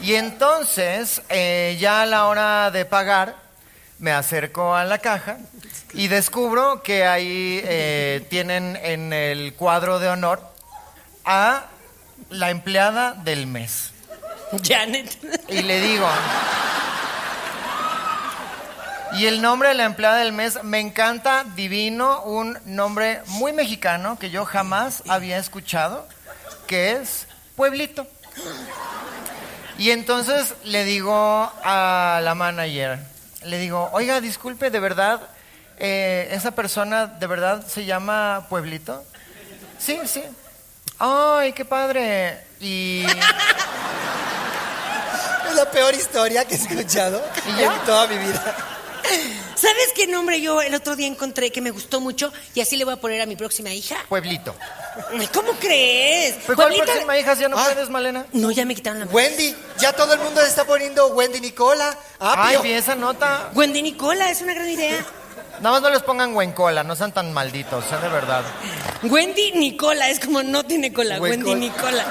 Y 0.00 0.14
entonces, 0.14 1.22
eh, 1.28 1.76
ya 1.80 2.02
a 2.02 2.06
la 2.06 2.26
hora 2.26 2.70
de 2.70 2.84
pagar, 2.84 3.34
me 3.98 4.12
acerco 4.12 4.74
a 4.74 4.84
la 4.84 4.98
caja 4.98 5.38
y 5.92 6.08
descubro 6.08 6.82
que 6.82 7.06
ahí 7.06 7.60
eh, 7.64 8.26
tienen 8.28 8.78
en 8.82 9.12
el 9.12 9.54
cuadro 9.54 9.98
de 9.98 10.08
honor 10.08 10.40
a 11.24 11.66
la 12.30 12.50
empleada 12.50 13.12
del 13.12 13.46
mes. 13.46 13.92
Janet. 14.62 15.18
Y 15.48 15.62
le 15.62 15.80
digo. 15.80 16.08
Y 19.12 19.26
el 19.26 19.40
nombre 19.40 19.70
de 19.70 19.74
la 19.74 19.84
empleada 19.84 20.18
del 20.18 20.32
mes 20.32 20.62
me 20.62 20.78
encanta, 20.78 21.44
divino, 21.54 22.22
un 22.22 22.58
nombre 22.66 23.22
muy 23.26 23.52
mexicano 23.52 24.18
que 24.18 24.30
yo 24.30 24.44
jamás 24.44 25.02
había 25.08 25.38
escuchado, 25.38 26.06
que 26.66 26.92
es 26.92 27.26
Pueblito. 27.54 28.06
Y 29.78 29.90
entonces 29.90 30.54
le 30.64 30.84
digo 30.84 31.14
a 31.14 32.20
la 32.22 32.34
manager, 32.34 32.98
le 33.44 33.58
digo, 33.58 33.88
oiga, 33.92 34.20
disculpe, 34.20 34.70
de 34.70 34.80
verdad, 34.80 35.20
eh, 35.78 36.28
esa 36.32 36.52
persona 36.52 37.06
de 37.06 37.26
verdad 37.26 37.66
se 37.66 37.84
llama 37.84 38.46
Pueblito. 38.48 39.04
Sí, 39.78 40.00
sí. 40.06 40.22
Ay, 40.98 41.52
qué 41.52 41.64
padre. 41.64 42.44
Y 42.60 43.04
Es 45.48 45.54
la 45.54 45.70
peor 45.70 45.94
historia 45.94 46.44
que 46.44 46.54
he 46.54 46.58
escuchado 46.58 47.22
¿Y 47.56 47.62
en 47.62 47.72
toda 47.84 48.06
mi 48.08 48.18
vida. 48.18 48.56
¿Sabes 49.56 49.92
qué 49.94 50.06
nombre 50.06 50.40
yo 50.40 50.60
el 50.62 50.74
otro 50.74 50.96
día 50.96 51.06
encontré 51.06 51.50
que 51.50 51.60
me 51.60 51.70
gustó 51.70 52.00
mucho 52.00 52.32
y 52.54 52.60
así 52.60 52.76
le 52.76 52.84
voy 52.84 52.92
a 52.94 52.96
poner 52.98 53.22
a 53.22 53.26
mi 53.26 53.36
próxima 53.36 53.70
hija? 53.72 53.96
Pueblito. 54.08 54.54
Ay, 55.18 55.28
¿Cómo 55.32 55.52
crees? 55.52 56.36
Pues, 56.46 56.56
¿Cuál 56.56 56.74
próxima 56.74 57.18
hija 57.18 57.34
si 57.34 57.42
ya 57.42 57.48
no 57.48 57.58
Ah. 57.58 57.64
puedes, 57.72 57.88
Malena? 57.88 58.26
No, 58.32 58.50
ya 58.50 58.64
me 58.66 58.74
quitaron 58.74 59.00
la 59.00 59.06
Wendy, 59.06 59.54
ya 59.78 59.92
todo 59.94 60.12
el 60.14 60.20
mundo 60.20 60.40
le 60.42 60.46
está 60.48 60.64
poniendo 60.64 61.06
Wendy 61.08 61.40
Nicola. 61.40 61.96
Ay, 62.20 62.56
Apio. 62.56 62.62
vi 62.62 62.72
esa 62.72 62.94
nota. 62.94 63.50
Wendy 63.54 63.80
Nicola, 63.82 64.30
es 64.30 64.42
una 64.42 64.52
gran 64.54 64.68
idea. 64.70 65.04
Nada 65.60 65.70
más 65.70 65.82
no 65.82 65.88
les 65.90 66.02
pongan 66.02 66.34
huencola, 66.34 66.84
no 66.84 66.94
sean 66.94 67.12
tan 67.12 67.32
malditos, 67.32 67.82
sean 67.86 68.02
de 68.02 68.08
verdad. 68.10 68.42
Wendy 69.04 69.52
Nicola, 69.52 70.10
es 70.10 70.20
como 70.20 70.42
no 70.42 70.64
tiene 70.64 70.92
cola, 70.92 71.18
Huencola. 71.18 71.52
Wendy 71.52 71.68
Nicola. 71.70 72.04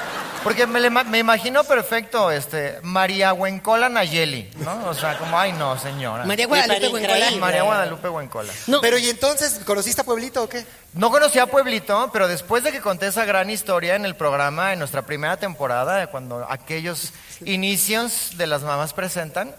Porque 0.45 0.67
me, 0.67 0.91
me 0.91 1.17
imagino 1.17 1.63
perfecto, 1.63 2.29
este, 2.29 2.77
María 2.83 3.33
Huencola 3.33 3.89
Nayeli, 3.89 4.51
¿no? 4.57 4.89
O 4.89 4.93
sea, 4.93 5.17
como, 5.17 5.39
ay 5.39 5.53
no, 5.53 5.75
señora. 5.79 6.23
María 6.23 6.45
Guadalupe 6.45 6.87
Huencola. 6.89 7.31
María 7.39 7.63
Guadalupe 7.63 8.09
Huencola. 8.09 8.53
No, 8.67 8.79
Pero 8.79 8.99
¿y 8.99 9.09
entonces 9.09 9.59
conociste 9.65 10.01
a 10.01 10.03
Pueblito 10.03 10.43
o 10.43 10.47
qué? 10.47 10.63
No 10.93 11.09
conocía 11.09 11.41
a 11.41 11.47
Pueblito, 11.47 12.11
pero 12.13 12.27
después 12.27 12.63
de 12.63 12.71
que 12.71 12.79
conté 12.79 13.07
esa 13.07 13.25
gran 13.25 13.49
historia 13.49 13.95
en 13.95 14.05
el 14.05 14.15
programa, 14.15 14.71
en 14.71 14.77
nuestra 14.77 15.01
primera 15.01 15.37
temporada, 15.37 16.05
cuando 16.11 16.45
aquellos 16.47 17.11
inicios 17.43 18.37
de 18.37 18.45
las 18.45 18.61
mamás 18.61 18.93
presentan, 18.93 19.55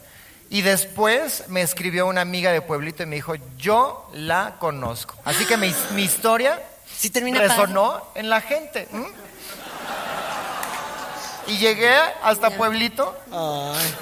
y 0.50 0.62
después 0.62 1.48
me 1.48 1.62
escribió 1.62 2.06
una 2.06 2.20
amiga 2.20 2.52
de 2.52 2.62
Pueblito 2.62 3.02
y 3.02 3.06
me 3.06 3.16
dijo, 3.16 3.34
yo 3.58 4.08
la 4.14 4.54
conozco. 4.60 5.16
Así 5.24 5.46
que 5.46 5.56
mi, 5.56 5.74
mi 5.96 6.04
historia 6.04 6.62
sí 6.96 7.10
termina 7.10 7.40
resonó 7.40 8.02
en 8.14 8.30
la 8.30 8.40
gente. 8.40 8.86
Y 11.46 11.58
llegué 11.58 11.94
hasta 12.22 12.50
Pueblito. 12.50 13.16
Ay. 13.32 13.94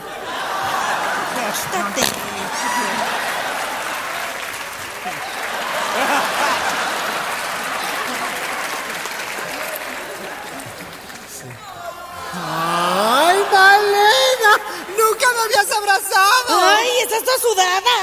¡Ay, 12.37 13.39
Malena! 13.53 14.53
¡Nunca 14.99 15.27
me 15.35 15.41
habías 15.45 15.71
abrazado! 15.77 16.61
Ay, 16.77 16.89
estás 17.03 17.23
toda 17.25 17.39
sudada. 17.39 17.97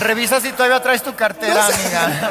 Revisa 0.00 0.40
si 0.40 0.52
todavía 0.52 0.82
traes 0.82 1.02
tu 1.02 1.14
cartera, 1.14 1.54
No 1.54 1.66
sé. 1.68 1.74
amiga. 1.74 2.30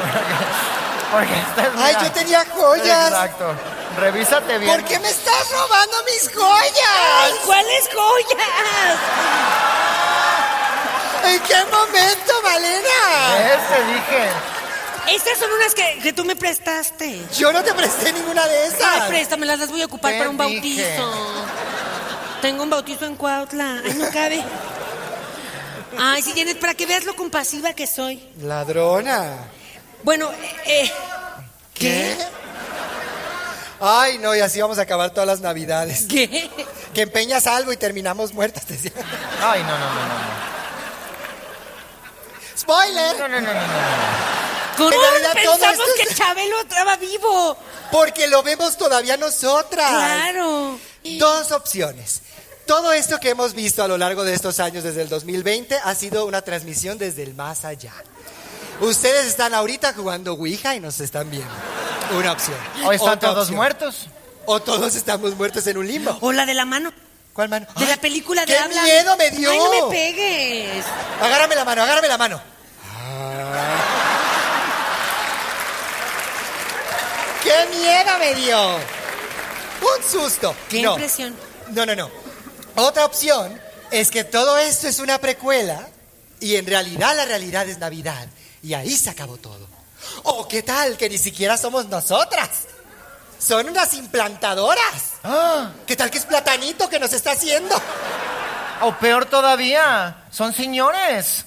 Porque, 1.12 1.26
porque 1.28 1.40
esta 1.40 1.62
es 1.62 1.68
¡Ay, 1.76 2.04
yo 2.06 2.12
tenía 2.12 2.44
joyas! 2.54 3.08
Exacto. 3.08 3.54
Revísate 3.98 4.58
bien. 4.58 4.72
¿Por 4.72 4.84
qué 4.84 4.98
me 4.98 5.08
estás 5.08 5.50
robando 5.50 5.96
mis 6.04 6.30
joyas? 6.34 6.88
Ay, 7.20 7.32
¿cuáles 7.44 7.88
joyas? 7.94 8.48
¿En 11.24 11.40
qué 11.42 11.56
momento, 11.70 12.32
Malena? 12.42 13.36
¿Ves? 13.38 13.68
Te 13.68 13.84
dije. 13.92 14.28
Estas 15.16 15.38
son 15.38 15.50
unas 15.52 15.74
que, 15.74 15.98
que 16.02 16.12
tú 16.12 16.24
me 16.24 16.36
prestaste. 16.36 17.20
Yo 17.36 17.52
no 17.52 17.62
te 17.62 17.72
presté 17.74 18.12
ninguna 18.12 18.46
de 18.46 18.56
Ay, 18.58 18.68
esas. 18.68 19.08
préstamelas, 19.08 19.58
las 19.58 19.70
voy 19.70 19.82
a 19.82 19.86
ocupar 19.86 20.16
para 20.16 20.30
un 20.30 20.38
dije. 20.38 20.96
bautizo. 20.98 21.44
Tengo 22.40 22.62
un 22.64 22.70
bautizo 22.70 23.04
en 23.04 23.16
Cuautla. 23.16 23.82
Ay, 23.84 23.94
no 23.94 24.10
cabe. 24.10 24.42
Ay, 25.98 26.22
si 26.22 26.32
tienes, 26.32 26.54
para 26.56 26.74
que 26.74 26.86
veas 26.86 27.04
lo 27.04 27.14
compasiva 27.14 27.72
que 27.74 27.86
soy. 27.86 28.26
Ladrona. 28.40 29.36
Bueno, 30.02 30.30
eh, 30.64 30.90
¿Qué? 31.74 32.16
Ay, 33.84 34.18
no, 34.18 34.34
y 34.36 34.38
así 34.40 34.60
vamos 34.60 34.78
a 34.78 34.82
acabar 34.82 35.10
todas 35.10 35.26
las 35.26 35.40
navidades. 35.40 36.04
¿qué? 36.08 36.48
Que 36.94 37.02
empeñas 37.02 37.46
algo 37.48 37.72
y 37.72 37.76
terminamos 37.76 38.32
muertas, 38.32 38.66
decía. 38.68 38.92
Ay, 39.42 39.60
no, 39.62 39.70
no, 39.76 39.78
no, 39.94 40.08
no. 40.08 40.42
¡Spoiler! 42.56 43.18
No, 43.18 43.28
no, 43.28 43.40
no, 43.40 43.46
no, 43.48 43.54
no. 43.54 43.60
no. 43.66 44.42
¿Cómo 44.76 44.90
pensamos 45.34 45.62
esto 45.72 45.84
es- 46.00 46.08
que 46.08 46.14
Chabelo 46.14 46.60
estaba 46.60 46.96
vivo? 46.96 47.56
Porque 47.90 48.26
lo 48.28 48.42
vemos 48.42 48.76
todavía 48.78 49.16
nosotras. 49.16 49.90
Claro. 49.90 50.78
Dos 51.18 51.52
opciones. 51.52 52.22
Todo 52.66 52.92
esto 52.92 53.18
que 53.18 53.30
hemos 53.30 53.54
visto 53.54 53.82
a 53.82 53.88
lo 53.88 53.98
largo 53.98 54.22
de 54.22 54.32
estos 54.34 54.60
años 54.60 54.84
desde 54.84 55.02
el 55.02 55.08
2020 55.08 55.76
ha 55.82 55.94
sido 55.94 56.24
una 56.26 56.42
transmisión 56.42 56.96
desde 56.96 57.24
el 57.24 57.34
más 57.34 57.64
allá. 57.64 57.92
Ustedes 58.82 59.26
están 59.26 59.54
ahorita 59.54 59.94
jugando 59.94 60.32
Ouija 60.34 60.74
y 60.74 60.80
nos 60.80 60.98
están 61.00 61.30
viendo. 61.30 61.48
Una 62.18 62.32
opción. 62.32 62.56
Hoy 62.84 62.96
están 62.96 63.10
Otra 63.14 63.28
todos 63.30 63.38
opción. 63.42 63.56
muertos. 63.56 64.08
O 64.44 64.60
todos 64.60 64.96
estamos 64.96 65.36
muertos 65.36 65.64
en 65.68 65.78
un 65.78 65.86
limbo. 65.86 66.18
O 66.20 66.32
la 66.32 66.44
de 66.46 66.54
la 66.54 66.64
mano. 66.64 66.92
¿Cuál 67.32 67.48
mano? 67.48 67.66
De 67.78 67.86
la 67.86 67.96
película 67.96 68.40
de 68.44 68.52
¡Qué 68.52 68.58
Habla. 68.58 68.82
miedo 68.82 69.16
me 69.16 69.30
dio! 69.30 69.50
Ay, 69.52 69.58
no 69.58 69.70
me 69.88 69.94
pegues. 69.96 70.84
Agárrame 71.20 71.54
la 71.54 71.64
mano, 71.64 71.82
agárrame 71.84 72.08
la 72.08 72.18
mano. 72.18 72.42
¡Qué 77.42 77.66
miedo 77.70 78.18
me 78.18 78.34
dio! 78.34 78.76
Un 78.76 80.10
susto. 80.10 80.54
Qué 80.68 80.82
No. 80.82 80.92
impresión. 80.92 81.34
No, 81.70 81.86
no, 81.86 81.94
no. 81.94 82.10
Otra 82.76 83.04
opción 83.04 83.60
es 83.90 84.10
que 84.10 84.24
todo 84.24 84.58
esto 84.58 84.88
es 84.88 84.98
una 84.98 85.18
precuela 85.18 85.88
y 86.40 86.56
en 86.56 86.66
realidad 86.66 87.16
la 87.16 87.24
realidad 87.24 87.68
es 87.68 87.78
Navidad. 87.78 88.26
Y 88.62 88.74
ahí 88.74 88.96
se 88.96 89.10
acabó 89.10 89.36
todo. 89.36 89.66
¿O 90.24 90.46
qué 90.48 90.62
tal 90.62 90.96
que 90.96 91.08
ni 91.08 91.18
siquiera 91.18 91.56
somos 91.56 91.86
nosotras? 91.86 92.50
Son 93.38 93.68
unas 93.68 93.92
implantadoras. 93.94 95.14
Ah, 95.24 95.70
¿Qué 95.86 95.96
tal 95.96 96.10
que 96.10 96.18
es 96.18 96.24
Platanito 96.26 96.88
que 96.88 96.98
nos 97.00 97.12
está 97.12 97.32
haciendo? 97.32 97.74
o 98.84 98.92
peor 98.96 99.26
todavía, 99.26 100.24
son 100.32 100.52
señores. 100.52 101.44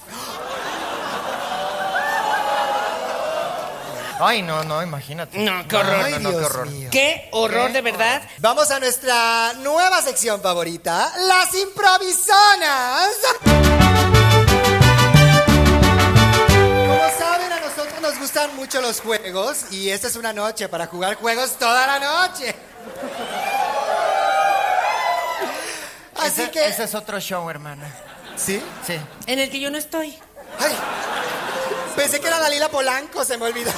Ay, 4.19 4.41
no, 4.41 4.63
no, 4.63 4.81
imagínate. 4.81 5.37
No, 5.39 5.67
qué 5.67 5.75
horror. 5.75 5.97
No, 5.97 6.05
Ay, 6.05 6.13
no, 6.13 6.19
no, 6.19 6.29
Dios 6.29 6.39
qué 6.39 6.45
horror. 6.45 6.67
mío. 6.69 6.89
Qué 6.91 7.29
horror, 7.33 7.71
de 7.73 7.81
verdad. 7.81 8.21
Vamos 8.37 8.71
a 8.71 8.79
nuestra 8.79 9.51
nueva 9.57 10.01
sección 10.01 10.41
favorita, 10.41 11.11
las 11.17 11.53
improvisonas. 11.53 13.09
Mucho 18.65 18.81
los 18.81 18.99
juegos 18.99 19.65
y 19.69 19.89
esta 19.91 20.07
es 20.07 20.15
una 20.15 20.33
noche 20.33 20.67
para 20.67 20.87
jugar 20.87 21.17
juegos 21.17 21.59
toda 21.59 21.85
la 21.85 21.99
noche. 21.99 22.55
Así 26.15 26.41
Ese, 26.41 26.49
que... 26.49 26.65
ese 26.67 26.85
es 26.85 26.95
otro 26.95 27.19
show, 27.19 27.47
hermana. 27.47 27.85
¿Sí? 28.35 28.59
Sí. 28.87 28.99
En 29.27 29.37
el 29.37 29.51
que 29.51 29.59
yo 29.59 29.69
no 29.69 29.77
estoy. 29.77 30.17
Ay, 30.57 30.75
pensé 31.95 32.19
que 32.19 32.25
era 32.25 32.39
Dalila 32.39 32.69
Polanco, 32.69 33.23
se 33.23 33.37
me 33.37 33.45
olvidó. 33.45 33.71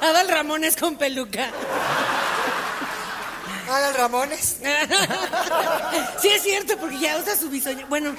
Adal 0.00 0.28
Ramones 0.28 0.76
con 0.76 0.96
peluca. 0.96 1.50
Adal 3.68 3.94
Ramones. 3.96 4.56
sí, 6.22 6.28
es 6.28 6.42
cierto, 6.42 6.78
porque 6.78 7.00
ya 7.00 7.18
usa 7.18 7.36
su 7.36 7.50
bisoño. 7.50 7.86
Bueno, 7.88 8.16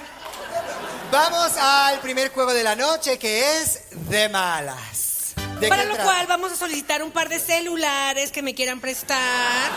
Vamos 1.11 1.51
al 1.57 1.99
primer 1.99 2.31
juego 2.31 2.53
de 2.53 2.63
la 2.63 2.75
noche 2.75 3.17
que 3.17 3.61
es 3.61 3.81
de 4.09 4.29
malas. 4.29 5.33
¿De 5.59 5.67
para 5.69 5.83
lo 5.85 5.93
trata? 5.93 6.03
cual 6.03 6.27
vamos 6.27 6.51
a 6.51 6.55
solicitar 6.55 7.01
un 7.01 7.11
par 7.11 7.29
de 7.29 7.39
celulares 7.39 8.31
que 8.31 8.41
me 8.41 8.53
quieran 8.53 8.79
prestar. 8.79 9.71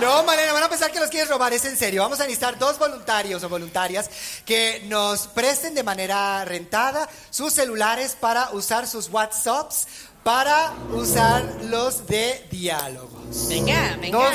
No, 0.00 0.22
Malena, 0.24 0.52
van 0.52 0.64
a 0.64 0.68
pensar 0.68 0.90
que 0.92 1.00
los 1.00 1.08
quieres 1.08 1.30
robar, 1.30 1.54
es 1.54 1.64
en 1.64 1.76
serio. 1.78 2.02
Vamos 2.02 2.20
a 2.20 2.24
necesitar 2.24 2.58
dos 2.58 2.78
voluntarios 2.78 3.42
o 3.44 3.48
voluntarias 3.48 4.10
que 4.44 4.82
nos 4.88 5.26
presten 5.28 5.74
de 5.74 5.82
manera 5.82 6.44
rentada 6.44 7.08
sus 7.30 7.54
celulares 7.54 8.14
para 8.20 8.50
usar 8.50 8.86
sus 8.86 9.08
WhatsApps, 9.08 9.86
para 10.22 10.74
usar 10.92 11.42
los 11.62 12.06
de 12.06 12.46
diálogos. 12.50 13.48
Venga, 13.48 13.96
venga. 13.98 14.18
Dos- 14.18 14.34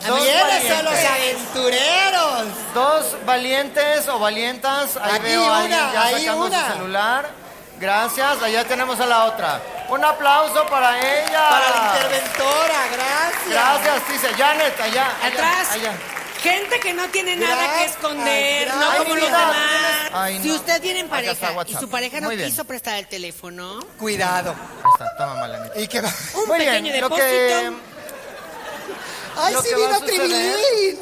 ¡Vienes 0.00 0.70
a 0.70 0.82
los 0.82 0.94
aventureros! 0.94 2.44
Dos 2.74 3.16
valientes 3.26 4.08
o 4.08 4.18
valientas. 4.18 4.96
Ahí 4.96 5.12
Aquí 5.16 5.22
veo 5.24 5.44
a 5.52 5.58
alguien 5.58 5.78
una, 5.80 5.92
ya 5.92 6.02
ahí 6.02 6.24
sacando 6.24 6.46
una. 6.46 6.66
su 6.66 6.72
celular. 6.72 7.30
Gracias. 7.78 8.42
Allá 8.42 8.64
tenemos 8.64 9.00
a 9.00 9.06
la 9.06 9.24
otra. 9.24 9.60
Un 9.88 10.04
aplauso 10.04 10.66
para 10.66 10.98
ella. 10.98 11.48
Para 11.50 11.70
la 11.70 11.92
interventora, 11.94 12.86
gracias. 12.92 13.48
Gracias, 13.50 14.08
dice 14.08 14.28
Janet, 14.36 14.80
allá. 14.80 15.06
allá, 15.22 15.26
Atrás. 15.26 15.70
allá. 15.72 15.92
Gente 16.42 16.80
que 16.80 16.94
no 16.94 17.06
tiene 17.10 17.36
nada 17.36 17.78
que 17.78 17.84
esconder, 17.84 18.68
no 18.74 18.96
como 18.96 19.14
los 19.14 19.24
demás. 19.26 19.56
Ay, 20.12 20.40
Si 20.42 20.50
usted 20.50 20.80
tiene 20.80 21.04
pareja 21.04 21.52
y 21.66 21.74
su 21.74 21.90
pareja 21.90 22.18
no 22.20 22.30
bien. 22.30 22.48
quiso 22.48 22.64
prestar 22.64 22.96
el 22.96 23.06
teléfono, 23.08 23.78
Cuidado. 23.98 24.54
Está, 24.94 25.16
toma. 25.18 25.46
¿Y 25.76 25.86
qué 25.86 26.00
va? 26.00 26.08
un 26.34 26.48
Muy 26.48 26.58
bien, 26.60 26.70
pequeño 26.82 26.88
lo 27.00 27.08
depósito. 27.10 27.26
que 27.26 27.72
¡Ay, 29.36 29.54
sí 29.62 29.70
va 29.72 29.76
vino 29.76 29.98
suceder- 30.00 30.06
Tribilín! 30.06 30.98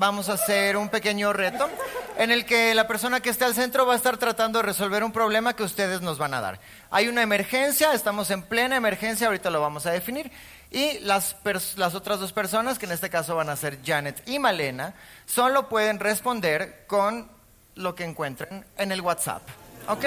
vamos 0.00 0.28
a 0.30 0.32
hacer 0.34 0.76
un 0.76 0.88
pequeño 0.88 1.32
reto. 1.32 1.68
en 2.16 2.30
el 2.30 2.44
que 2.44 2.74
la 2.74 2.86
persona 2.86 3.20
que 3.20 3.30
esté 3.30 3.44
al 3.46 3.54
centro 3.54 3.86
va 3.86 3.94
a 3.94 3.96
estar 3.96 4.18
tratando 4.18 4.58
de 4.58 4.64
resolver 4.64 5.02
un 5.04 5.10
problema 5.12 5.54
que 5.56 5.62
ustedes 5.62 6.02
nos 6.02 6.18
van 6.18 6.34
a 6.34 6.40
dar. 6.42 6.60
Hay 6.90 7.08
una 7.08 7.22
emergencia, 7.22 7.94
estamos 7.94 8.30
en 8.30 8.42
plena 8.42 8.76
emergencia, 8.76 9.26
ahorita 9.28 9.48
lo 9.48 9.60
vamos 9.62 9.86
a 9.86 9.90
definir. 9.90 10.30
Y 10.70 10.98
las, 11.00 11.34
las 11.76 11.94
otras 11.94 12.20
dos 12.20 12.32
personas, 12.34 12.78
que 12.78 12.84
en 12.84 12.92
este 12.92 13.08
caso 13.08 13.36
van 13.36 13.48
a 13.48 13.56
ser 13.56 13.78
Janet 13.82 14.22
y 14.28 14.38
Malena, 14.38 14.92
solo 15.24 15.68
pueden 15.70 15.98
responder 15.98 16.84
con 16.86 17.30
lo 17.76 17.94
que 17.94 18.04
encuentren 18.04 18.66
en 18.76 18.92
el 18.92 19.00
WhatsApp. 19.00 19.42
¿Ok? 19.88 20.04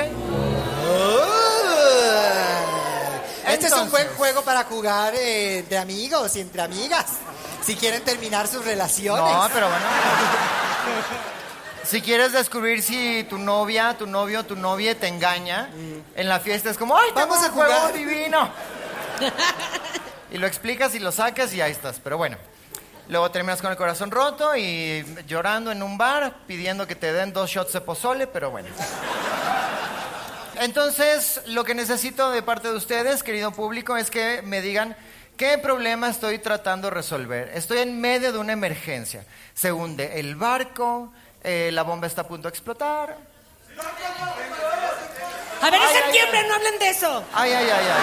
Este 3.48 3.68
es 3.68 3.74
un 3.74 3.90
buen 3.92 4.08
juego 4.16 4.42
para 4.44 4.64
jugar 4.64 5.14
eh, 5.16 5.60
entre 5.60 5.78
amigos 5.78 6.36
y 6.36 6.42
entre 6.42 6.62
amigas. 6.62 7.06
Si 7.64 7.76
quieren 7.76 8.04
terminar 8.04 8.48
sus 8.48 8.64
relaciones. 8.66 9.24
No, 9.24 9.48
pero 9.54 9.68
bueno. 9.68 9.86
Si 11.84 12.02
quieres 12.02 12.32
descubrir 12.32 12.82
si 12.82 13.26
tu 13.30 13.38
novia, 13.38 13.96
tu 13.98 14.08
novio, 14.08 14.46
tu 14.46 14.56
novia 14.56 14.98
te 14.98 15.08
engaña 15.08 15.70
en 16.16 16.30
la 16.30 16.40
fiesta, 16.40 16.70
es 16.70 16.78
como, 16.78 16.98
¡ay, 16.98 17.10
Vamos 17.14 17.38
a 17.44 17.48
un 17.48 17.52
juego 17.52 17.74
jugar". 17.74 17.94
divino! 17.94 18.50
y 20.32 20.38
lo 20.38 20.48
explicas 20.48 20.96
y 20.96 21.00
lo 21.00 21.12
sacas 21.12 21.54
y 21.54 21.62
ahí 21.62 21.72
estás. 21.72 22.00
Pero 22.04 22.18
bueno, 22.18 22.38
luego 23.10 23.30
terminas 23.32 23.62
con 23.62 23.72
el 23.72 23.78
corazón 23.78 24.12
roto 24.12 24.56
y 24.56 25.06
llorando 25.28 25.72
en 25.72 25.84
un 25.84 25.98
bar, 25.98 26.34
pidiendo 26.48 26.88
que 26.88 26.96
te 26.96 27.12
den 27.12 27.34
dos 27.34 27.50
shots 27.50 27.74
de 27.74 27.82
pozole, 27.82 28.28
pero 28.28 28.50
bueno. 28.50 28.70
Entonces, 30.60 31.42
lo 31.48 31.64
que 31.64 31.74
necesito 31.74 32.32
de 32.32 32.42
parte 32.42 32.70
de 32.70 32.76
ustedes, 32.76 33.24
querido 33.24 33.52
público, 33.52 33.98
es 33.98 34.12
que 34.12 34.42
me 34.44 34.62
digan 34.62 34.96
qué 35.38 35.58
problema 35.58 36.10
estoy 36.10 36.40
tratando 36.40 36.90
de 36.90 36.94
resolver. 36.96 37.52
Estoy 37.54 37.80
en 37.80 38.00
medio 38.00 38.32
de 38.32 38.38
una 38.40 38.54
emergencia. 38.54 39.26
Se 39.54 39.72
hunde 39.72 40.20
el 40.20 40.36
barco, 40.36 41.12
eh, 41.44 41.70
la 41.74 41.84
bomba 41.84 42.08
está 42.08 42.22
a 42.22 42.28
punto 42.28 42.48
de 42.48 42.50
explotar. 42.50 43.18
A 45.62 45.70
ver, 45.70 45.82
es 45.82 45.88
ay, 45.88 45.96
septiembre, 46.04 46.40
ay. 46.40 46.48
no 46.48 46.56
hablen 46.56 46.80
de 46.80 46.90
eso. 46.90 47.24
Ay, 47.34 47.52
ay, 47.54 47.70
ay, 47.70 47.86
ay. 47.88 48.02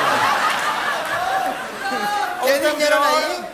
¿Qué 2.45 2.71
dijeron 2.71 3.03
ahí? 3.03 3.47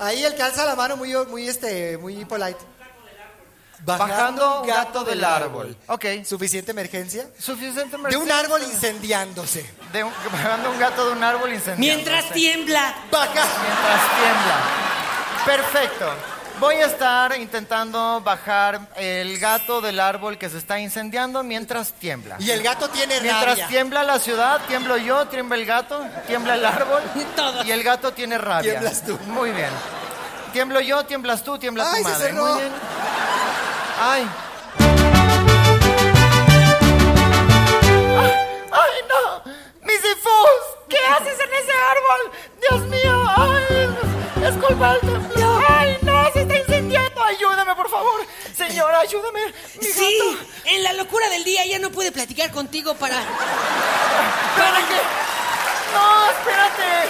Ahí 0.00 0.24
el 0.24 0.34
que 0.34 0.42
alza 0.42 0.64
la 0.64 0.74
mano 0.74 0.96
muy, 0.96 1.14
muy, 1.26 1.48
este, 1.48 1.96
muy 1.98 2.24
polite. 2.24 2.73
Bajando 3.84 4.62
un 4.62 4.66
gato 4.68 5.04
del 5.04 5.24
árbol. 5.24 5.76
Ok. 5.88 6.04
¿Suficiente 6.24 6.70
emergencia? 6.70 7.26
Suficiente 7.38 7.96
De 8.08 8.16
un 8.16 8.30
árbol 8.30 8.62
incendiándose. 8.62 9.68
De 9.92 10.04
un- 10.04 10.12
bajando 10.32 10.70
un 10.70 10.78
gato 10.78 11.06
de 11.06 11.12
un 11.12 11.22
árbol 11.24 11.52
incendiado. 11.52 11.78
Mientras 11.78 12.30
tiembla. 12.32 12.94
Baja. 13.10 13.32
Mientras 13.34 14.00
tiembla. 14.18 14.60
Perfecto. 15.44 16.06
Voy 16.60 16.76
a 16.76 16.86
estar 16.86 17.36
intentando 17.36 18.20
bajar 18.24 18.80
el 18.96 19.38
gato 19.40 19.80
del 19.80 19.98
árbol 19.98 20.38
que 20.38 20.48
se 20.48 20.58
está 20.58 20.78
incendiando 20.78 21.42
mientras 21.42 21.92
tiembla. 21.94 22.36
Y 22.38 22.50
el 22.52 22.62
gato 22.62 22.88
tiene 22.88 23.20
Mientras 23.20 23.44
rabia. 23.44 23.66
tiembla 23.66 24.04
la 24.04 24.20
ciudad, 24.20 24.60
tiemblo 24.68 24.96
yo, 24.96 25.26
tiembla 25.26 25.56
el 25.56 25.66
gato, 25.66 26.06
tiembla 26.28 26.54
el 26.54 26.64
árbol 26.64 27.02
Todos. 27.36 27.66
y 27.66 27.72
el 27.72 27.82
gato 27.82 28.12
tiene 28.12 28.38
rabia. 28.38 28.70
Tiemblas 28.70 29.04
tú. 29.04 29.18
Muy 29.26 29.50
bien. 29.50 29.70
Tiemblo 30.52 30.80
yo, 30.80 31.04
tiemblas 31.04 31.42
tú, 31.42 31.58
tiembla 31.58 31.90
Ay, 31.92 32.02
tu 32.04 32.08
se 32.08 32.14
madre. 32.14 32.26
cerró. 32.30 32.44
Muy 32.46 32.60
bien. 32.60 32.72
Ay. 33.98 34.28
¡Ay, 38.72 38.94
no! 39.08 39.52
¡Misifus! 39.82 40.60
¿Qué 40.88 40.98
haces 41.06 41.38
en 41.40 41.54
ese 41.54 41.72
árbol? 41.72 42.32
¡Dios 42.60 42.80
mío! 42.88 43.24
¡Ay! 43.36 43.88
¡Es 44.44 44.54
culpa 44.64 44.92
del 44.94 45.00
temblor! 45.00 45.64
¡Ay, 45.68 45.96
no! 46.02 46.32
¡Se 46.32 46.40
está 46.42 46.56
incendiando! 46.58 47.22
¡Ayúdame, 47.22 47.74
por 47.74 47.88
favor! 47.88 48.20
Señora, 48.56 49.00
ayúdame. 49.00 49.40
Mi 49.80 49.86
Sí, 49.86 50.18
gato. 50.18 50.46
en 50.64 50.82
la 50.82 50.92
locura 50.94 51.28
del 51.28 51.44
día 51.44 51.64
ya 51.66 51.78
no 51.78 51.90
pude 51.90 52.12
platicar 52.12 52.50
contigo 52.50 52.94
para. 52.94 53.16
¿Para 53.16 54.78
qué? 54.88 55.00
¡No, 55.92 56.30
espérate! 56.30 57.08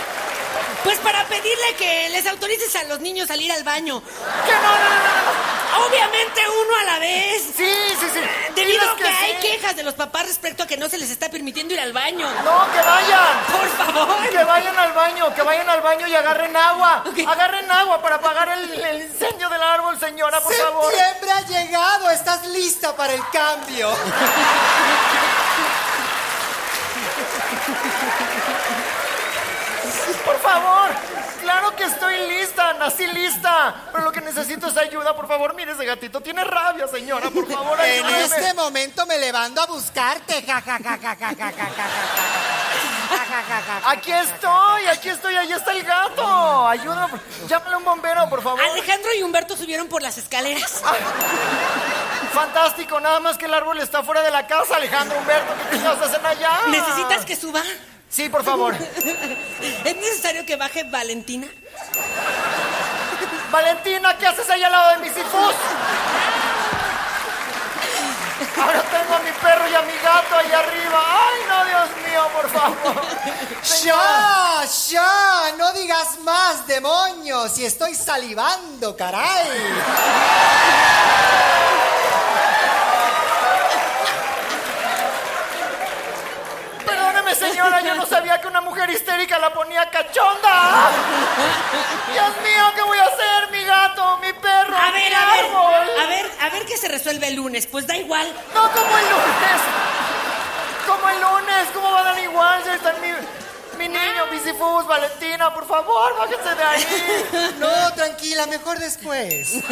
Pues 0.85 0.99
para 0.99 1.25
pedirle 1.25 1.75
que 1.79 2.11
les 2.11 2.27
autorices 2.27 2.77
a 2.77 2.85
los 2.85 3.01
niños 3.01 3.31
a 3.31 3.37
ir 3.37 3.51
al 3.51 3.65
baño. 3.65 4.03
¡Que 4.03 4.53
no, 4.53 4.61
no, 4.61 4.69
no, 4.69 5.79
no! 5.79 5.87
Obviamente 5.87 6.41
uno 6.47 6.77
a 6.79 6.85
la 6.85 6.99
vez. 6.99 7.43
Sí, 7.57 7.73
sí, 7.99 8.07
sí. 8.13 8.21
Debido 8.55 8.89
a 8.89 8.95
que 8.95 9.05
hay 9.05 9.39
sí. 9.41 9.49
quejas 9.49 9.75
de 9.75 9.83
los 9.83 9.95
papás 9.95 10.27
respecto 10.27 10.63
a 10.63 10.67
que 10.67 10.77
no 10.77 10.89
se 10.89 10.99
les 10.99 11.11
está 11.11 11.31
permitiendo 11.31 11.75
ir 11.75 11.81
al 11.81 11.93
baño. 11.93 12.29
¡No, 12.45 12.73
que 12.73 12.81
vayan! 12.81 13.45
Por 13.51 13.69
favor. 13.71 14.29
Que 14.29 14.45
vayan 14.45 14.79
al 14.79 14.93
baño, 14.93 15.35
que 15.35 15.43
vayan 15.43 15.69
al 15.69 15.81
baño 15.81 16.07
y 16.07 16.15
agarren 16.15 16.57
agua. 16.57 17.03
Agarren 17.27 17.71
agua 17.71 18.01
para 18.03 18.17
apagar 18.17 18.49
el, 18.51 18.71
el 18.73 19.03
incendio 19.03 19.49
del 19.49 19.63
árbol, 19.63 19.99
señora, 19.99 20.41
por 20.41 20.53
favor. 20.55 20.93
Septiembre 20.93 21.31
ha 21.33 21.41
llegado. 21.49 22.11
Estás 22.11 22.47
lista 22.49 22.95
para 22.95 23.15
el 23.15 23.23
cambio. 23.33 23.91
favor. 30.45 30.91
Claro 31.41 31.75
que 31.77 31.85
estoy 31.85 32.17
lista, 32.29 32.75
nací 32.75 33.07
lista. 33.07 33.75
Pero 33.91 34.05
lo 34.05 34.13
que 34.13 34.21
necesito 34.21 34.69
es 34.69 34.77
ayuda, 34.77 35.17
por 35.17 35.27
favor. 35.27 35.55
Mire 35.55 35.73
ese 35.73 35.85
gatito, 35.85 36.21
tiene 36.21 36.45
rabia, 36.45 36.87
señora, 36.87 37.31
por 37.31 37.51
favor. 37.51 37.81
En 37.81 38.07
este 38.07 38.55
momento 38.55 39.07
me 39.07 39.19
levanto 39.19 39.61
a 39.63 39.67
buscarte. 39.67 40.43
Ja, 40.43 40.61
ja, 40.61 40.79
ja, 40.79 40.99
ja, 40.99 41.17
ja, 41.17 41.35
ja, 41.35 41.53
ja, 41.53 41.53
ja. 41.53 42.85
Aquí 43.91 44.13
estoy, 44.13 44.87
aquí 44.87 45.09
estoy, 45.09 45.37
ahí 45.37 45.53
está 45.53 45.73
el 45.73 45.83
gato. 45.83 46.69
Ayúdame, 46.69 47.21
llámale 47.47 47.75
a 47.75 47.79
un 47.79 47.85
bombero, 47.85 48.29
por 48.29 48.43
favor. 48.43 48.61
Alejandro 48.61 49.11
y 49.19 49.23
Humberto 49.23 49.57
subieron 49.57 49.89
por 49.89 50.03
las 50.03 50.19
escaleras. 50.19 50.83
Fantástico, 52.33 52.99
nada 53.01 53.21
más 53.21 53.39
que 53.39 53.45
el 53.47 53.55
árbol 53.55 53.79
está 53.79 54.03
fuera 54.03 54.23
de 54.23 54.31
la 54.31 54.47
casa, 54.47 54.77
Alejandro 54.77 55.19
Humberto. 55.19 55.55
¿Qué 55.71 55.77
chingados 55.77 56.03
hacen 56.03 56.25
allá? 56.27 56.61
¿Necesitas 56.69 57.25
que 57.25 57.37
suba? 57.37 57.63
Sí, 58.15 58.29
por 58.29 58.45
favor. 58.45 58.75
¿Es 59.85 59.97
necesario 59.97 60.47
que 60.47 60.55
baje 60.55 60.85
Valentina? 60.85 61.49
Valentina, 63.51 64.17
¿qué 64.17 64.29
haces 64.29 64.49
ahí 64.51 64.63
al 64.63 64.71
lado 64.71 64.91
de 64.93 64.99
mi 64.99 65.09
sifus? 65.09 65.55
Ahora 68.57 68.83
tengo 68.83 69.15
a 69.15 69.19
mi 69.19 69.33
perro 69.33 69.69
y 69.69 69.75
a 69.75 69.83
mi 69.83 69.99
gato 69.99 70.37
ahí 70.37 70.53
arriba. 70.53 71.05
Ay, 71.09 71.41
no, 71.49 71.65
Dios 71.65 71.89
mío, 72.07 72.29
por 72.33 72.49
favor. 72.51 73.03
¡Ya! 73.83 74.63
¡Ya! 74.91 75.57
No 75.59 75.73
digas 75.73 76.21
más, 76.21 76.65
demonios. 76.69 77.59
Y 77.59 77.65
estoy 77.65 77.97
salivando, 77.97 78.97
caray. 78.97 79.51
Señora, 87.35 87.81
yo 87.81 87.95
no 87.95 88.07
sabía 88.07 88.41
que 88.41 88.49
una 88.49 88.61
mujer 88.61 88.89
histérica 88.91 89.39
la 89.39 89.53
ponía 89.53 89.89
cachonda. 89.91 90.91
Dios 92.13 92.29
mío, 92.43 92.65
¿qué 92.75 92.83
voy 92.83 92.99
a 92.99 93.05
hacer? 93.05 93.51
Mi 93.51 93.65
gato, 93.65 94.19
mi 94.19 94.33
perro, 94.35 94.77
A 94.77 94.87
mi 94.87 94.93
ver, 94.93 95.15
a 95.15 95.27
ver, 95.27 95.45
árbol. 95.45 95.89
a 96.03 96.07
ver, 96.07 96.31
a 96.43 96.49
ver 96.51 96.67
qué 96.67 96.77
se 96.77 96.89
resuelve 96.89 97.29
el 97.29 97.35
lunes. 97.37 97.67
Pues 97.67 97.87
da 97.87 97.97
igual. 97.97 98.27
No 98.55 98.63
como 98.73 98.99
el 98.99 99.05
lunes. 99.05 99.61
Como 100.87 101.09
el 101.09 101.21
lunes, 101.21 101.69
¿cómo 101.73 101.91
va 101.93 102.01
a 102.01 102.05
dar 102.05 102.19
igual? 102.19 102.63
Ya 102.65 102.75
está 102.75 102.93
mi, 102.95 103.09
mi 103.77 103.89
niño, 103.89 104.27
Bisifus, 104.31 104.87
Valentina, 104.87 105.53
por 105.53 105.67
favor, 105.67 106.17
bájense 106.19 106.55
de 106.55 106.63
ahí. 106.63 107.55
No, 107.59 107.93
tranquila, 107.95 108.47
mejor 108.47 108.79
después. 108.79 109.55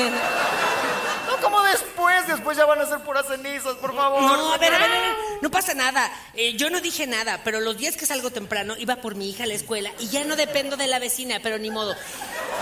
No 1.26 1.36
como 1.40 1.62
después, 1.62 2.26
después 2.26 2.56
ya 2.58 2.66
van 2.66 2.80
a 2.80 2.86
ser 2.86 2.98
puras 2.98 3.26
cenizas, 3.26 3.76
por 3.76 3.94
favor. 3.94 4.20
No, 4.20 4.52
a 4.52 4.58
ver, 4.58 4.74
a 4.74 4.78
ver, 4.78 4.90
a 4.90 5.00
ver, 5.00 5.16
no 5.40 5.50
pasa 5.50 5.72
nada. 5.72 6.10
Eh, 6.34 6.54
yo 6.56 6.68
no 6.68 6.80
dije 6.80 7.06
nada, 7.06 7.40
pero 7.44 7.60
los 7.60 7.78
días 7.78 7.96
que 7.96 8.04
salgo 8.04 8.30
temprano 8.30 8.74
iba 8.76 8.96
por 8.96 9.14
mi 9.14 9.30
hija 9.30 9.44
a 9.44 9.46
la 9.46 9.54
escuela 9.54 9.90
y 9.98 10.08
ya 10.08 10.24
no 10.24 10.36
dependo 10.36 10.76
de 10.76 10.88
la 10.88 10.98
vecina, 10.98 11.38
pero 11.42 11.58
ni 11.58 11.70
modo. 11.70 11.94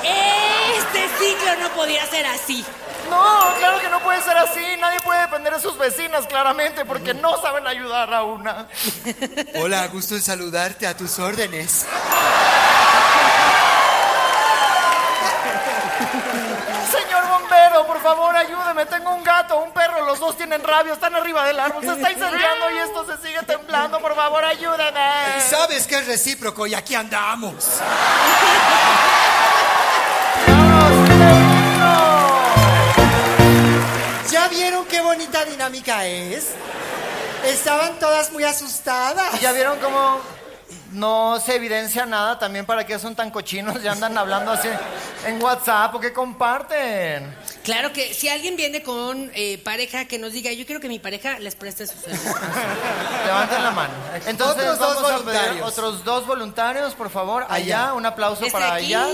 Este 0.02 1.08
ciclo 1.18 1.56
no 1.60 1.68
podía 1.70 2.06
ser 2.06 2.26
así. 2.26 2.64
No, 3.08 3.54
claro 3.58 3.80
que 3.80 3.88
no 3.88 4.00
puede 4.00 4.22
ser 4.22 4.36
así. 4.36 4.60
Nadie 4.78 5.00
puede 5.00 5.20
depender 5.22 5.52
de 5.54 5.60
sus 5.60 5.76
vecinas, 5.76 6.26
claramente, 6.26 6.84
porque 6.84 7.12
no 7.12 7.40
saben 7.42 7.66
ayudar 7.66 8.12
a 8.14 8.22
una. 8.22 8.68
Hola, 9.56 9.86
gusto 9.88 10.14
en 10.14 10.22
saludarte 10.22 10.86
a 10.86 10.96
tus 10.96 11.18
órdenes. 11.18 11.29
Señor 16.90 17.28
bombero, 17.28 17.86
por 17.86 18.02
favor, 18.02 18.36
ayúdeme. 18.36 18.86
Tengo 18.86 19.14
un 19.14 19.22
gato, 19.22 19.58
un 19.58 19.72
perro, 19.72 20.04
los 20.04 20.18
dos 20.18 20.36
tienen 20.36 20.62
rabia, 20.62 20.94
están 20.94 21.14
arriba 21.14 21.44
del 21.44 21.60
árbol, 21.60 21.82
se 21.82 21.92
está 21.92 22.10
incendiando 22.10 22.70
y 22.70 22.78
esto 22.78 23.06
se 23.06 23.26
sigue 23.26 23.42
temblando. 23.42 24.00
Por 24.00 24.14
favor, 24.14 24.44
ayúdeme. 24.44 25.40
Sabes 25.48 25.86
que 25.86 25.98
es 25.98 26.06
recíproco 26.06 26.66
y 26.66 26.74
aquí 26.74 26.94
andamos. 26.94 27.80
¿Ya 34.30 34.48
vieron 34.48 34.84
qué 34.86 35.00
bonita 35.00 35.44
dinámica 35.44 36.06
es? 36.06 36.48
Estaban 37.44 37.98
todas 37.98 38.30
muy 38.32 38.44
asustadas. 38.44 39.40
¿Ya 39.40 39.52
vieron 39.52 39.78
cómo 39.78 40.20
no 40.92 41.38
se 41.40 41.54
evidencia 41.56 42.04
nada 42.06 42.38
también 42.38 42.66
para 42.66 42.84
qué 42.86 42.98
son 42.98 43.14
tan 43.14 43.30
cochinos 43.30 43.82
y 43.82 43.88
andan 43.88 44.16
hablando 44.18 44.50
así 44.52 44.68
en 45.26 45.42
WhatsApp 45.42 45.94
o 45.94 46.00
qué 46.00 46.12
comparten? 46.12 47.34
Claro 47.62 47.92
que 47.92 48.12
si 48.14 48.28
alguien 48.28 48.56
viene 48.56 48.82
con 48.82 49.30
eh, 49.34 49.58
pareja 49.64 50.06
que 50.06 50.18
nos 50.18 50.32
diga, 50.32 50.50
yo 50.52 50.64
quiero 50.66 50.80
que 50.80 50.88
mi 50.88 50.98
pareja 50.98 51.38
les 51.38 51.54
preste 51.54 51.86
su 51.86 51.96
servicio. 51.98 52.32
Levanten 53.26 53.62
la 53.62 53.70
mano. 53.70 53.94
Entonces 54.26 54.64
Otros 54.66 54.78
dos 54.78 54.98
a 54.98 55.02
pedir 55.02 55.24
voluntarios. 55.24 55.68
otros 55.68 56.04
dos 56.04 56.26
voluntarios, 56.26 56.94
por 56.94 57.10
favor. 57.10 57.44
Allá, 57.48 57.84
Allá. 57.84 57.94
un 57.94 58.06
aplauso 58.06 58.44
Este 58.44 58.52
para 58.52 58.74
aquí. 58.74 58.94
allá. 58.94 59.08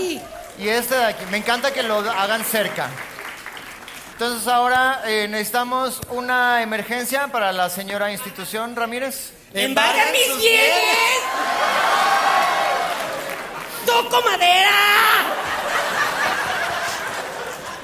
Y 0.59 0.69
este 0.69 0.95
de 0.95 1.05
aquí. 1.05 1.25
Me 1.29 1.37
encanta 1.37 1.71
que 1.71 1.83
lo 1.83 1.97
hagan 1.99 2.43
cerca. 2.43 2.89
Entonces 4.13 4.47
ahora 4.47 5.01
eh, 5.05 5.27
necesitamos 5.29 6.01
una 6.09 6.63
emergencia 6.63 7.27
para 7.27 7.51
la 7.51 7.69
señora 7.69 8.11
institución 8.11 8.75
Ramírez. 8.75 9.33
¡Embargan 9.53 10.11
mis 10.11 10.37
bienes! 10.37 11.21
¡Toco 13.85 14.21
madera! 14.21 14.71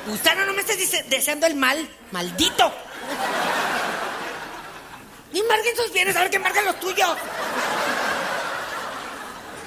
Gusano, 0.07 0.45
no 0.45 0.53
me 0.53 0.61
estés 0.61 1.09
deseando 1.09 1.47
el 1.47 1.55
mal. 1.55 1.87
¡Maldito! 2.11 2.71
Embarguen 5.33 5.75
sus 5.75 5.91
bienes, 5.91 6.15
a 6.15 6.19
ver 6.19 6.29
que 6.29 6.37
embarguen 6.37 6.65
los 6.65 6.79
tuyos. 6.79 7.17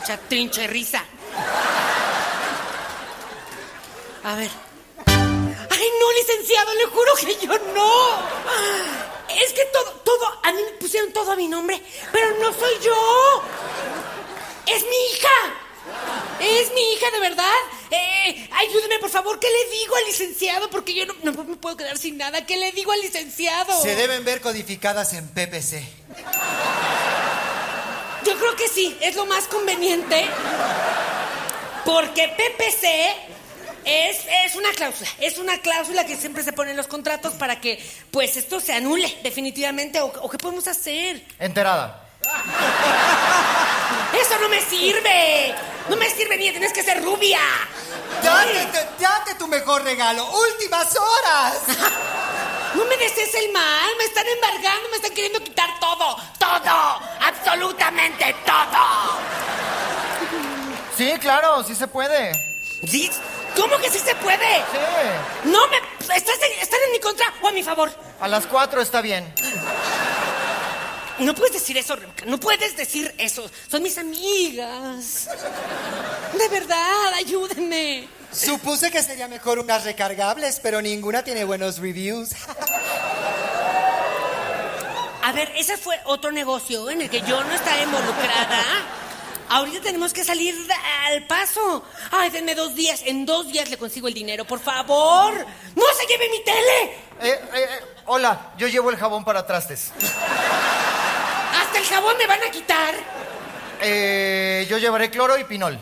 Chatrinche 0.07 0.67
risa. 0.67 1.03
A 4.23 4.35
ver. 4.35 4.51
¡Ay, 5.07 5.89
no, 6.01 6.13
licenciado! 6.13 6.75
Le 6.75 6.87
juro 6.87 7.15
que 7.17 7.47
yo 7.47 7.59
no. 7.75 9.06
Es 9.29 9.53
que 9.53 9.65
todo, 9.67 9.91
todo, 10.05 10.41
a 10.43 10.53
mí 10.53 10.61
me 10.63 10.73
pusieron 10.79 11.13
todo 11.13 11.33
a 11.33 11.37
mi 11.37 11.49
nombre, 11.49 11.83
pero 12.13 12.37
no 12.39 12.53
soy 12.53 12.75
yo. 12.83 13.43
Es 14.67 14.83
mi 14.83 14.97
hija. 15.13 15.29
Es 16.41 16.73
mi 16.73 16.93
hija, 16.93 17.11
de 17.11 17.21
verdad. 17.21 17.55
Eh, 17.91 18.49
ayúdeme, 18.53 18.99
por 18.99 19.11
favor. 19.11 19.39
¿Qué 19.39 19.49
le 19.49 19.79
digo 19.79 19.97
al 19.97 20.05
licenciado? 20.07 20.71
Porque 20.71 20.95
yo 20.95 21.07
no, 21.07 21.15
no 21.23 21.45
me 21.45 21.57
puedo 21.57 21.77
quedar 21.77 21.97
sin 21.99 22.19
nada. 22.19 22.45
¿Qué 22.47 22.57
le 22.57 22.73
digo 22.73 22.93
al 22.93 23.01
licenciado? 23.01 23.81
Se 23.81 23.95
deben 23.95 24.25
ver 24.25 24.41
codificadas 24.41 25.13
en 25.13 25.29
PPC. 25.29 25.83
Yo 28.25 28.37
creo 28.37 28.57
que 28.57 28.69
sí, 28.69 28.97
es 29.01 29.15
lo 29.15 29.27
más 29.27 29.47
conveniente. 29.47 30.27
Porque 31.85 32.29
PPC 32.29 33.36
es, 33.87 34.19
es 34.45 34.55
una 34.57 34.71
cláusula. 34.73 35.09
Es 35.21 35.39
una 35.39 35.59
cláusula 35.59 36.05
que 36.05 36.17
siempre 36.17 36.43
se 36.43 36.53
pone 36.53 36.73
en 36.73 36.77
los 36.77 36.87
contratos 36.89 37.33
para 37.35 37.61
que, 37.61 37.83
pues, 38.11 38.37
esto 38.37 38.61
se 38.61 38.73
anule 38.75 39.19
definitivamente. 39.23 40.01
¿O, 40.01 40.07
o 40.07 40.29
qué 40.29 40.37
podemos 40.39 40.67
hacer? 40.67 41.25
Enterada. 41.39 42.03
¡Eso 44.21 44.39
no 44.41 44.49
me 44.49 44.61
sirve! 44.63 45.55
¡No 45.89 45.97
me 45.97 46.09
sirve 46.11 46.37
ni 46.37 46.51
tienes 46.51 46.73
que 46.73 46.83
ser 46.83 47.03
rubia! 47.05 47.39
Date, 48.23 48.67
te- 48.73 49.03
date 49.05 49.35
tu 49.37 49.47
mejor 49.47 49.85
regalo. 49.85 50.27
Últimas 50.53 50.89
horas. 50.97 51.55
No 52.75 52.85
me 52.85 52.97
desees 52.99 53.35
el 53.37 53.53
mal, 53.53 53.89
me 53.97 54.05
están 54.05 54.27
embargando, 54.27 54.91
me 54.91 54.97
están 54.97 55.15
queriendo 55.15 55.43
quitar 55.43 55.81
todo, 55.81 56.15
todo, 56.39 57.01
absolutamente 57.27 58.37
todo. 58.45 59.19
Sí, 60.95 61.15
claro, 61.19 61.65
sí 61.65 61.75
se 61.75 61.89
puede. 61.89 62.33
¿Sí? 62.87 63.11
¿Cómo 63.57 63.79
que 63.79 63.91
sí 63.91 63.99
se 63.99 64.15
puede? 64.17 64.57
Sí. 64.73 65.49
No 65.51 65.67
me... 65.69 65.77
¿Estás 66.15 66.37
en, 66.43 66.63
están 66.63 66.79
en 66.87 66.93
mi 66.93 67.01
contra 67.01 67.27
o 67.43 67.49
a 67.49 67.53
mi 67.53 67.63
favor? 67.63 67.91
A 68.21 68.29
las 68.29 68.47
cuatro 68.47 68.81
está 68.81 69.01
bien. 69.01 69.33
No 71.19 71.35
puedes 71.35 71.55
decir 71.55 71.79
eso, 71.79 71.97
Rebeca, 71.97 72.27
no 72.27 72.39
puedes 72.39 72.77
decir 72.77 73.15
eso. 73.17 73.51
Son 73.71 73.83
mis 73.83 73.97
amigas. 73.97 75.29
De 76.39 76.49
verdad, 76.49 77.15
ayúdenme. 77.15 78.07
Supuse 78.31 78.91
que 78.91 79.03
sería 79.03 79.27
mejor 79.27 79.59
unas 79.59 79.85
recargables, 79.85 80.61
pero 80.63 80.83
ninguna 80.83 81.25
tiene 81.25 81.45
buenos 81.45 81.79
reviews. 81.79 82.33
A 85.23 85.33
ver, 85.33 85.51
ese 85.57 85.79
fue 85.79 85.99
otro 86.05 86.31
negocio 86.31 86.91
en 86.91 87.01
el 87.01 87.11
que 87.11 87.23
yo 87.23 87.43
no 87.43 87.55
estaba 87.55 87.81
involucrada. 87.83 88.63
Ahorita 89.49 89.81
tenemos 89.81 90.13
que 90.13 90.25
salir 90.25 90.55
al 91.07 91.27
paso. 91.27 91.85
Ay, 92.11 92.31
denme 92.31 92.55
dos 92.55 92.75
días. 92.75 93.03
En 93.05 93.25
dos 93.25 93.47
días 93.47 93.71
le 93.71 93.77
consigo 93.77 94.09
el 94.09 94.15
dinero, 94.15 94.45
por 94.45 94.61
favor. 94.61 95.35
¡No 95.75 95.85
se 95.99 96.07
lleve 96.07 96.29
mi 96.31 96.43
tele! 96.45 96.83
Eh, 97.21 97.29
eh, 97.31 97.41
eh, 97.55 97.81
hola, 98.07 98.53
yo 98.59 98.67
llevo 98.67 98.91
el 98.91 98.97
jabón 98.97 99.25
para 99.25 99.47
trastes. 99.47 99.93
Hasta 101.61 101.79
el 101.79 101.85
jabón 101.85 102.19
me 102.19 102.27
van 102.27 102.43
a 102.43 102.51
quitar. 102.51 102.95
Eh, 103.81 104.67
yo 104.69 104.79
llevaré 104.79 105.11
cloro 105.11 105.39
y 105.39 105.45
pinol. 105.45 105.79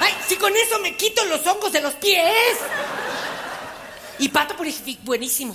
Ay, 0.00 0.14
si 0.26 0.36
con 0.36 0.56
eso 0.56 0.78
me 0.80 0.96
quito 0.96 1.24
los 1.26 1.46
hongos 1.46 1.72
de 1.72 1.80
los 1.80 1.94
pies. 1.94 2.58
Y 4.18 4.28
pato 4.28 4.56
purific, 4.56 5.02
buenísimo. 5.04 5.54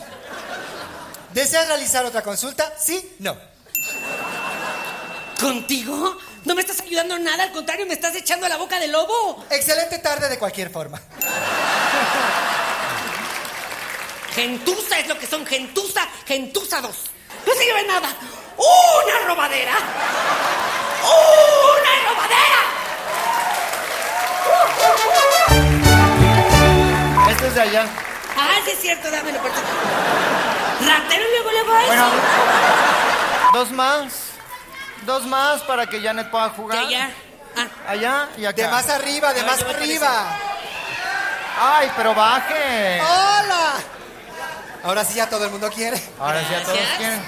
¿Deseas 1.34 1.67
realizar 1.67 2.05
otra 2.05 2.21
consulta? 2.21 2.73
Sí, 2.80 3.15
no. 3.19 3.38
¿Contigo? 5.39 6.17
No 6.48 6.56
me 6.56 6.62
estás 6.62 6.80
ayudando 6.80 7.18
en 7.18 7.26
nada, 7.26 7.43
al 7.43 7.52
contrario, 7.52 7.86
me 7.86 7.93
estás 7.93 8.16
echando 8.16 8.45
a 8.45 8.50
la 8.50 8.56
boca 8.56 8.80
del 8.80 8.89
lobo. 8.93 9.45
Excelente 9.50 10.00
tarde 10.00 10.30
de 10.30 10.39
cualquier 10.39 10.70
forma. 10.70 10.98
Gentuza 14.34 14.98
es 14.98 15.10
lo 15.10 15.20
que 15.20 15.28
son, 15.28 15.45
gentuza, 15.45 16.08
gentuza 16.26 16.80
dos. 16.80 16.95
No 17.45 17.54
se 17.54 17.66
lleve 17.66 17.84
nada. 17.86 18.08
¡Una 18.56 19.28
robadera! 19.28 19.74
¡Una 21.04 21.91
robadera! 22.08 22.62
Este 27.30 27.48
es 27.48 27.56
de 27.56 27.62
allá. 27.62 27.86
Ah, 28.38 28.60
sí 28.64 28.72
es 28.72 28.80
cierto, 28.80 29.12
dámelo 29.12 29.41
por 29.41 29.52
favor. 29.52 29.68
Ratero 30.80 31.26
luego, 31.30 31.52
luego 31.52 31.74
a 31.74 31.82
eso. 31.82 31.88
Bueno, 31.88 32.10
dos 33.52 33.72
más. 33.72 34.28
Dos 35.06 35.26
más 35.26 35.62
para 35.64 35.86
que 35.88 36.02
Janet 36.02 36.30
pueda 36.30 36.50
jugar. 36.50 36.84
Ya, 36.84 36.89
ya. 36.89 37.12
Ah, 37.56 37.68
Allá 37.91 38.28
y 38.38 38.45
acá. 38.45 38.62
De 38.62 38.68
más 38.68 38.89
arriba, 38.89 39.34
de 39.34 39.39
A 39.41 39.43
ver, 39.43 39.52
más 39.52 39.62
arriba. 39.64 40.38
Ay, 41.60 41.91
pero 41.95 42.14
baje. 42.14 43.02
¡Hola! 43.02 43.74
Ahora 44.84 45.04
sí 45.04 45.16
ya 45.16 45.28
todo 45.30 45.45
el 45.45 45.52
mundo 45.52 45.70
quiere. 45.72 46.02
Ahora 46.20 46.39
sí 46.48 46.54
a 46.54 46.64
todos 46.64 46.78
quieren. 46.98 47.20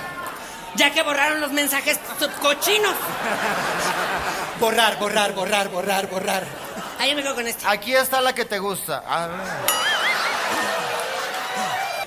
ya 0.75 0.91
que 0.91 1.01
borraron 1.01 1.41
los 1.41 1.51
mensajes 1.51 1.99
cochinos. 2.41 2.93
Borrar, 4.59 4.99
borrar, 4.99 5.31
borrar, 5.33 5.69
borrar, 5.69 6.07
borrar. 6.07 6.43
Ah, 6.99 7.07
yo 7.07 7.15
me 7.15 7.23
quedo 7.23 7.33
con 7.33 7.47
este. 7.47 7.65
Aquí 7.65 7.95
está 7.95 8.19
la 8.19 8.33
que 8.33 8.43
te 8.43 8.59
gusta. 8.59 9.01
A 9.07 9.27
ver. 9.27 9.39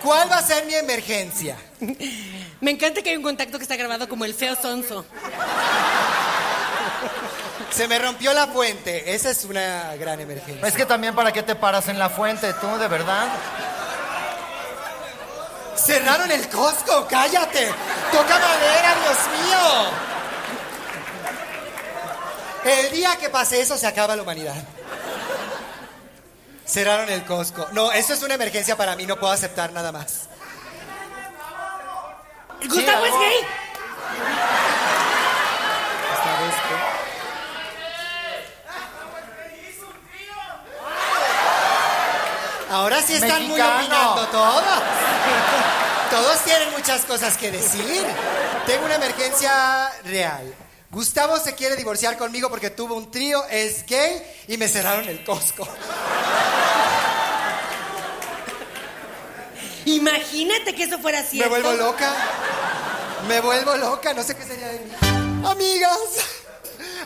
¿Cuál 0.02 0.30
va 0.30 0.36
a 0.38 0.42
ser 0.42 0.66
mi 0.66 0.74
emergencia? 0.74 1.56
Me 2.62 2.70
encanta 2.70 3.02
que 3.02 3.10
hay 3.10 3.16
un 3.16 3.24
contacto 3.24 3.58
que 3.58 3.64
está 3.64 3.74
grabado 3.74 4.08
como 4.08 4.24
el 4.24 4.34
feo 4.34 4.54
sonso. 4.54 5.04
Se 7.72 7.88
me 7.88 7.98
rompió 7.98 8.32
la 8.32 8.46
fuente. 8.46 9.12
Esa 9.12 9.30
es 9.30 9.44
una 9.44 9.96
gran 9.96 10.20
emergencia. 10.20 10.64
Es 10.64 10.74
que 10.74 10.86
también 10.86 11.12
para 11.12 11.32
qué 11.32 11.42
te 11.42 11.56
paras 11.56 11.88
en 11.88 11.98
la 11.98 12.08
fuente, 12.08 12.54
tú, 12.60 12.68
de 12.78 12.86
verdad. 12.86 13.26
Cerraron 15.74 16.30
el 16.30 16.48
Costco, 16.48 17.08
cállate. 17.10 17.66
Toca 18.12 18.38
madera, 18.38 18.94
Dios 19.02 19.18
mío. 19.44 19.90
El 22.64 22.92
día 22.92 23.16
que 23.16 23.28
pase 23.28 23.60
eso 23.60 23.76
se 23.76 23.88
acaba 23.88 24.14
la 24.14 24.22
humanidad. 24.22 24.54
Cerraron 26.64 27.10
el 27.10 27.24
Costco. 27.24 27.66
No, 27.72 27.90
eso 27.90 28.12
es 28.12 28.22
una 28.22 28.34
emergencia 28.34 28.76
para 28.76 28.94
mí, 28.94 29.04
no 29.04 29.18
puedo 29.18 29.32
aceptar 29.32 29.72
nada 29.72 29.90
más. 29.90 30.28
Gustavo 32.68 33.06
es 33.06 33.12
gay. 33.12 33.46
Ahora 42.70 43.02
sí 43.02 43.14
están 43.14 43.42
muy 43.48 43.60
Mexicano. 43.60 43.80
opinando 43.80 44.26
todos. 44.28 44.64
Todos 46.10 46.44
tienen 46.44 46.70
muchas 46.72 47.04
cosas 47.04 47.36
que 47.36 47.50
decir. 47.50 48.04
Tengo 48.66 48.86
una 48.86 48.94
emergencia 48.94 49.90
real. 50.04 50.54
Gustavo 50.90 51.38
se 51.38 51.54
quiere 51.54 51.76
divorciar 51.76 52.16
conmigo 52.16 52.48
porque 52.50 52.70
tuvo 52.70 52.94
un 52.94 53.10
trío, 53.10 53.44
es 53.50 53.84
gay 53.86 54.22
y 54.46 54.56
me 54.56 54.68
cerraron 54.68 55.08
el 55.08 55.24
Costco. 55.24 55.66
Imagínate 59.86 60.74
que 60.74 60.84
eso 60.84 60.98
fuera 60.98 61.20
Me 61.22 61.26
cierto. 61.26 61.50
vuelvo 61.50 61.72
loca. 61.72 62.12
Me 63.28 63.40
vuelvo 63.40 63.76
loca, 63.76 64.12
no 64.14 64.22
sé 64.22 64.34
qué 64.36 64.44
sería 64.44 64.68
de 64.68 64.78
mí. 64.80 64.92
Amigas, 65.46 65.98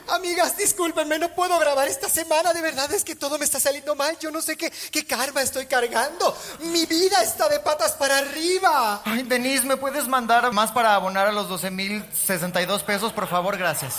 amigas, 0.09 0.57
discúlpenme, 0.57 1.19
no 1.19 1.35
puedo 1.35 1.59
grabar 1.59 1.89
esta 1.89 2.09
semana. 2.09 2.53
De 2.53 2.61
verdad 2.63 2.91
es 2.93 3.05
que 3.05 3.15
todo 3.15 3.39
me 3.39 3.45
está 3.45 3.61
saliendo 3.61 3.95
mal. 3.95 4.17
Yo 4.19 4.31
no 4.31 4.41
sé 4.43 4.57
qué, 4.57 4.71
qué 4.91 5.07
karma 5.07 5.43
estoy 5.43 5.67
cargando. 5.67 6.37
Mi 6.61 6.87
vida 6.87 7.23
está 7.23 7.49
de 7.49 7.61
patas 7.61 7.93
para 7.93 8.19
arriba. 8.19 9.03
Ay, 9.05 9.23
Denise, 9.23 9.65
¿me 9.67 9.77
puedes 9.77 10.07
mandar 10.09 10.51
más 10.53 10.71
para 10.73 10.95
abonar 10.95 11.27
a 11.27 11.33
los 11.33 11.49
12.062 11.49 12.83
pesos, 12.83 13.13
por 13.13 13.27
favor? 13.29 13.57
Gracias. 13.59 13.95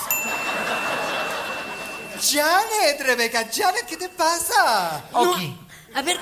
Janet, 2.20 3.00
Rebeca, 3.00 3.46
Janet, 3.54 3.86
¿qué 3.86 3.96
te 3.96 4.08
pasa? 4.08 5.02
No, 5.12 5.20
Ok. 5.32 5.38
a 5.94 6.02
ver. 6.02 6.18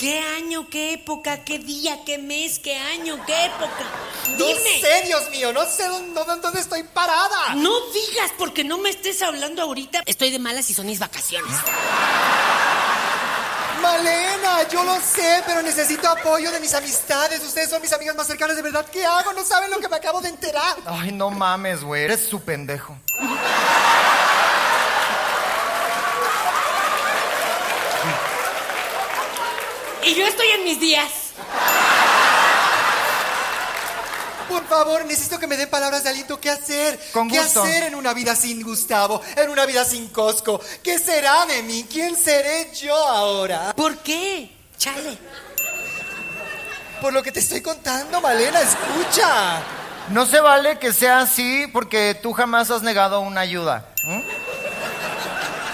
¿Qué 0.00 0.18
año, 0.18 0.66
qué 0.70 0.94
época, 0.94 1.44
qué 1.44 1.58
día, 1.58 2.02
qué 2.06 2.16
mes, 2.16 2.58
qué 2.58 2.74
año, 2.74 3.22
qué 3.26 3.44
época? 3.44 3.84
No 4.38 4.46
Dime. 4.46 4.80
sé, 4.80 5.02
Dios 5.04 5.28
mío, 5.30 5.52
no 5.52 5.66
sé 5.66 5.86
dónde, 5.88 6.22
dónde 6.40 6.58
estoy 6.58 6.84
parada. 6.84 7.54
No 7.56 7.70
digas 7.92 8.32
porque 8.38 8.64
no 8.64 8.78
me 8.78 8.88
estés 8.88 9.20
hablando 9.20 9.60
ahorita. 9.60 10.02
Estoy 10.06 10.30
de 10.30 10.38
malas 10.38 10.70
y 10.70 10.74
son 10.74 10.86
mis 10.86 10.98
vacaciones. 10.98 11.54
Malena, 13.82 14.66
yo 14.72 14.84
lo 14.84 14.96
sé, 15.02 15.42
pero 15.46 15.60
necesito 15.60 16.08
apoyo 16.08 16.50
de 16.50 16.60
mis 16.60 16.72
amistades. 16.72 17.44
Ustedes 17.44 17.68
son 17.68 17.82
mis 17.82 17.92
amigas 17.92 18.16
más 18.16 18.26
cercanas, 18.26 18.56
de 18.56 18.62
verdad. 18.62 18.86
¿Qué 18.90 19.04
hago? 19.04 19.34
No 19.34 19.44
saben 19.44 19.70
lo 19.70 19.80
que 19.80 19.88
me 19.90 19.96
acabo 19.96 20.22
de 20.22 20.30
enterar. 20.30 20.76
Ay, 20.86 21.12
no 21.12 21.28
mames, 21.28 21.84
güey. 21.84 22.04
Eres 22.04 22.26
su 22.26 22.40
pendejo. 22.40 22.96
Y 30.10 30.14
yo 30.16 30.26
estoy 30.26 30.48
en 30.48 30.64
mis 30.64 30.80
días. 30.80 31.08
Por 34.48 34.66
favor, 34.66 35.04
necesito 35.04 35.38
que 35.38 35.46
me 35.46 35.56
den 35.56 35.70
palabras 35.70 36.02
de 36.02 36.10
aliento. 36.10 36.40
¿Qué 36.40 36.50
hacer? 36.50 36.98
Con 37.12 37.30
¿Qué 37.30 37.38
gusto. 37.38 37.62
hacer 37.62 37.84
en 37.84 37.94
una 37.94 38.12
vida 38.12 38.34
sin 38.34 38.60
Gustavo? 38.60 39.22
En 39.36 39.50
una 39.50 39.66
vida 39.66 39.84
sin 39.84 40.08
Costco. 40.08 40.60
¿Qué 40.82 40.98
será 40.98 41.46
de 41.46 41.62
mí? 41.62 41.86
¿Quién 41.88 42.16
seré 42.16 42.72
yo 42.74 42.92
ahora? 42.96 43.72
¿Por 43.76 43.98
qué? 43.98 44.50
Chale. 44.76 45.16
Por 47.00 47.12
lo 47.12 47.22
que 47.22 47.30
te 47.30 47.38
estoy 47.38 47.60
contando, 47.62 48.20
Malena, 48.20 48.60
escucha. 48.62 49.62
No 50.08 50.26
se 50.26 50.40
vale 50.40 50.80
que 50.80 50.92
sea 50.92 51.20
así 51.20 51.68
porque 51.72 52.18
tú 52.20 52.32
jamás 52.32 52.68
has 52.72 52.82
negado 52.82 53.20
una 53.20 53.42
ayuda. 53.42 53.86
¿m? 54.02 54.24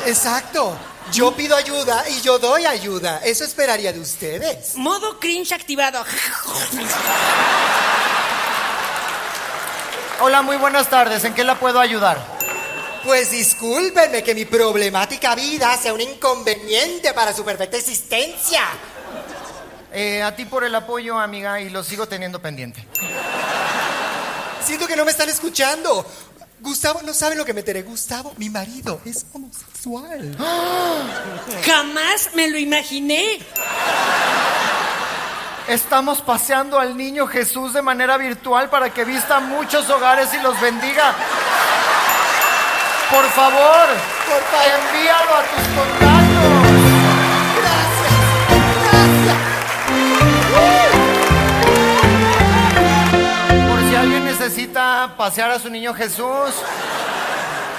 Exacto. 0.05 0.77
Yo 1.13 1.33
pido 1.35 1.57
ayuda 1.57 2.05
y 2.09 2.21
yo 2.21 2.39
doy 2.39 2.67
ayuda. 2.67 3.21
Eso 3.25 3.45
esperaría 3.45 3.93
de 3.93 4.01
ustedes. 4.01 4.77
Modo 4.77 5.19
cringe 5.21 5.53
activado. 5.53 6.05
Hola, 10.21 10.43
muy 10.43 10.57
buenas 10.57 10.89
tardes. 10.89 11.25
¿En 11.25 11.35
qué 11.35 11.45
la 11.45 11.59
puedo 11.59 11.79
ayudar? 11.79 12.19
Pues 13.05 13.31
discúlpenme 13.31 14.25
que 14.25 14.35
mi 14.35 14.45
problemática 14.47 15.35
vida 15.37 15.77
sea 15.77 15.93
un 15.93 16.01
inconveniente 16.01 17.13
para 17.15 17.33
su 17.33 17.45
perfecta 17.45 17.77
existencia. 17.77 18.63
Eh, 19.93 20.23
a 20.23 20.35
ti 20.35 20.45
por 20.45 20.65
el 20.65 20.75
apoyo, 20.75 21.19
amiga, 21.19 21.61
y 21.61 21.71
lo 21.71 21.85
sigo 21.85 22.09
teniendo 22.09 22.43
pendiente. 22.43 22.85
Siento 24.65 24.89
que 24.89 24.97
no 24.97 25.05
me 25.05 25.13
están 25.13 25.29
escuchando. 25.29 26.05
Gustavo, 26.61 27.01
no 27.03 27.13
saben 27.13 27.39
lo 27.39 27.45
que 27.45 27.53
me 27.55 27.61
enteré. 27.61 27.83
Gustavo, 27.83 28.33
mi 28.39 28.51
marido, 28.51 29.01
es 29.05 29.27
homosexual. 29.33 30.37
Jamás 31.67 32.31
me 32.35 32.49
lo 32.49 32.59
imaginé. 32.59 33.39
Estamos 35.69 36.23
paseando 36.23 36.79
al 36.79 36.97
niño 36.97 37.27
Jesús 37.27 37.73
de 37.73 37.83
manera 37.83 38.17
virtual 38.17 38.71
para 38.71 38.91
que 38.95 39.05
vista 39.05 39.41
muchos 39.41 39.89
hogares 39.91 40.33
y 40.33 40.39
los 40.41 40.59
bendiga. 40.61 41.15
Por 43.11 43.25
favor, 43.31 43.89
Por 44.27 44.43
favor. 44.43 44.81
envíalo 44.89 45.35
a 45.35 45.43
tus 45.43 45.69
contactos. 45.75 46.16
Necesita 54.47 55.17
pasear 55.19 55.51
a 55.51 55.59
su 55.59 55.69
niño 55.69 55.93
Jesús 55.93 56.55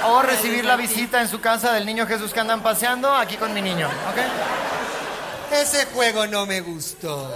o 0.06 0.22
recibir 0.22 0.66
la 0.66 0.76
visita 0.76 1.22
en 1.22 1.30
su 1.30 1.40
casa 1.40 1.72
del 1.72 1.86
niño 1.86 2.06
Jesús 2.06 2.34
que 2.34 2.42
andan 2.42 2.62
paseando, 2.62 3.10
aquí 3.10 3.38
con 3.38 3.54
mi 3.54 3.62
niño, 3.62 3.88
¿ok? 3.88 5.54
Ese 5.54 5.86
juego 5.86 6.28
no 6.28 6.46
me 6.46 6.60
gustó. 6.60 7.34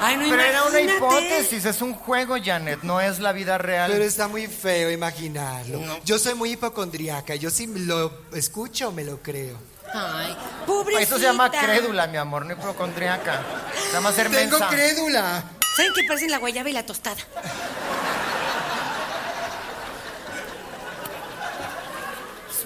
Ay, 0.00 0.16
no 0.16 0.22
Pero 0.30 0.42
era 0.42 0.62
una 0.62 0.80
hipótesis, 0.80 1.66
es 1.66 1.82
un 1.82 1.92
juego, 1.92 2.36
Janet, 2.42 2.82
no 2.82 2.98
es 2.98 3.18
la 3.18 3.32
vida 3.32 3.58
real. 3.58 3.90
Pero 3.92 4.04
está 4.04 4.26
muy 4.26 4.46
feo 4.46 4.90
imaginarlo. 4.90 5.78
Yo 6.02 6.18
soy 6.18 6.34
muy 6.34 6.52
hipocondriaca. 6.52 7.34
Yo 7.34 7.50
si 7.50 7.66
lo 7.66 8.10
escucho, 8.32 8.90
me 8.90 9.04
lo 9.04 9.18
creo. 9.18 9.58
Ay, 9.94 10.36
pobrecita. 10.66 11.02
Eso 11.02 11.16
se 11.18 11.24
llama 11.24 11.50
crédula, 11.50 12.06
mi 12.06 12.16
amor, 12.18 12.44
no 12.46 12.52
hipocondriaca. 12.52 13.40
Se 13.86 13.92
llama 13.92 14.12
ser 14.12 14.30
Tengo 14.30 14.58
mensa. 14.58 14.68
crédula. 14.68 15.42
¿Saben 15.76 15.92
qué 15.94 16.02
parecen 16.06 16.30
la 16.30 16.38
guayaba 16.38 16.68
y 16.68 16.72
la 16.72 16.84
tostada? 16.84 17.22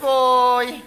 Voy. 0.00 0.82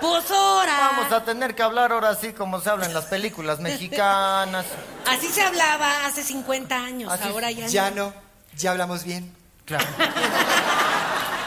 Pues 0.00 0.30
ahora. 0.30 0.90
Vamos 0.92 1.12
a 1.12 1.24
tener 1.24 1.54
que 1.54 1.62
hablar 1.62 1.92
ahora 1.92 2.14
sí 2.14 2.32
como 2.32 2.60
se 2.60 2.70
habla 2.70 2.86
en 2.86 2.94
las 2.94 3.06
películas 3.06 3.58
mexicanas. 3.60 4.64
Así 5.06 5.26
se 5.28 5.42
hablaba 5.42 6.06
hace 6.06 6.22
50 6.22 6.74
años. 6.76 7.12
Así- 7.12 7.28
ahora 7.28 7.50
ya, 7.50 7.66
Ya 7.66 7.90
no. 7.90 8.06
no. 8.06 8.12
Ya 8.56 8.70
hablamos 8.72 9.04
bien. 9.04 9.34
Claro. 9.64 9.84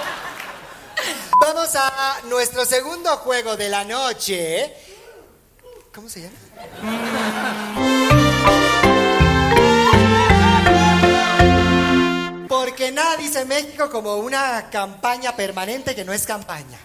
Vamos 1.41 1.75
a 1.75 2.21
nuestro 2.29 2.65
segundo 2.65 3.17
juego 3.17 3.57
de 3.57 3.67
la 3.67 3.83
noche. 3.83 4.71
¿Cómo 5.91 6.07
se 6.07 6.21
llama? 6.21 6.37
Porque 12.47 12.91
nada 12.91 13.17
dice 13.17 13.43
México 13.45 13.89
como 13.89 14.17
una 14.17 14.69
campaña 14.69 15.35
permanente 15.35 15.95
que 15.95 16.05
no 16.05 16.13
es 16.13 16.27
campaña. 16.27 16.77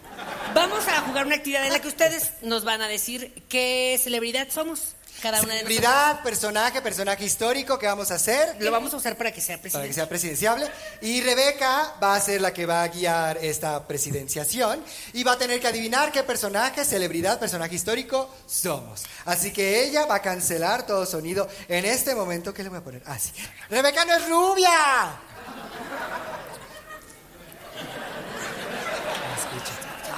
Vamos 0.54 0.88
a 0.88 1.02
jugar 1.02 1.26
una 1.26 1.34
actividad 1.36 1.66
en 1.66 1.74
la 1.74 1.80
que 1.80 1.88
ustedes 1.88 2.32
nos 2.40 2.64
van 2.64 2.80
a 2.80 2.88
decir 2.88 3.44
qué 3.50 4.00
celebridad 4.02 4.48
somos. 4.48 4.94
Cada 5.26 5.42
una 5.42 5.54
de 5.54 5.62
nosotros. 5.64 5.74
Celebridad, 5.74 6.22
personaje, 6.22 6.80
personaje 6.82 7.24
histórico 7.24 7.80
que 7.80 7.86
vamos 7.86 8.12
a 8.12 8.14
hacer. 8.14 8.54
Lo 8.60 8.70
vamos 8.70 8.94
a 8.94 8.96
usar 8.98 9.16
para 9.16 9.32
que 9.32 9.40
sea 9.40 9.58
para 9.60 9.84
que 9.84 9.92
sea 9.92 10.08
presidenciable. 10.08 10.70
Y 11.00 11.20
Rebeca 11.20 11.94
va 12.00 12.14
a 12.14 12.20
ser 12.20 12.40
la 12.40 12.52
que 12.52 12.64
va 12.64 12.84
a 12.84 12.88
guiar 12.88 13.36
esta 13.38 13.88
presidenciación 13.88 14.80
y 15.14 15.24
va 15.24 15.32
a 15.32 15.36
tener 15.36 15.58
que 15.60 15.66
adivinar 15.66 16.12
qué 16.12 16.22
personaje, 16.22 16.84
celebridad, 16.84 17.40
personaje 17.40 17.74
histórico 17.74 18.32
somos. 18.46 19.02
Así 19.24 19.52
que 19.52 19.82
ella 19.82 20.06
va 20.06 20.14
a 20.14 20.22
cancelar 20.22 20.86
todo 20.86 21.04
sonido 21.04 21.48
en 21.66 21.86
este 21.86 22.14
momento. 22.14 22.54
¿Qué 22.54 22.62
le 22.62 22.68
voy 22.68 22.78
a 22.78 22.84
poner? 22.84 23.02
Ah, 23.04 23.18
sí. 23.18 23.32
Rebeca 23.68 24.04
no 24.04 24.14
es 24.14 24.28
rubia. 24.28 24.70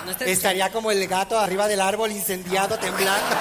No 0.05 0.13
Estaría 0.27 0.71
como 0.71 0.91
el 0.91 1.07
gato 1.09 1.39
arriba 1.39 1.67
del 1.67 1.81
árbol 1.81 2.13
incendiado, 2.13 2.79
temblando. 2.79 3.37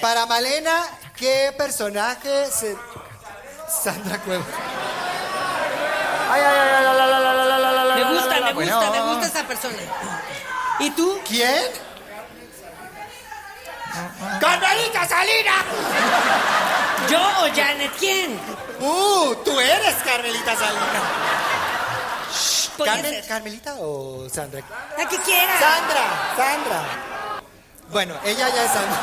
Para 0.00 0.26
Malena, 0.26 0.84
¿qué 1.16 1.52
personaje 1.56 2.46
se... 2.50 2.76
Sandra 3.82 4.18
Cuevas. 4.18 4.46
Ay, 6.30 6.42
ay, 6.42 6.58
ay, 6.58 6.84
la, 6.84 6.92
la, 7.06 7.84
la, 7.84 7.94
Me 7.94 8.04
gusta, 8.04 8.40
me 8.40 8.52
gusta, 8.52 8.90
me 8.90 9.00
gusta 9.00 9.26
esa 9.26 9.46
persona. 9.46 9.76
¿Y 10.80 10.90
tú? 10.90 11.20
¿Quién? 11.26 11.64
¡Carmelita 14.40 15.06
Salinas! 15.06 15.64
¿Yo 17.08 17.20
o 17.20 17.54
Janet? 17.54 17.92
¿Quién? 17.98 18.40
¡Uh! 18.80 19.34
¡Tú 19.44 19.58
eres 19.60 19.94
Carmelita 20.04 20.56
Salinas! 20.56 21.02
¿Carmen, 22.84 23.22
¿Carmelita 23.28 23.74
o 23.78 24.28
Sandra? 24.32 24.62
La 24.96 25.06
que. 25.06 25.16
Sandra, 25.16 26.34
Sandra. 26.36 27.09
Bueno, 27.90 28.14
ella 28.24 28.48
ya 28.48 28.64
es 28.64 28.70
Sandra. 28.70 29.00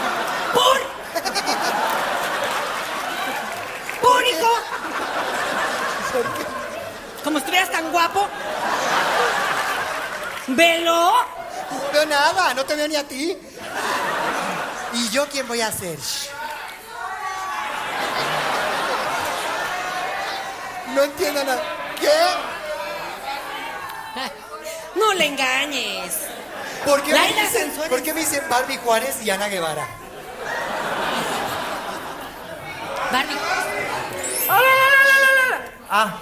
¡Por! 0.53 0.79
¡Público! 4.01 4.47
Como 7.21 7.39
estuvieras 7.39 7.69
tan 7.69 7.91
guapo. 7.91 8.29
¿Velo? 10.47 11.11
No 11.69 11.91
veo 11.91 12.05
nada, 12.05 12.53
no 12.53 12.63
te 12.63 12.75
veo 12.75 12.87
ni 12.87 12.95
a 12.95 13.05
ti. 13.05 13.37
¿Y 14.93 15.09
yo 15.09 15.27
quién 15.27 15.45
voy 15.49 15.59
a 15.59 15.69
ser? 15.69 15.99
No 20.95 21.03
entiendo 21.03 21.43
nada. 21.43 21.61
¿Qué? 21.99 22.07
No 24.95 25.13
le 25.13 25.25
engañes. 25.25 26.36
¿Por 26.87 27.03
qué, 27.03 27.11
me 27.11 27.27
dicen. 27.27 27.71
¿Por 27.89 28.01
qué 28.01 28.13
me 28.13 28.21
dicen 28.21 28.41
Barbie 28.49 28.77
Juárez 28.77 29.17
y 29.21 29.29
Ana 29.29 29.49
Guevara? 29.49 29.85
Barbie. 33.11 33.35
Ah, 35.89 36.17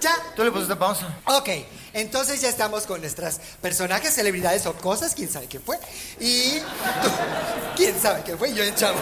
Ya. 0.00 0.16
tú 0.36 0.44
le 0.44 0.52
pusiste 0.52 0.76
pausa. 0.76 1.06
Ok, 1.24 1.48
entonces 1.94 2.40
ya 2.40 2.48
estamos 2.48 2.84
con 2.86 3.00
nuestras 3.00 3.40
personajes, 3.60 4.14
celebridades 4.14 4.66
o 4.66 4.74
cosas, 4.74 5.14
quién 5.14 5.28
sabe 5.30 5.48
qué 5.48 5.58
fue. 5.58 5.78
Y 6.20 6.60
tú, 6.60 7.10
quién 7.76 8.00
sabe 8.00 8.22
qué 8.24 8.36
fue, 8.36 8.52
yo 8.54 8.62
el 8.62 8.74
chavo. 8.76 8.98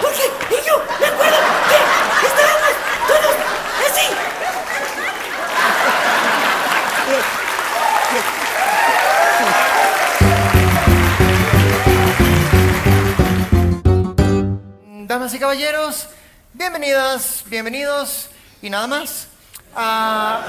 ¿Por 0.00 0.12
qué? 0.14 0.24
¿Y 0.50 0.66
yo? 0.66 0.82
¿Me 1.00 1.06
acuerdo? 1.06 1.36
¿Qué? 1.68 2.26
Estábamos 2.26 2.70
todos 3.06 3.36
así. 3.88 4.06
Damas 15.06 15.34
y 15.34 15.38
caballeros, 15.38 16.08
bienvenidas, 16.52 17.44
bienvenidos 17.46 18.28
y 18.60 18.70
nada 18.70 18.86
más. 18.86 19.28
Ah, 19.74 20.42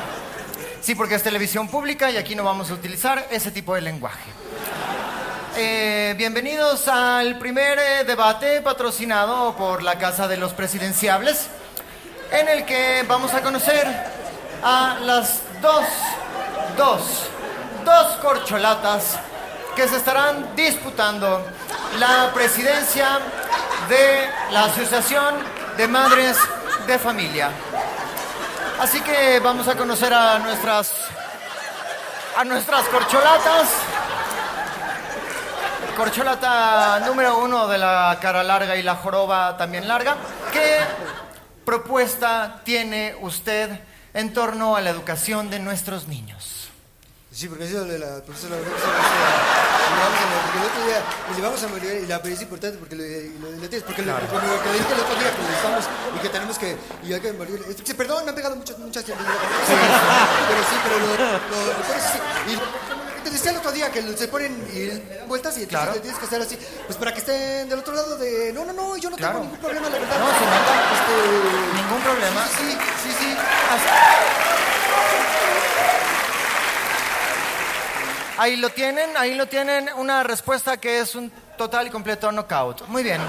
sí, 0.81 0.95
porque 0.95 1.15
es 1.15 1.23
televisión 1.23 1.67
pública 1.69 2.11
y 2.11 2.17
aquí 2.17 2.35
no 2.35 2.43
vamos 2.43 2.69
a 2.69 2.73
utilizar 2.73 3.27
ese 3.31 3.51
tipo 3.51 3.73
de 3.75 3.81
lenguaje. 3.81 4.29
Eh, 5.55 6.13
bienvenidos 6.17 6.87
al 6.87 7.39
primer 7.39 7.79
eh, 7.79 8.03
debate 8.05 8.61
patrocinado 8.61 9.55
por 9.55 9.81
la 9.81 9.97
Casa 9.97 10.27
de 10.27 10.37
los 10.37 10.53
Presidenciables, 10.53 11.47
en 12.31 12.47
el 12.47 12.65
que 12.65 13.03
vamos 13.07 13.33
a 13.33 13.41
conocer 13.41 13.87
a 14.63 14.99
las 15.01 15.41
dos, 15.61 15.85
dos, 16.77 17.01
dos 17.89 18.17
corcholatas 18.17 19.17
que 19.75 19.87
se 19.87 19.97
estarán 19.97 20.55
disputando 20.55 21.43
la 21.97 22.31
presidencia 22.35 23.19
de 23.87 24.29
la 24.51 24.65
Asociación 24.65 25.35
de 25.75 25.87
Madres 25.87 26.37
de 26.85 26.99
Familia. 26.99 27.49
Así 28.79 29.01
que 29.01 29.39
vamos 29.39 29.67
a 29.67 29.75
conocer 29.75 30.13
a 30.13 30.37
nuestras 30.37 30.93
a 32.37 32.43
nuestras 32.45 32.85
corcholatas. 32.89 33.69
Corcholata 35.97 36.99
número 37.07 37.39
uno 37.39 37.67
de 37.67 37.79
la 37.79 38.19
cara 38.21 38.43
larga 38.43 38.75
y 38.75 38.83
la 38.83 38.97
joroba 38.97 39.57
también 39.57 39.87
larga. 39.87 40.15
¿Qué 40.53 40.77
propuesta 41.65 42.61
tiene 42.63 43.15
usted 43.21 43.79
en 44.13 44.31
torno 44.31 44.75
a 44.75 44.81
la 44.81 44.91
educación 44.91 45.49
de 45.49 45.57
nuestros 45.59 46.07
niños? 46.07 46.58
Sí, 47.39 47.47
porque 47.47 47.63
eso 47.63 47.85
de 47.85 47.97
la 47.97 48.19
profesora 48.19 48.55
o 48.59 48.59
sea, 48.59 48.67
a- 48.67 50.43
porque 50.43 50.59
el 50.59 50.65
otro 50.67 50.81
día 50.91 50.99
y 51.31 51.35
le 51.37 51.41
vamos 51.41 51.63
a 51.63 51.67
morir 51.69 52.01
y 52.03 52.05
la 52.05 52.21
pero 52.21 52.35
es 52.35 52.41
importante 52.41 52.77
porque 52.77 52.95
lo, 52.99 53.03
lo, 53.39 53.55
lo 53.55 53.69
tienes, 53.69 53.83
porque 53.87 54.01
lo, 54.03 54.11
porque 54.19 54.47
lo 54.47 54.59
que 54.61 54.69
dije 54.75 54.91
el 54.93 54.99
otro 54.99 55.15
día 55.15 55.31
que 55.31 55.53
estamos 55.55 55.85
y 55.87 56.19
que 56.19 56.27
tenemos 56.29 56.57
que 56.59 56.75
y 57.01 57.13
hay 57.13 57.21
que 57.21 57.31
que, 57.31 57.95
perdón, 57.95 58.25
me 58.25 58.29
han 58.31 58.35
pegado 58.35 58.57
muchas 58.57 58.77
muchas 58.79 59.05
pero 59.07 59.15
sí, 59.15 60.75
pero 60.83 60.99
lo, 60.99 61.07
lo, 61.15 61.71
es 61.95 62.03
sí. 62.11 62.19
Y 62.51 62.55
como 62.55 63.23
te 63.23 63.29
decía 63.31 63.51
el 63.51 63.57
otro 63.57 63.71
día 63.71 63.89
que 63.89 64.01
se 64.17 64.27
ponen 64.27 64.51
y 64.73 65.25
vueltas 65.27 65.57
y 65.59 65.65
Claro. 65.65 65.93
le 65.93 65.99
tienes 66.01 66.19
que 66.19 66.25
hacer 66.25 66.41
así, 66.41 66.57
pues 66.87 66.97
para 66.97 67.13
que 67.13 67.19
estén 67.19 67.69
del 67.69 67.79
otro 67.79 67.93
lado 67.93 68.17
de 68.17 68.51
no, 68.51 68.65
no, 68.65 68.73
no, 68.73 68.97
yo 68.97 69.09
no 69.09 69.15
Claro. 69.15 69.33
tengo 69.39 69.45
ningún 69.45 69.59
problema, 69.63 69.87
la 69.89 69.97
verdad. 69.97 70.19
No, 70.19 70.27
se 70.27 70.43
nota. 70.43 70.73
Este, 70.91 71.15
Ningún 71.83 72.01
problema. 72.01 72.45
Sí, 72.47 72.77
sí, 73.03 73.11
sí. 73.17 73.29
Ahí 78.39 78.55
lo 78.55 78.69
tienen, 78.69 79.17
ahí 79.17 79.35
lo 79.35 79.47
tienen, 79.47 79.89
una 79.97 80.23
respuesta 80.23 80.77
que 80.77 81.01
es 81.01 81.13
un 81.13 81.29
total 81.57 81.87
y 81.87 81.89
completo 81.89 82.31
knockout. 82.31 82.87
Muy 82.87 83.03
bien. 83.03 83.19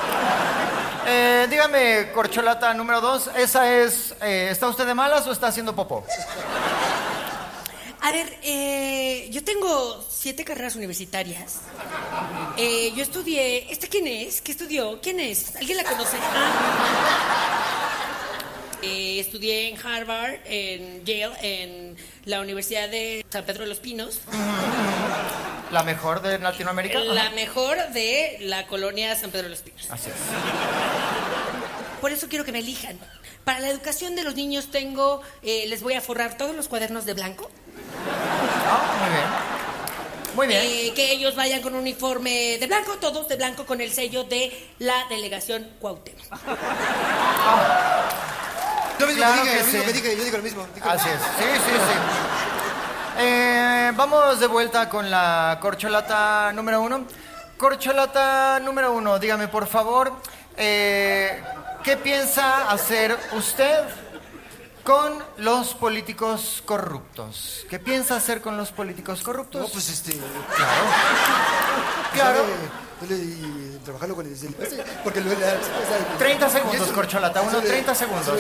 Eh, 1.05 1.49
dígame, 1.51 2.13
corcholata 2.13 2.73
número 2.75 3.01
dos, 3.01 3.29
¿esa 3.37 3.77
es, 3.77 4.15
eh, 4.23 4.51
¿está 4.53 4.69
usted 4.69 4.87
de 4.87 4.95
malas 4.95 5.27
o 5.27 5.33
está 5.33 5.49
haciendo 5.49 5.75
popó? 5.75 6.07
A 8.03 8.13
ver, 8.13 8.39
eh, 8.45 9.27
yo 9.33 9.43
tengo 9.43 10.07
siete 10.09 10.45
carreras 10.45 10.77
universitarias. 10.77 11.57
Yo 12.57 13.03
estudié. 13.03 13.67
¿Esta 13.73 13.89
quién 13.89 14.07
es? 14.07 14.41
¿Qué 14.41 14.53
estudió? 14.53 15.01
¿Quién 15.01 15.19
es? 15.19 15.57
¿Alguien 15.57 15.77
la 15.77 15.85
conoce? 15.85 16.19
Ah. 16.23 17.90
Eh, 18.83 19.21
estudié 19.21 19.69
en 19.69 19.77
Harvard, 19.87 20.37
en 20.47 21.05
Yale, 21.05 21.35
en 21.43 21.97
la 22.25 22.41
Universidad 22.41 22.89
de 22.89 23.25
San 23.31 23.45
Pedro 23.45 23.63
de 23.65 23.69
los 23.69 23.79
Pinos, 23.79 24.21
¿La 25.71 25.83
mejor 25.85 26.21
de 26.23 26.39
Latinoamérica? 26.39 26.99
la 26.99 27.27
Ajá. 27.27 27.31
mejor 27.35 27.77
de 27.93 28.39
la 28.41 28.67
colonia 28.67 29.15
San 29.15 29.31
Pedro 29.31 29.45
de 29.45 29.51
los 29.51 29.61
Pinos. 29.61 29.89
Así 29.91 30.11
es. 30.11 30.17
Por 32.01 32.11
eso 32.11 32.29
quiero 32.29 32.45
que 32.45 32.51
me 32.53 32.59
elijan. 32.59 32.99
Para 33.45 33.61
la 33.61 33.69
educación 33.69 34.17
de 34.17 34.25
los 34.25 34.35
niños 34.35 34.71
tengo, 34.71 35.23
eh, 35.43 35.67
les 35.69 35.83
voy 35.83 35.95
a 35.95 36.01
forrar 36.01 36.37
todos 36.37 36.57
los 36.57 36.67
cuadernos 36.69 37.05
de 37.07 37.15
blanco. 37.15 37.51
Ah, 38.69 38.99
muy 39.01 39.11
bien. 39.11 39.27
Muy 40.35 40.47
bien. 40.47 40.61
Eh, 40.65 40.93
que 40.95 41.13
ellos 41.13 41.37
vayan 41.37 41.61
con 41.63 41.75
un 41.75 41.81
uniforme 41.81 42.57
de 42.59 42.67
blanco, 42.67 42.97
todos 42.99 43.29
de 43.29 43.37
blanco 43.37 43.65
con 43.67 43.81
el 43.81 43.93
sello 43.93 44.25
de 44.25 44.53
la 44.79 45.07
delegación 45.09 45.69
Cuauhtémoc. 45.81 46.25
Lo 49.01 49.07
mismo 49.07 49.23
Claro 49.23 49.43
que 49.43 49.51
dije, 49.51 49.59
que 49.59 49.59
lo 49.61 49.65
mismo 49.67 49.81
sí. 49.81 49.87
que 49.87 49.93
dije, 49.93 50.17
yo 50.17 50.25
digo 50.25 50.37
lo 50.37 50.43
mismo. 50.43 50.67
Digo- 50.75 50.91
Así 50.91 51.09
es. 51.09 51.15
Sí, 51.21 51.45
sí, 51.67 51.73
sí. 51.73 53.23
Eh, 53.23 53.93
vamos 53.97 54.41
de 54.41 54.47
vuelta 54.47 54.89
con 54.89 55.11
la 55.11 55.59
corcholata 55.61 56.53
número 56.53 56.81
uno. 56.81 57.05
Corcholata 57.59 58.59
número 58.61 58.93
uno, 58.93 59.19
dígame 59.19 59.49
por 59.49 59.67
favor, 59.67 60.13
eh, 60.57 61.43
¿qué 61.85 61.97
piensa 61.99 62.71
hacer 62.71 63.19
usted 63.33 63.81
con 64.83 65.23
los 65.37 65.75
políticos 65.75 66.63
corruptos? 66.65 67.67
¿Qué 67.69 67.79
piensa 67.79 68.17
hacer 68.17 68.41
con 68.41 68.57
los 68.57 68.73
políticos 68.73 69.21
corruptos? 69.23 69.61
No, 69.61 69.69
pues 69.69 69.91
este. 69.91 70.13
claro. 70.57 70.83
Claro. 72.15 72.41
Dale, 73.01 73.15
dale 73.17 73.23
y 73.25 73.81
trabajarlo 73.85 74.15
con 74.17 74.27
el. 74.27 74.35
Porque 75.05 75.21
lo. 75.21 75.31
la- 75.33 75.37
o 75.37 75.39
sea, 75.39 76.19
30 76.19 76.49
segundos, 76.49 76.89
Corcholata, 76.89 77.43
uno, 77.43 77.51
eso 77.51 77.61
de- 77.61 77.69
30 77.69 77.95
segundos. 77.95 78.39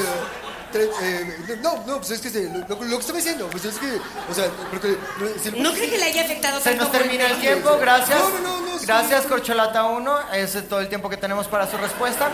Eh, 0.75 1.59
no, 1.63 1.85
no, 1.87 1.97
pues 1.99 2.11
es 2.13 2.21
que 2.21 2.31
se- 2.31 2.49
lo, 2.49 2.79
que 2.79 2.97
estoy 2.97 3.17
diciendo, 3.17 3.49
pues 3.51 3.65
es 3.65 3.77
que. 3.79 3.99
O 4.31 4.35
sea, 4.35 4.47
porque. 4.71 4.97
¿No 5.57 5.73
cree 5.73 5.91
que 5.91 5.99
le 5.99 6.05
haya 6.05 6.23
afectado 6.23 6.61
Se 6.61 6.75
nos 6.75 6.91
termina 6.93 7.27
el 7.27 7.41
tiempo, 7.41 7.77
gracias. 7.81 8.19
No, 8.19 8.39
no, 8.41 8.61
no, 8.61 8.79
sí. 8.79 8.87
Gracias, 8.87 9.27
Corcholata 9.27 9.85
1. 9.85 10.33
Ese 10.35 10.59
es 10.61 10.69
todo 10.69 10.81
el 10.81 10.89
tiempo 10.89 11.09
que 11.11 11.17
tenemos 11.17 11.47
para 11.49 11.71
su 11.71 11.77
respuesta. 11.77 12.31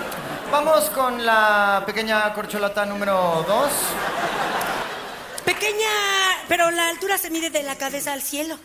Vamos 0.51 0.91
con 0.91 1.25
la 1.25 1.83
pequeña 1.87 2.33
Corcholata 2.35 2.85
número 2.87 3.45
2. 3.49 3.71
Pequeña, 5.45 5.89
pero 6.49 6.71
la 6.71 6.89
altura 6.89 7.19
se 7.19 7.31
mide 7.31 7.51
de 7.51 7.63
la 7.63 7.77
cabeza 7.77 8.13
al 8.13 8.23
cielo. 8.23 8.59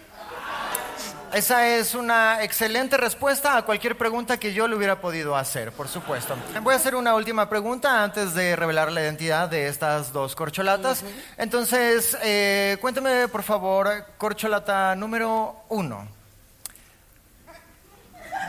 Esa 1.34 1.66
es 1.66 1.96
una 1.96 2.44
excelente 2.44 2.98
respuesta 2.98 3.56
a 3.56 3.62
cualquier 3.62 3.98
pregunta 3.98 4.38
que 4.38 4.54
yo 4.54 4.68
le 4.68 4.76
hubiera 4.76 5.00
podido 5.00 5.38
hacer, 5.38 5.72
por 5.72 5.88
supuesto. 5.88 6.36
Voy 6.62 6.74
a 6.74 6.78
hacer 6.78 6.94
una 6.94 7.16
última 7.16 7.48
pregunta 7.48 8.04
antes 8.04 8.34
de 8.34 8.54
revelar 8.58 8.92
la 8.92 9.02
identidad 9.02 9.48
de 9.48 9.68
estas 9.68 10.12
dos 10.12 10.36
corcholatas. 10.36 11.06
Entonces, 11.38 12.18
eh, 12.22 12.78
cuénteme, 12.82 13.30
por 13.30 13.44
favor, 13.44 14.08
corcholata 14.18 14.94
número 14.98 15.64
uno. 15.70 16.06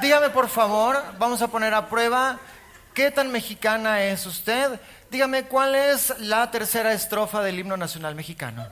Dígame, 0.01 0.31
por 0.31 0.49
favor, 0.49 1.01
vamos 1.19 1.41
a 1.41 1.47
poner 1.47 1.73
a 1.75 1.89
prueba 1.89 2.41
qué 2.95 3.13
tan 3.13 3.31
mexicana 3.31 4.03
es 4.03 4.27
usted. 4.27 4.81
Dígame, 5.09 5.45
¿cuál 5.45 5.77
es 5.77 6.19
la 6.19 6.51
tercera 6.51 6.93
estrofa 6.93 7.45
del 7.45 7.61
himno 7.61 7.77
nacional 7.77 8.17
mexicano? 8.17 8.67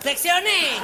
¡Flexione! 0.00 0.80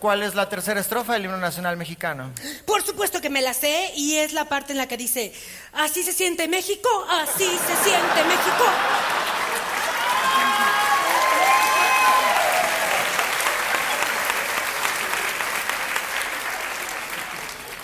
¿Cuál 0.00 0.22
es 0.22 0.34
la 0.34 0.48
tercera 0.48 0.80
estrofa 0.80 1.14
del 1.14 1.24
himno 1.24 1.38
nacional 1.38 1.76
mexicano? 1.76 2.30
Por 2.66 2.82
supuesto 2.82 3.22
que 3.22 3.30
me 3.30 3.40
la 3.40 3.54
sé 3.54 3.92
y 3.96 4.16
es 4.16 4.34
la 4.34 4.44
parte 4.46 4.72
en 4.72 4.78
la 4.78 4.86
que 4.86 4.98
dice, 4.98 5.32
así 5.72 6.02
se 6.02 6.12
siente 6.12 6.46
México, 6.46 6.88
así 7.08 7.46
se 7.46 7.76
siente 7.88 8.24
México. 8.24 8.64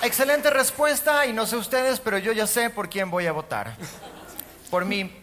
Excelente 0.02 0.50
respuesta 0.50 1.26
y 1.26 1.32
no 1.32 1.46
sé 1.46 1.56
ustedes, 1.56 2.00
pero 2.00 2.18
yo 2.18 2.32
ya 2.32 2.46
sé 2.46 2.70
por 2.70 2.90
quién 2.90 3.10
voy 3.10 3.26
a 3.26 3.32
votar. 3.32 3.76
Por 4.70 4.84
mí. 4.84 5.19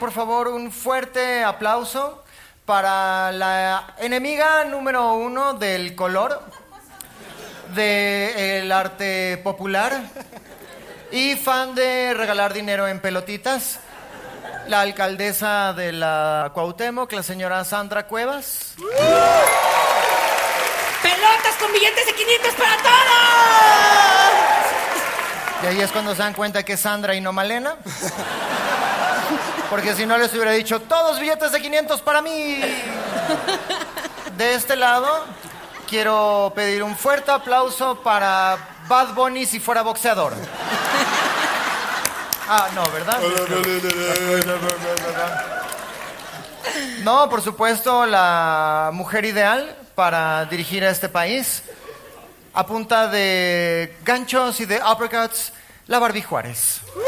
Por 0.00 0.12
favor, 0.12 0.48
un 0.48 0.70
fuerte 0.70 1.42
aplauso 1.44 2.22
para 2.64 3.32
la 3.32 3.94
enemiga 3.98 4.64
número 4.64 5.14
uno 5.14 5.54
del 5.54 5.94
color, 5.94 6.42
del 7.74 8.70
arte 8.70 9.38
popular 9.38 10.02
y 11.10 11.36
fan 11.36 11.74
de 11.74 12.14
regalar 12.14 12.52
dinero 12.52 12.88
en 12.88 13.00
pelotitas, 13.00 13.80
la 14.68 14.80
alcaldesa 14.80 15.72
de 15.72 15.92
la 15.92 16.50
Cuauhtémoc, 16.54 17.12
la 17.12 17.22
señora 17.22 17.64
Sandra 17.64 18.06
Cuevas. 18.06 18.74
¡Pelotas 21.02 21.56
con 21.60 21.72
billetes 21.72 22.06
de 22.06 22.14
500 22.14 22.54
para 22.54 22.76
todos! 22.78 24.43
Y 25.64 25.66
ahí 25.66 25.80
es 25.80 25.90
cuando 25.92 26.12
se 26.14 26.18
dan 26.18 26.34
cuenta 26.34 26.62
que 26.62 26.74
es 26.74 26.80
Sandra 26.80 27.14
y 27.14 27.22
no 27.22 27.32
Malena. 27.32 27.76
Porque 29.70 29.94
si 29.94 30.04
no 30.04 30.18
les 30.18 30.30
hubiera 30.34 30.50
dicho, 30.50 30.78
todos 30.82 31.18
billetes 31.18 31.52
de 31.52 31.62
500 31.62 32.02
para 32.02 32.20
mí. 32.20 32.60
De 34.36 34.54
este 34.54 34.76
lado, 34.76 35.24
quiero 35.88 36.52
pedir 36.54 36.82
un 36.82 36.94
fuerte 36.94 37.30
aplauso 37.30 37.98
para 38.02 38.58
Bad 38.88 39.14
Bunny 39.14 39.46
si 39.46 39.58
fuera 39.58 39.80
boxeador. 39.80 40.34
Ah, 42.46 42.68
no, 42.74 42.82
¿verdad? 42.92 43.22
No, 47.04 47.30
por 47.30 47.40
supuesto, 47.40 48.04
la 48.04 48.90
mujer 48.92 49.24
ideal 49.24 49.74
para 49.94 50.44
dirigir 50.44 50.84
a 50.84 50.90
este 50.90 51.08
país. 51.08 51.62
A 52.54 52.64
punta 52.66 53.08
de 53.08 53.96
ganchos 54.04 54.60
y 54.60 54.66
de 54.66 54.80
uppercuts, 54.80 55.52
la 55.88 55.98
Barbie 55.98 56.22
Juárez. 56.22 56.80
Voy 56.94 57.04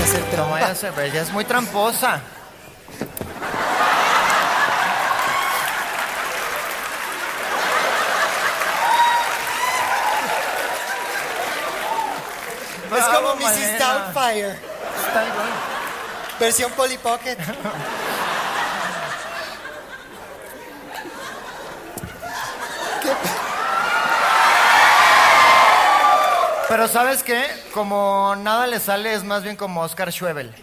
a 0.00 0.04
hacer 0.04 0.22
No 0.36 0.48
vaya 0.50 0.68
a 0.68 0.74
ser, 0.74 0.92
ella 1.00 1.22
es 1.22 1.32
muy 1.32 1.44
tramposa. 1.44 2.20
Es 12.96 13.04
como 13.04 13.34
Mrs. 13.36 13.78
Doubtfire, 13.78 14.52
Está 15.06 15.26
igual. 15.26 15.48
versión 16.40 16.72
Polly 16.72 16.96
Pocket. 16.98 17.36
Pero 26.68 26.86
¿sabes 26.86 27.22
qué? 27.22 27.46
Como 27.72 28.36
nada 28.36 28.66
le 28.66 28.78
sale, 28.78 29.14
es 29.14 29.24
más 29.24 29.42
bien 29.42 29.56
como 29.56 29.80
Oscar 29.80 30.12
Schwebel. 30.12 30.54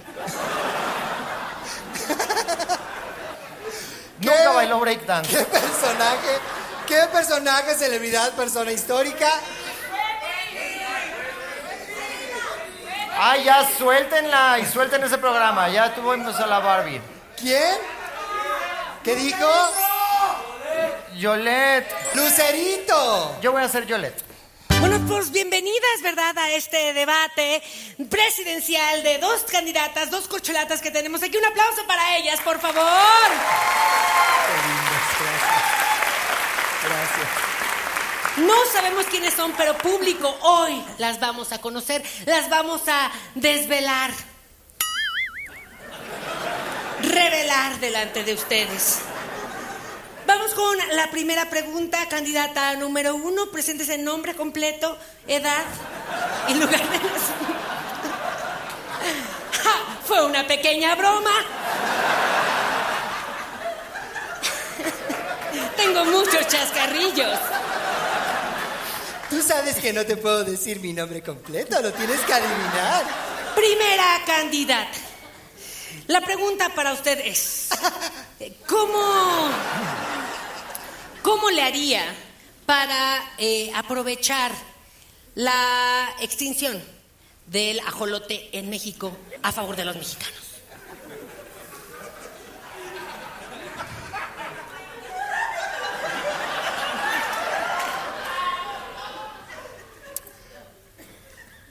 Nunca 4.20 4.52
bailó 4.54 4.80
breakdance. 4.80 5.36
¿Qué 5.36 5.44
personaje? 5.46 6.40
¿Qué 6.88 7.02
personaje, 7.12 7.74
celebridad, 7.76 8.32
persona 8.34 8.72
histórica? 8.72 9.30
Ay, 13.18 13.44
ya, 13.46 13.68
suéltenla 13.78 14.60
y 14.60 14.66
suelten 14.66 15.04
ese 15.04 15.18
programa. 15.18 15.70
Ya 15.70 15.94
tuvimos 15.96 16.36
a 16.40 16.46
la 16.46 16.60
Barbie. 16.60 17.02
¿Quién? 17.38 17.78
¿Qué 19.04 19.16
dijo? 19.16 19.48
Yolette. 21.18 21.94
Lucerito. 22.14 23.40
Yo 23.42 23.52
voy 23.52 23.64
a 23.64 23.70
ser 23.70 23.86
Yolette. 23.86 24.24
Bueno, 24.80 25.00
pues 25.08 25.32
bienvenidas, 25.32 26.02
¿verdad?, 26.04 26.38
a 26.38 26.52
este 26.52 26.94
debate 26.94 27.64
presidencial 28.10 29.02
de 29.04 29.18
dos 29.18 29.44
candidatas, 29.44 30.12
dos 30.12 30.28
corcholatas 30.28 30.82
que 30.82 30.92
tenemos 30.92 31.24
aquí. 31.24 31.38
Un 31.38 31.46
aplauso 31.46 31.88
para 31.88 32.18
ellas, 32.18 32.40
por 32.42 32.60
favor. 32.60 32.84
Gracias. 36.84 37.46
No 38.38 38.54
sabemos 38.72 39.06
quiénes 39.06 39.34
son, 39.34 39.54
pero 39.54 39.78
público, 39.78 40.38
hoy 40.42 40.84
las 40.98 41.20
vamos 41.20 41.52
a 41.54 41.60
conocer, 41.60 42.04
las 42.26 42.50
vamos 42.50 42.82
a 42.88 43.10
desvelar, 43.34 44.12
revelar 47.02 47.80
delante 47.80 48.24
de 48.26 48.34
ustedes. 48.34 49.00
Vamos 50.28 50.54
con 50.56 50.76
la 50.94 51.10
primera 51.12 51.50
pregunta, 51.50 52.08
candidata 52.10 52.76
número 52.76 53.16
uno. 53.16 53.48
Preséntese 53.52 53.98
nombre 53.98 54.34
completo, 54.34 54.98
edad 55.28 55.64
y 56.48 56.54
lugar 56.56 56.80
de 56.80 56.98
nacimiento. 56.98 57.56
Ja, 59.64 59.76
Fue 60.06 60.26
una 60.26 60.48
pequeña 60.48 60.96
broma. 60.96 61.30
Tengo 65.78 66.06
muchos 66.06 66.48
chascarrillos. 66.48 67.38
Tú 69.30 69.42
sabes 69.42 69.76
que 69.78 69.94
no 69.94 70.06
te 70.06 70.18
puedo 70.18 70.44
decir 70.44 70.80
mi 70.80 70.94
nombre 70.94 71.22
completo, 71.22 71.80
lo 71.82 71.92
tienes 71.94 72.20
que 72.22 72.34
adivinar. 72.34 73.04
Primera 73.56 74.22
candidata. 74.26 75.05
La 76.08 76.22
pregunta 76.22 76.70
para 76.76 76.94
usted 76.94 77.20
es, 77.20 77.70
¿cómo, 78.68 79.50
cómo 81.24 81.50
le 81.50 81.62
haría 81.62 82.04
para 82.66 83.34
eh, 83.38 83.72
aprovechar 83.76 84.52
la 85.36 86.10
extinción 86.22 86.82
del 87.48 87.80
ajolote 87.80 88.50
en 88.58 88.70
México 88.70 89.16
a 89.42 89.52
favor 89.52 89.76
de 89.76 89.86
los 89.86 89.96
mexicanos? 89.96 90.46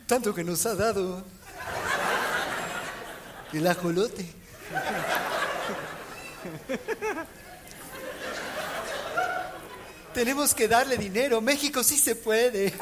Tanto 0.07 0.35
que 0.35 0.45
nos 0.45 0.67
ha 0.67 0.75
dado 0.75 1.25
el 3.59 3.67
ajolote. 3.67 4.27
Tenemos 10.13 10.55
que 10.55 10.69
darle 10.69 10.97
dinero. 10.97 11.41
México 11.41 11.83
sí 11.83 11.99
se 11.99 12.15
puede. 12.15 12.73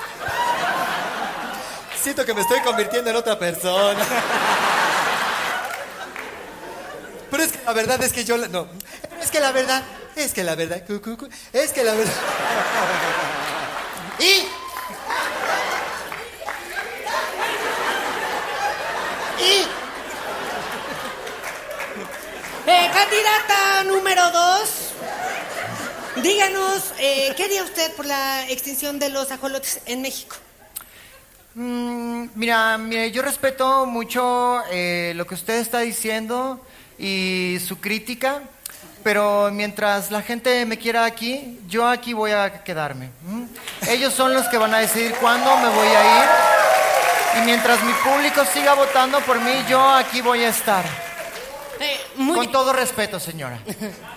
Siento 2.03 2.25
que 2.27 2.35
me 2.35 2.43
estoy 2.43 2.61
convirtiendo 2.61 3.11
en 3.11 3.17
otra 3.17 3.39
persona. 3.39 4.05
Pero 7.31 7.43
es 7.43 7.53
que 7.53 7.65
la 7.65 7.73
verdad 7.73 8.03
es 8.03 8.13
que 8.13 8.25
yo... 8.25 8.37
la- 8.37 8.49
No, 8.49 8.67
es 9.23 9.31
que 9.31 9.41
la 9.41 9.53
verdad, 9.53 9.83
es 10.17 10.35
que 10.35 10.45
la 10.45 10.55
verdad, 10.55 10.83
es 11.53 11.73
que 11.73 11.83
la 11.85 11.95
verdad... 11.95 12.13
Y... 14.19 14.62
Eh, 22.65 22.91
candidata 22.95 23.83
número 23.85 24.31
dos, 24.31 24.93
díganos, 26.23 26.95
eh, 27.01 27.33
¿qué 27.37 27.45
haría 27.45 27.65
usted 27.65 27.93
por 27.95 28.07
la 28.07 28.49
extinción 28.49 29.01
de 29.01 29.09
los 29.09 29.33
ajolotes 29.33 29.81
en 29.87 30.01
México? 30.01 30.37
Mm, 31.57 32.27
mira, 32.37 32.79
mire, 32.79 33.11
yo 33.11 33.23
respeto 33.23 33.85
mucho 33.85 34.63
eh, 34.71 35.13
lo 35.17 35.27
que 35.27 35.35
usted 35.35 35.55
está 35.55 35.81
diciendo 35.81 36.65
y 37.01 37.59
su 37.67 37.81
crítica, 37.81 38.43
pero 39.03 39.51
mientras 39.51 40.13
la 40.13 40.23
gente 40.23 40.65
me 40.65 40.79
quiera 40.79 41.05
aquí, 41.05 41.59
yo 41.67 41.89
aquí 41.89 42.13
voy 42.13 42.31
a 42.31 42.63
quedarme. 42.63 43.11
Ellos 43.89 44.15
son 44.15 44.35
los 44.35 44.47
que 44.47 44.57
van 44.57 44.73
a 44.73 44.79
decidir 44.79 45.17
cuándo 45.17 45.57
me 45.57 45.69
voy 45.69 45.89
a 45.89 46.19
ir. 46.19 47.43
Y 47.43 47.45
mientras 47.45 47.83
mi 47.83 47.93
público 47.95 48.45
siga 48.45 48.75
votando 48.75 49.19
por 49.23 49.41
mí, 49.41 49.65
yo 49.69 49.81
aquí 49.91 50.21
voy 50.21 50.45
a 50.45 50.51
estar. 50.51 51.12
Eh, 51.83 52.01
muy 52.15 52.35
Con 52.37 52.41
bien. 52.41 52.53
todo 52.53 52.73
respeto, 52.73 53.19
señora. 53.19 53.61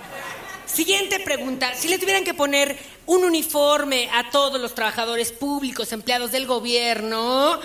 Siguiente 0.67 1.19
pregunta. 1.19 1.73
Si 1.73 1.87
le 1.87 1.97
tuvieran 1.97 2.23
que 2.23 2.33
poner 2.33 2.77
un 3.07 3.23
uniforme 3.23 4.09
a 4.13 4.29
todos 4.29 4.61
los 4.61 4.75
trabajadores 4.75 5.31
públicos, 5.31 5.91
empleados 5.91 6.31
del 6.31 6.45
gobierno, 6.45 7.59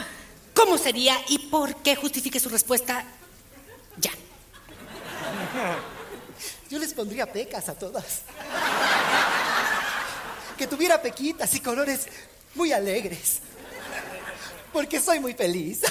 ¿cómo 0.55 0.78
sería 0.78 1.16
y 1.28 1.39
por 1.39 1.77
qué 1.82 1.97
justifique 1.97 2.40
su 2.40 2.48
respuesta 2.48 3.05
ya? 3.98 4.10
Yo 6.70 6.78
les 6.78 6.94
pondría 6.94 7.31
pecas 7.31 7.68
a 7.68 7.74
todas. 7.74 8.22
Que 10.56 10.66
tuviera 10.66 11.02
pequitas 11.02 11.52
y 11.55 11.60
colores 11.60 12.06
muy 12.55 12.72
alegres. 12.72 13.40
Porque 14.72 15.01
soy 15.01 15.20
muy 15.20 15.35
feliz. 15.35 15.82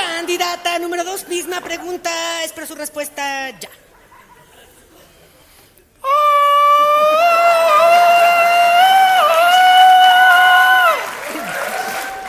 Candidata 0.00 0.78
número 0.78 1.04
dos, 1.04 1.28
misma 1.28 1.60
pregunta. 1.60 2.10
Espero 2.44 2.66
su 2.66 2.74
respuesta 2.74 3.50
ya. 3.60 3.68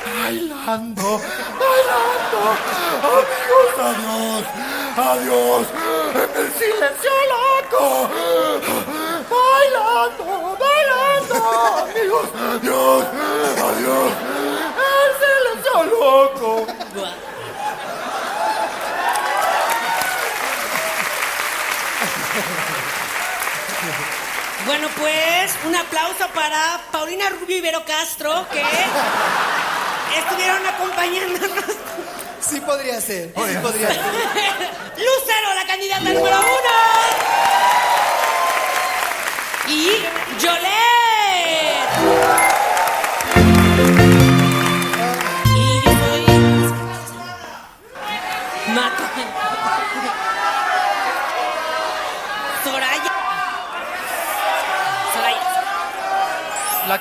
Bailando, 0.06 1.22
bailando, 1.62 2.40
amigos, 3.16 3.72
adiós, 3.90 4.44
adiós, 4.98 5.68
en 6.16 6.32
el 6.42 6.50
silencio 6.54 7.16
loco, 7.34 7.84
bailando, 9.32 10.24
bailando, 10.60 11.36
amigos, 11.84 12.28
adiós, 12.52 13.04
adiós, 13.70 14.12
el 14.92 15.12
silencio 15.22 15.78
loco. 16.00 16.68
Bueno, 24.66 24.88
pues 24.98 25.52
un 25.66 25.76
aplauso 25.76 26.28
para 26.34 26.82
Paulina 26.92 27.30
Rubio 27.30 27.58
y 27.58 27.62
Vero 27.62 27.84
Castro, 27.86 28.46
que 28.52 28.62
estuvieron 30.20 30.66
acompañándonos. 30.68 31.66
Sí 32.42 32.60
podría 32.62 33.00
ser. 33.02 33.30
Sí 33.36 33.58
podría 33.62 33.88
ser. 33.88 33.98
Lucero, 34.98 35.54
la 35.56 35.66
candidata 35.68 36.02
número 36.02 36.40
uno. 36.40 36.72
Y 39.68 39.90
Yolette. 40.40 41.11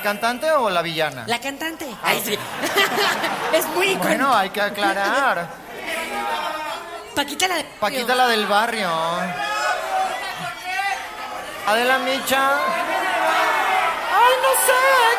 ¿La 0.01 0.05
cantante 0.05 0.51
o 0.51 0.67
la 0.67 0.81
villana? 0.81 1.25
La 1.27 1.39
cantante. 1.39 1.85
Ay, 2.01 2.19
sí. 2.25 2.33
es 3.53 3.67
muy 3.67 3.89
icónica. 3.89 4.07
Bueno, 4.07 4.35
hay 4.35 4.49
que 4.49 4.59
aclarar. 4.59 5.47
Paquita 7.13 7.47
la 7.47 7.57
de... 7.57 7.63
Paquita 7.79 8.15
la 8.15 8.27
del 8.27 8.47
barrio. 8.47 8.89
Adela 11.67 11.99
Micha. 11.99 12.51
Ay, 14.11 14.33
no 14.41 14.51
sé, 14.65 14.73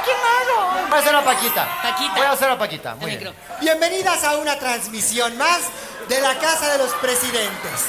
¿quién 0.05 0.17
hago? 0.17 0.89
Voy 0.89 0.99
a 0.99 1.01
hacer 1.01 1.15
a 1.15 1.25
Paquita. 1.25 1.69
Paquita. 1.81 2.15
Voy 2.17 2.27
a 2.27 2.31
hacer 2.33 2.51
a 2.51 2.59
Paquita. 2.59 2.95
Muy 2.97 3.17
bien. 3.17 3.33
Bienvenidas 3.61 4.25
a 4.25 4.37
una 4.39 4.59
transmisión 4.59 5.39
más 5.39 5.61
de 6.09 6.21
la 6.21 6.37
Casa 6.41 6.73
de 6.73 6.79
los 6.79 6.91
Presidentes. 6.95 7.87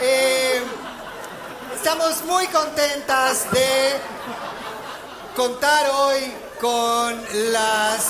Eh, 0.00 0.62
estamos 1.76 2.24
muy 2.24 2.48
contentas 2.48 3.48
de 3.52 4.18
contar 5.40 5.88
hoy 5.94 6.20
con 6.60 7.18
las 7.50 8.08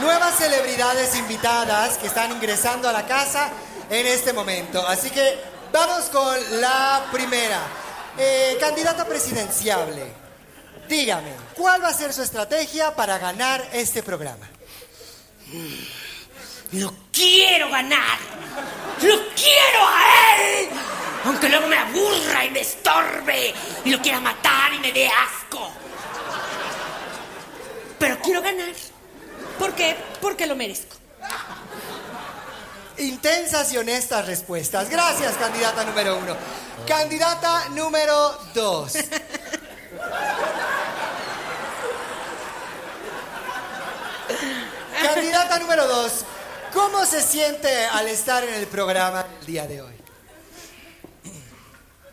nuevas 0.00 0.38
celebridades 0.38 1.14
invitadas 1.18 1.98
que 1.98 2.06
están 2.06 2.32
ingresando 2.32 2.88
a 2.88 2.94
la 2.94 3.04
casa 3.04 3.50
en 3.90 4.06
este 4.06 4.32
momento. 4.32 4.88
Así 4.88 5.10
que 5.10 5.38
vamos 5.70 6.04
con 6.04 6.62
la 6.62 7.04
primera. 7.12 7.60
Eh, 8.16 8.56
candidata 8.58 9.04
presidenciable, 9.04 10.10
dígame, 10.88 11.30
¿cuál 11.54 11.84
va 11.84 11.88
a 11.88 11.92
ser 11.92 12.14
su 12.14 12.22
estrategia 12.22 12.96
para 12.96 13.18
ganar 13.18 13.68
este 13.74 14.02
programa? 14.02 14.48
Lo 16.72 16.90
quiero 17.12 17.68
ganar. 17.68 18.18
Lo 19.02 19.14
quiero 19.34 19.86
a 19.86 20.36
él. 20.40 20.68
Aunque 21.26 21.50
luego 21.50 21.66
me 21.68 21.76
aburra 21.76 22.46
y 22.46 22.50
me 22.50 22.60
estorbe 22.60 23.52
y 23.84 23.90
lo 23.90 24.00
quiera 24.00 24.20
matar 24.20 24.72
y 24.72 24.78
me 24.78 24.90
dé 24.90 25.06
asco. 25.06 25.70
Pero 27.98 28.18
quiero 28.20 28.42
ganar. 28.42 28.74
¿Por 29.58 29.74
qué? 29.74 29.96
Porque 30.20 30.46
lo 30.46 30.56
merezco. 30.56 30.96
Intensas 32.98 33.72
y 33.72 33.78
honestas 33.78 34.26
respuestas. 34.26 34.88
Gracias, 34.90 35.34
candidata 35.34 35.84
número 35.84 36.18
uno. 36.18 36.36
Candidata 36.86 37.68
número 37.70 38.38
dos. 38.54 38.92
Candidata 45.02 45.58
número 45.58 45.86
dos. 45.86 46.24
¿Cómo 46.72 47.04
se 47.06 47.22
siente 47.22 47.86
al 47.86 48.08
estar 48.08 48.44
en 48.44 48.54
el 48.54 48.66
programa 48.66 49.24
el 49.40 49.46
día 49.46 49.66
de 49.66 49.82
hoy? 49.82 49.94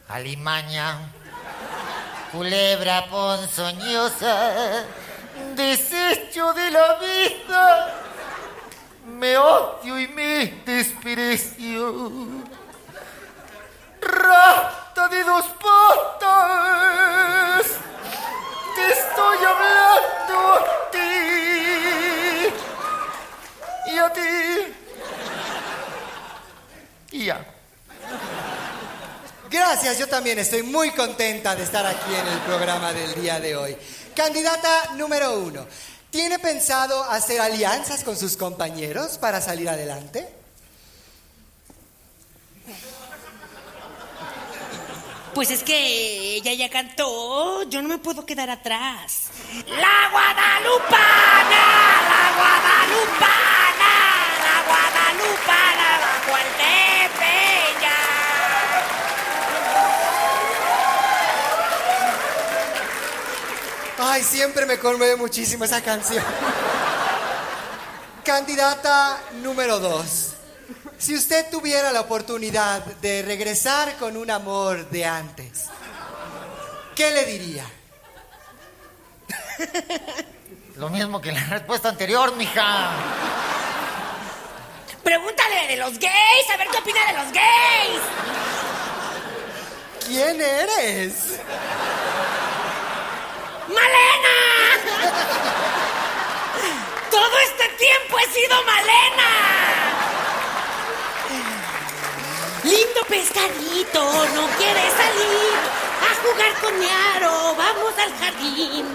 Alimaña, 0.07 1.11
culebra 2.31 3.09
ponzoñosa, 3.09 4.83
desecho 5.55 6.53
de 6.53 6.71
la 6.71 6.95
vida, 6.95 7.93
me 9.05 9.37
odio 9.37 9.99
y 9.99 10.07
me 10.09 10.61
desprecio. 10.65 12.27
Rata 14.01 15.07
de 15.09 15.23
dos 15.23 15.45
patas, 15.61 17.65
te 18.75 18.91
estoy 18.91 19.37
hablando 19.37 20.53
a 20.53 20.91
ti. 20.91 20.99
Y 23.91 23.97
a 23.97 24.13
ti. 24.13 24.73
Y 27.11 27.29
a 27.29 27.45
Gracias, 29.49 29.97
yo 29.97 30.07
también 30.07 30.37
estoy 30.37 30.61
muy 30.63 30.91
contenta 30.91 31.55
de 31.55 31.63
estar 31.63 31.85
aquí 31.85 32.13
en 32.13 32.27
el 32.27 32.39
programa 32.39 32.91
del 32.91 33.15
día 33.15 33.39
de 33.39 33.55
hoy. 33.55 33.77
Candidata 34.15 34.93
número 34.95 35.39
uno. 35.39 35.65
¿Tiene 36.09 36.39
pensado 36.39 37.03
hacer 37.03 37.41
alianzas 37.41 38.03
con 38.03 38.17
sus 38.17 38.37
compañeros 38.37 39.17
para 39.17 39.41
salir 39.41 39.67
adelante? 39.67 40.29
Pues 45.33 45.51
es 45.51 45.63
que 45.63 46.35
ella 46.37 46.53
ya 46.53 46.69
cantó. 46.69 47.63
Yo 47.63 47.81
no 47.81 47.89
me 47.89 47.97
puedo 47.97 48.25
quedar 48.25 48.49
atrás. 48.49 49.23
La 49.67 50.09
Guadalupana, 50.09 51.65
la 52.09 52.31
Guadalupana, 52.37 53.93
la 54.45 54.63
Guadalupana 54.65 55.99
bajo 55.99 56.37
el 56.37 56.84
Ay, 64.07 64.21
siempre 64.23 64.67
me 64.67 64.77
conmueve 64.77 65.15
muchísimo 65.15 65.65
esa 65.65 65.81
canción. 65.81 66.23
Candidata 68.23 69.19
número 69.41 69.79
dos. 69.79 70.33
Si 70.99 71.15
usted 71.15 71.49
tuviera 71.49 71.91
la 71.91 72.01
oportunidad 72.01 72.85
de 73.01 73.23
regresar 73.23 73.95
con 73.97 74.15
un 74.15 74.29
amor 74.29 74.87
de 74.91 75.05
antes, 75.05 75.63
¿qué 76.95 77.11
le 77.11 77.25
diría? 77.25 77.65
Lo 80.75 80.89
mismo 80.89 81.19
que 81.19 81.31
la 81.31 81.43
respuesta 81.45 81.89
anterior, 81.89 82.35
mija. 82.35 82.91
Pregúntale 85.03 85.67
de 85.67 85.77
los 85.77 85.97
gays, 85.97 86.49
a 86.53 86.57
ver 86.57 86.67
qué 86.67 86.77
opina 86.77 87.07
de 87.07 87.13
los 87.13 87.33
gays. 87.33 88.01
¿Quién 90.05 90.39
eres? 90.39 91.39
¡Malena! 93.67 94.37
Todo 97.09 97.39
este 97.39 97.67
tiempo 97.77 98.17
he 98.19 98.33
sido 98.33 98.55
Malena. 98.63 99.29
Lindo 102.63 103.01
pescadito, 103.07 104.03
no 104.35 104.47
quiere 104.57 104.81
salir 104.91 105.55
a 106.01 106.15
jugar 106.21 106.53
con 106.61 106.79
mi 106.79 106.87
aro. 107.15 107.55
Vamos 107.55 107.93
al 107.97 108.13
jardín. 108.17 108.85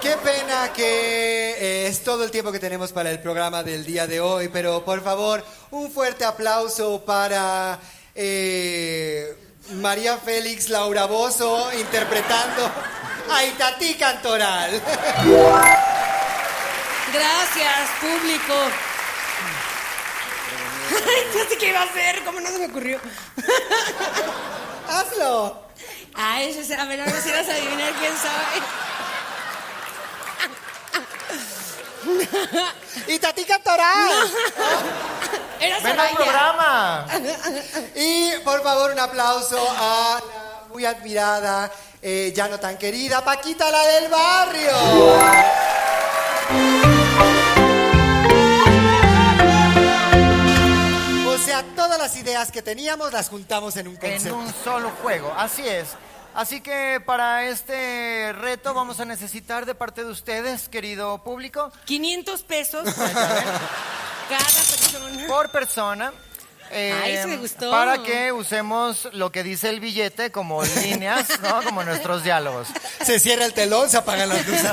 Qué 0.00 0.16
pena 0.16 0.72
que 0.72 1.50
eh, 1.58 1.86
es 1.88 2.02
todo 2.04 2.24
el 2.24 2.30
tiempo 2.30 2.52
que 2.52 2.60
tenemos 2.60 2.92
para 2.92 3.10
el 3.10 3.20
programa 3.20 3.62
del 3.62 3.84
día 3.84 4.06
de 4.06 4.20
hoy, 4.20 4.48
pero 4.48 4.84
por 4.84 5.02
favor, 5.02 5.44
un 5.70 5.90
fuerte 5.90 6.24
aplauso 6.24 7.04
para 7.04 7.78
eh, 8.14 9.36
María 9.74 10.16
Félix 10.16 10.68
Laura 10.70 11.06
Bozo 11.06 11.72
interpretando 11.74 12.70
a 13.30 13.44
Itatí 13.44 13.94
Cantoral. 13.94 14.82
Gracias, 17.12 17.90
público. 18.00 18.54
Ay, 20.90 21.26
no 21.34 21.48
sé 21.48 21.58
qué 21.58 21.68
iba 21.68 21.80
a 21.80 21.84
hacer, 21.84 22.24
¿cómo 22.24 22.40
no 22.40 22.48
se 22.48 22.58
me 22.58 22.66
ocurrió? 22.66 23.00
Hazlo. 24.88 25.62
Ah, 26.14 26.42
eso 26.42 26.60
es, 26.60 26.70
a 26.70 26.84
ver, 26.84 27.00
ahora 27.00 27.20
si 27.20 27.30
vas 27.30 27.48
a 27.48 27.52
adivinar 27.52 27.92
quién 27.94 28.12
sabe. 28.16 28.62
Itatí 33.08 33.44
Cantoral. 33.44 34.30
Era 35.60 35.80
¡Ven 35.80 36.00
al 36.00 36.14
programa! 36.14 37.06
Y 37.94 38.32
por 38.44 38.62
favor, 38.62 38.92
un 38.92 38.98
aplauso 38.98 39.58
a 39.78 40.20
la 40.20 40.47
muy 40.68 40.84
admirada, 40.84 41.70
eh, 42.02 42.32
ya 42.34 42.48
no 42.48 42.58
tan 42.60 42.76
querida, 42.78 43.24
Paquita 43.24 43.70
la 43.70 43.86
del 43.86 44.08
barrio. 44.08 45.78
O 51.26 51.38
sea, 51.40 51.62
todas 51.76 51.98
las 51.98 52.16
ideas 52.16 52.50
que 52.50 52.62
teníamos 52.62 53.12
las 53.12 53.28
juntamos 53.28 53.76
en 53.76 53.88
un 53.88 53.94
En 53.94 54.00
concepto. 54.12 54.36
un 54.36 54.52
solo 54.64 54.90
juego, 55.02 55.32
así 55.36 55.66
es. 55.66 55.88
Así 56.34 56.60
que 56.60 57.00
para 57.04 57.44
este 57.48 58.32
reto 58.34 58.74
vamos 58.74 59.00
a 59.00 59.04
necesitar 59.04 59.66
de 59.66 59.74
parte 59.74 60.04
de 60.04 60.10
ustedes, 60.10 60.68
querido 60.68 61.18
público, 61.24 61.72
500 61.86 62.42
pesos 62.42 62.84
cada 62.94 64.44
persona. 64.44 65.26
por 65.26 65.50
persona. 65.50 66.12
Eh, 66.70 67.00
Ay, 67.02 67.16
se 67.16 67.26
me 67.26 67.36
gustó. 67.36 67.70
Para 67.70 68.02
que 68.02 68.32
usemos 68.32 69.08
lo 69.12 69.30
que 69.32 69.42
dice 69.42 69.68
el 69.68 69.80
billete 69.80 70.30
como 70.32 70.62
líneas, 70.62 71.28
¿no? 71.42 71.62
Como 71.62 71.82
nuestros 71.84 72.22
diálogos. 72.24 72.68
Se 73.04 73.18
cierra 73.20 73.44
el 73.44 73.54
telón, 73.54 73.88
se 73.90 73.96
apagan 73.98 74.28
las 74.28 74.46
luces. 74.46 74.64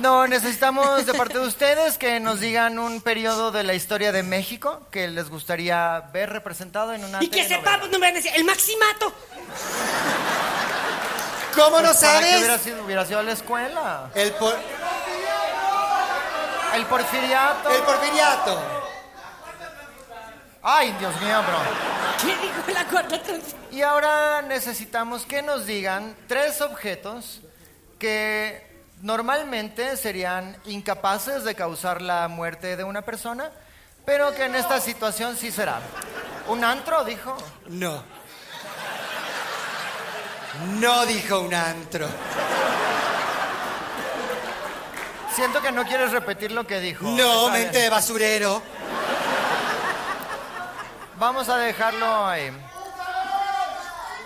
No, 0.00 0.28
necesitamos 0.28 1.06
de 1.06 1.14
parte 1.14 1.38
de 1.40 1.46
ustedes 1.46 1.98
que 1.98 2.20
nos 2.20 2.38
digan 2.38 2.78
un 2.78 3.00
periodo 3.00 3.50
de 3.50 3.64
la 3.64 3.74
historia 3.74 4.12
de 4.12 4.22
México 4.22 4.80
que 4.92 5.08
les 5.08 5.28
gustaría 5.28 6.04
ver 6.12 6.30
representado 6.30 6.94
en 6.94 7.04
una 7.04 7.22
Y 7.22 7.26
que 7.28 7.46
sepamos, 7.48 7.88
no 7.90 7.98
me 7.98 8.06
van 8.06 8.12
a 8.14 8.16
decir, 8.18 8.30
el 8.36 8.44
maximato. 8.44 9.12
¿Cómo 11.56 11.80
no 11.80 11.88
Pues, 11.88 11.96
¿para 11.98 12.18
qué 12.20 12.24
sabes? 12.26 12.36
hubiera 12.38 12.58
sido, 12.58 12.84
hubiera 12.84 13.04
sido 13.06 13.18
a 13.18 13.22
la 13.24 13.32
escuela? 13.32 14.10
El, 14.14 14.30
por- 14.32 14.56
El 16.74 16.86
porfiriato. 16.86 17.70
el 17.70 17.82
porfiriato. 17.82 18.77
Ay, 20.70 20.94
Dios 20.98 21.18
mío, 21.22 21.42
bro. 21.44 21.58
¿Qué 22.20 22.46
dijo 22.46 22.62
la 22.74 22.84
cuarta? 22.84 23.18
Y 23.70 23.80
ahora 23.80 24.42
necesitamos 24.42 25.24
que 25.24 25.40
nos 25.40 25.64
digan 25.64 26.14
tres 26.26 26.60
objetos 26.60 27.40
que 27.98 28.84
normalmente 29.00 29.96
serían 29.96 30.58
incapaces 30.66 31.42
de 31.44 31.54
causar 31.54 32.02
la 32.02 32.28
muerte 32.28 32.76
de 32.76 32.84
una 32.84 33.00
persona, 33.00 33.50
pero 34.04 34.34
que 34.34 34.44
en 34.44 34.56
esta 34.56 34.78
situación 34.78 35.38
sí 35.38 35.50
será. 35.50 35.80
¿Un 36.48 36.62
antro, 36.62 37.02
dijo? 37.02 37.34
No. 37.68 38.02
No 40.80 41.06
dijo 41.06 41.40
un 41.40 41.54
antro. 41.54 42.06
Siento 45.34 45.62
que 45.62 45.72
no 45.72 45.84
quieres 45.84 46.12
repetir 46.12 46.52
lo 46.52 46.66
que 46.66 46.78
dijo. 46.78 47.06
No, 47.08 47.48
mente 47.48 47.78
de 47.78 47.88
basurero. 47.88 48.60
Vamos 51.18 51.48
a 51.48 51.56
dejarlo 51.56 52.26
ahí. 52.26 52.52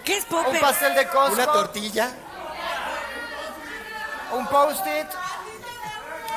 ¿Qué 0.04 0.18
es 0.18 0.24
Un 0.30 0.44
Popper? 0.44 0.60
pastel 0.60 0.94
de 0.94 1.06
Costco, 1.08 1.34
Una 1.34 1.46
tortilla. 1.46 2.10
un 4.32 4.46
post-it 4.46 5.06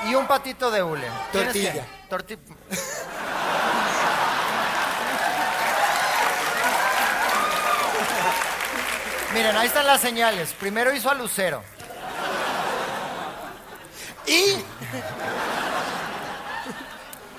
y 0.10 0.16
un 0.16 0.28
patito 0.28 0.70
de 0.70 0.84
hule. 0.84 1.08
¿Tienes 1.32 1.54
Tortilla. 1.54 1.74
qué? 1.74 1.84
Torti- 2.10 2.40
Miren, 9.34 9.56
ahí 9.58 9.68
están 9.68 9.86
las 9.86 10.00
señales. 10.02 10.54
Primero 10.54 10.94
hizo 10.94 11.10
a 11.10 11.16
Lucero. 11.16 11.62
Y 14.26 14.56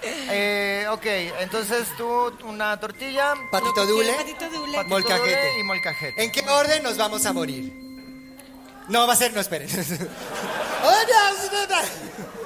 Eh, 0.03 0.76
ok, 0.97 1.07
entonces 1.41 1.87
tú 1.97 2.33
una 2.45 2.79
tortilla, 2.81 3.35
patito 3.51 3.87
dule. 3.87 4.13
patito 4.15 4.51
de 4.51 4.59
hule. 4.59 4.73
patito 4.77 4.95
Molcajete. 4.95 5.29
de 5.31 5.51
hule 5.51 5.61
y 5.61 5.63
molcajete. 5.63 6.25
¿En 6.25 6.33
qué 6.33 6.41
orden 6.49 6.83
nos 6.83 6.97
vamos 6.97 7.25
a 7.27 7.33
morir? 7.33 7.73
No, 8.89 9.07
va 9.07 9.13
a 9.15 9.17
ser, 9.17 9.33
no, 9.33 9.41
esperen. 9.41 9.69
Oh, 10.89 10.89
no, 10.89 11.51
no, 11.53 11.67
no. 11.67 11.83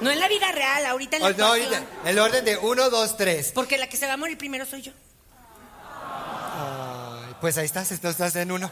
No 0.01 0.11
en 0.11 0.19
la 0.19 0.27
vida 0.27 0.51
real, 0.51 0.87
ahorita 0.87 1.17
en 1.17 1.23
la 1.23 1.29
Oh, 1.29 1.33
no, 1.37 1.45
ahorita, 1.47 1.83
el 2.07 2.19
orden 2.19 2.43
de 2.43 2.57
uno, 2.57 2.89
dos, 2.89 3.19
tres. 3.19 3.53
Porque 3.55 3.77
la 3.77 3.87
que 3.87 3.99
se 3.99 4.07
va 4.07 4.15
a 4.15 4.17
morir 4.17 4.39
primero 4.39 4.65
soy 4.65 4.81
yo. 4.81 4.93
Ay, 5.85 7.35
pues 7.41 7.59
ahí 7.59 7.67
estás, 7.67 7.93
estás 7.93 8.13
estás 8.13 8.37
en 8.37 8.51
uno. 8.51 8.71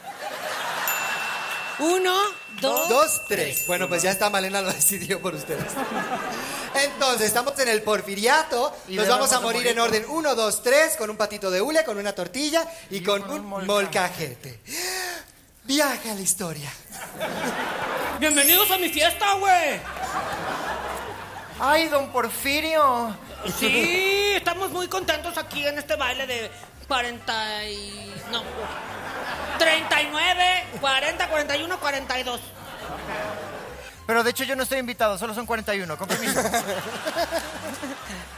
Uno, 1.80 2.14
dos, 2.60 2.88
Dos, 2.88 3.22
tres. 3.28 3.66
Bueno, 3.66 3.88
pues 3.88 4.02
ya 4.02 4.10
está, 4.10 4.30
Malena 4.30 4.60
lo 4.60 4.72
decidió 4.72 5.20
por 5.20 5.34
ustedes. 5.34 5.64
Entonces, 6.74 7.28
estamos 7.28 7.58
en 7.58 7.68
el 7.68 7.82
porfiriato. 7.82 8.76
Y 8.88 8.96
Nos 8.96 9.08
vamos 9.08 9.30
a 9.32 9.36
vamos 9.36 9.52
a 9.52 9.52
morir 9.52 9.66
en 9.68 9.78
orden 9.78 10.04
uno, 10.08 10.34
dos, 10.34 10.62
tres, 10.62 10.96
con 10.96 11.10
un 11.10 11.16
patito 11.16 11.50
de 11.50 11.60
hule, 11.60 11.84
con 11.84 11.98
una 11.98 12.12
tortilla 12.14 12.66
y, 12.90 13.02
con, 13.02 13.22
con 13.22 13.30
un 13.40 13.52
un 13.52 13.66
molcajete. 13.66 14.60
Viaje 15.64 16.10
a 16.10 16.14
la 16.14 16.20
historia. 16.20 16.72
Bienvenidos 18.18 18.70
a 18.70 18.78
mi 18.78 18.88
fiesta, 18.88 19.34
güey. 19.34 19.80
Ay, 21.60 21.88
don 21.88 22.10
Porfirio. 22.10 23.16
Sí, 23.58 24.32
estamos 24.34 24.70
muy 24.70 24.88
contentos 24.88 25.36
aquí 25.36 25.66
en 25.66 25.78
este 25.78 25.96
baile 25.96 26.26
de 26.26 26.50
40 26.88 27.64
y... 27.66 28.14
no. 28.32 28.42
39, 29.58 30.64
40, 30.80 31.28
41, 31.28 31.80
42. 31.80 32.40
Pero 34.06 34.22
de 34.24 34.30
hecho 34.30 34.44
yo 34.44 34.56
no 34.56 34.62
estoy 34.62 34.78
invitado, 34.78 35.18
solo 35.18 35.34
son 35.34 35.44
41, 35.46 35.98
con 35.98 36.08
permiso. 36.08 36.40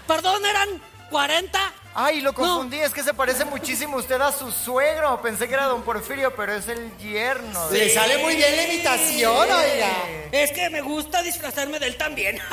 Perdón, 0.06 0.44
eran 0.44 0.68
40. 1.10 1.58
Ay, 1.94 2.20
lo 2.20 2.32
confundí, 2.32 2.78
es 2.78 2.92
que 2.92 3.02
se 3.02 3.14
parece 3.14 3.44
muchísimo 3.44 3.96
usted 3.96 4.20
a 4.20 4.32
su 4.32 4.50
suegro. 4.52 5.20
Pensé 5.22 5.48
que 5.48 5.54
era 5.54 5.66
don 5.66 5.82
Porfirio, 5.82 6.34
pero 6.34 6.54
es 6.54 6.68
el 6.68 6.96
yerno. 6.98 7.68
de- 7.68 7.78
Le 7.78 7.90
sale 7.94 8.18
muy 8.18 8.34
bien 8.36 8.56
la 8.56 8.64
imitación, 8.64 9.48
oiga. 9.50 9.90
Es 10.32 10.52
que 10.52 10.70
me 10.70 10.80
gusta 10.80 11.22
disfrazarme 11.22 11.78
de 11.78 11.86
él 11.88 11.96
también. 11.96 12.38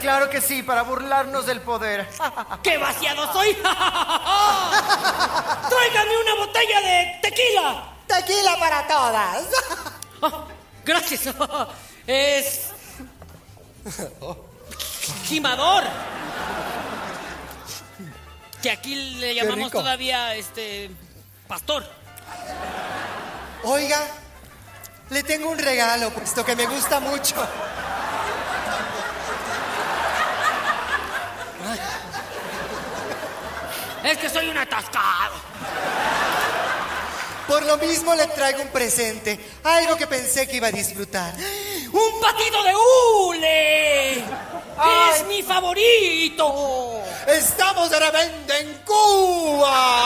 Claro 0.00 0.30
que 0.30 0.40
sí, 0.40 0.62
para 0.62 0.82
burlarnos 0.82 1.46
del 1.46 1.60
poder. 1.60 2.08
¡Qué 2.62 2.78
vaciado 2.78 3.32
soy! 3.32 3.54
¡Tráigame 5.68 6.16
una 6.22 6.34
botella 6.36 6.80
de 6.80 7.18
tequila! 7.22 7.92
Tequila 8.06 8.56
para 8.58 8.86
todas. 8.86 9.44
Ah, 10.22 10.44
gracias. 10.84 11.28
Es. 12.06 12.70
Gimador. 15.24 15.84
Que 18.62 18.70
aquí 18.70 18.94
le 18.94 19.34
llamamos 19.34 19.72
todavía 19.72 20.34
este. 20.34 20.90
Pastor. 21.48 21.84
Oiga, 23.64 24.00
le 25.10 25.22
tengo 25.22 25.50
un 25.50 25.58
regalo, 25.58 26.10
puesto 26.10 26.44
que 26.44 26.54
me 26.56 26.66
gusta 26.66 27.00
mucho. 27.00 27.34
Es 34.06 34.18
que 34.18 34.30
soy 34.30 34.48
un 34.48 34.56
atascado. 34.56 35.34
Por 37.48 37.64
lo 37.64 37.76
mismo 37.78 38.14
le 38.14 38.28
traigo 38.28 38.62
un 38.62 38.68
presente, 38.68 39.36
algo 39.64 39.96
que 39.96 40.06
pensé 40.06 40.46
que 40.46 40.58
iba 40.58 40.68
a 40.68 40.70
disfrutar. 40.70 41.34
¡Un 41.34 42.20
patito 42.20 42.62
de 42.62 42.72
hule! 42.76 44.18
¡Es 44.18 45.26
mi 45.26 45.42
favorito! 45.42 47.02
¡Estamos 47.26 47.90
de 47.90 47.98
repente 47.98 48.60
en 48.60 48.74
Cuba! 48.84 50.00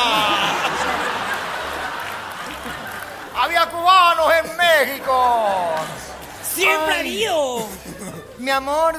¡Había 3.36 3.66
cubanos 3.66 4.32
en 4.32 4.56
México! 4.56 5.74
¡Siempre 6.54 6.94
ha 6.94 6.98
habido! 7.00 7.68
Mi 8.40 8.50
amor, 8.50 8.96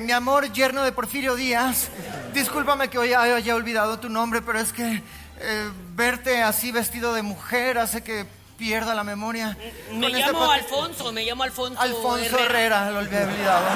mi 0.00 0.10
amor 0.10 0.52
yerno 0.52 0.82
de 0.82 0.90
Porfirio 0.90 1.36
Díaz, 1.36 1.90
discúlpame 2.34 2.90
que 2.90 2.98
hoy 2.98 3.12
haya 3.12 3.54
olvidado 3.54 4.00
tu 4.00 4.08
nombre, 4.08 4.42
pero 4.42 4.58
es 4.58 4.72
que 4.72 5.00
eh, 5.38 5.70
verte 5.94 6.42
así 6.42 6.72
vestido 6.72 7.14
de 7.14 7.22
mujer 7.22 7.78
hace 7.78 8.02
que 8.02 8.26
pierda 8.58 8.92
la 8.96 9.04
memoria. 9.04 9.56
Me 9.92 10.00
Con 10.00 10.16
este 10.16 10.32
llamo 10.32 10.50
Alfonso, 10.50 11.12
me 11.12 11.24
llamo 11.24 11.44
Alfonso. 11.44 11.80
Alfonso 11.80 12.36
Herrera, 12.36 12.90
lo 12.90 12.98
había 12.98 13.22
olvidado. 13.22 13.66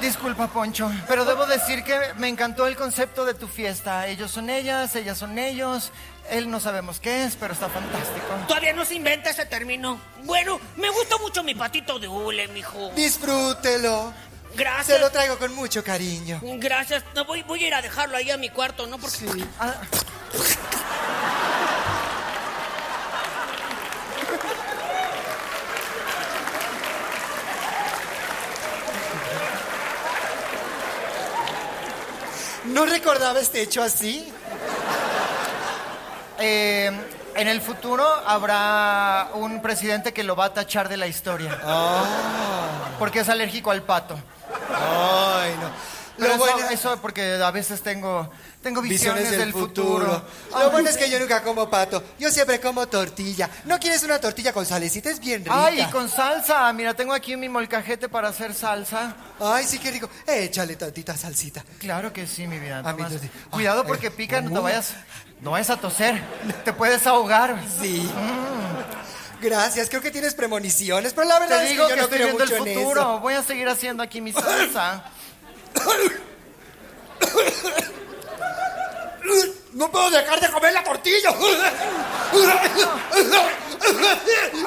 Disculpa, 0.00 0.46
Poncho, 0.46 0.90
pero 1.06 1.26
debo 1.26 1.44
decir 1.44 1.84
que 1.84 1.98
me 2.16 2.28
encantó 2.28 2.66
el 2.66 2.74
concepto 2.74 3.26
de 3.26 3.34
tu 3.34 3.46
fiesta. 3.46 4.06
Ellos 4.06 4.30
son 4.30 4.48
ellas, 4.48 4.96
ellas 4.96 5.18
son 5.18 5.38
ellos. 5.38 5.92
Él 6.30 6.50
no 6.50 6.60
sabemos 6.60 7.00
qué 7.00 7.24
es, 7.24 7.36
pero 7.36 7.54
está 7.54 7.68
fantástico. 7.68 8.26
Todavía 8.46 8.72
no 8.72 8.84
se 8.84 8.94
inventa 8.94 9.30
ese 9.30 9.46
término. 9.46 10.00
Bueno, 10.24 10.60
me 10.76 10.88
gusta 10.90 11.16
mucho 11.18 11.42
mi 11.42 11.54
patito 11.54 11.98
de 11.98 12.08
hule, 12.08 12.46
mijo. 12.48 12.90
Disfrútelo. 12.94 14.12
Se 14.52 14.56
Gracias. 14.56 15.00
lo 15.00 15.10
traigo 15.10 15.38
con 15.38 15.54
mucho 15.54 15.82
cariño. 15.84 16.40
Gracias. 16.42 17.04
No, 17.14 17.24
voy, 17.24 17.42
voy 17.42 17.64
a 17.64 17.66
ir 17.68 17.74
a 17.74 17.82
dejarlo 17.82 18.16
ahí 18.16 18.30
a 18.30 18.36
mi 18.36 18.48
cuarto, 18.50 18.86
¿no? 18.86 18.98
Porque 18.98 19.18
Ah, 19.58 19.74
¿No 32.66 32.86
recordaba 32.86 33.40
este 33.40 33.62
hecho 33.62 33.82
así? 33.82 34.29
Eh, 36.40 36.90
en 37.34 37.48
el 37.48 37.60
futuro 37.60 38.04
habrá 38.26 39.28
un 39.34 39.62
presidente 39.62 40.12
que 40.12 40.24
lo 40.24 40.36
va 40.36 40.46
a 40.46 40.54
tachar 40.54 40.88
de 40.88 40.96
la 40.96 41.06
historia. 41.06 41.58
Porque 42.98 43.20
es 43.20 43.28
alérgico 43.28 43.70
al 43.70 43.82
pato. 43.82 44.14
Ay, 44.74 45.54
no. 45.60 46.00
Pero 46.20 46.34
eso, 46.34 46.38
bueno, 46.38 46.68
eso 46.70 46.98
porque 47.00 47.34
a 47.42 47.50
veces 47.50 47.80
tengo, 47.80 48.30
tengo 48.62 48.82
visiones, 48.82 49.30
del, 49.30 49.52
futuro. 49.52 50.22
Lo 50.52 50.70
bueno 50.70 50.90
es 50.90 50.98
que 50.98 51.08
yo 51.08 51.18
nunca 51.18 51.42
como 51.42 51.70
pato. 51.70 52.02
Yo 52.18 52.30
siempre 52.30 52.60
como 52.60 52.86
tortilla. 52.88 53.48
¿No 53.64 53.78
quieres 53.78 54.02
una 54.02 54.20
tortilla 54.20 54.52
con 54.52 54.66
salecita? 54.66 55.08
Es 55.08 55.18
bien 55.18 55.44
rica. 55.44 55.64
Ay, 55.64 55.82
con 55.90 56.10
salsa. 56.10 56.70
Mira, 56.74 56.92
tengo 56.92 57.14
aquí 57.14 57.36
mi 57.36 57.48
molcajete 57.48 58.10
para 58.10 58.28
hacer 58.28 58.52
salsa. 58.52 59.16
Ay, 59.40 59.64
sí, 59.64 59.78
qué 59.78 59.92
rico. 59.92 60.10
Échale 60.26 60.76
tantita 60.76 61.16
salsita. 61.16 61.64
Claro 61.78 62.12
que 62.12 62.26
sí, 62.26 62.46
mi 62.46 62.58
vida. 62.58 62.80
A 62.80 62.92
mí. 62.92 63.02
Cuidado 63.48 63.86
porque 63.86 64.08
eh, 64.08 64.10
pica, 64.10 64.42
no 64.42 64.50
te 64.52 64.58
vayas, 64.58 64.94
no 65.42 65.52
vayas 65.52 65.70
a 65.70 65.76
toser. 65.76 66.20
Te 66.64 66.72
puedes 66.72 67.06
ahogar. 67.06 67.56
Sí. 67.80 68.10
Gracias, 69.40 69.88
creo 69.88 70.02
que 70.02 70.10
tienes 70.10 70.34
premoniciones, 70.34 71.14
pero 71.14 71.26
la 71.26 71.38
verdad 71.38 71.58
Te 71.60 71.64
es 71.64 71.70
digo 71.70 71.86
que 71.86 71.94
que, 71.94 71.96
yo 71.96 72.02
no 72.02 72.04
estoy 72.04 72.18
viendo 72.18 72.44
el 72.44 72.50
futuro. 72.50 73.20
Voy 73.20 73.34
a 73.34 73.42
seguir 73.42 73.68
haciendo 73.68 74.02
aquí 74.02 74.20
mi 74.20 74.32
salsa. 74.32 75.04
No 79.72 79.90
puedo 79.90 80.10
dejar 80.10 80.40
de 80.40 80.48
comer 80.50 80.72
la 80.74 80.84
tortilla. 80.84 81.32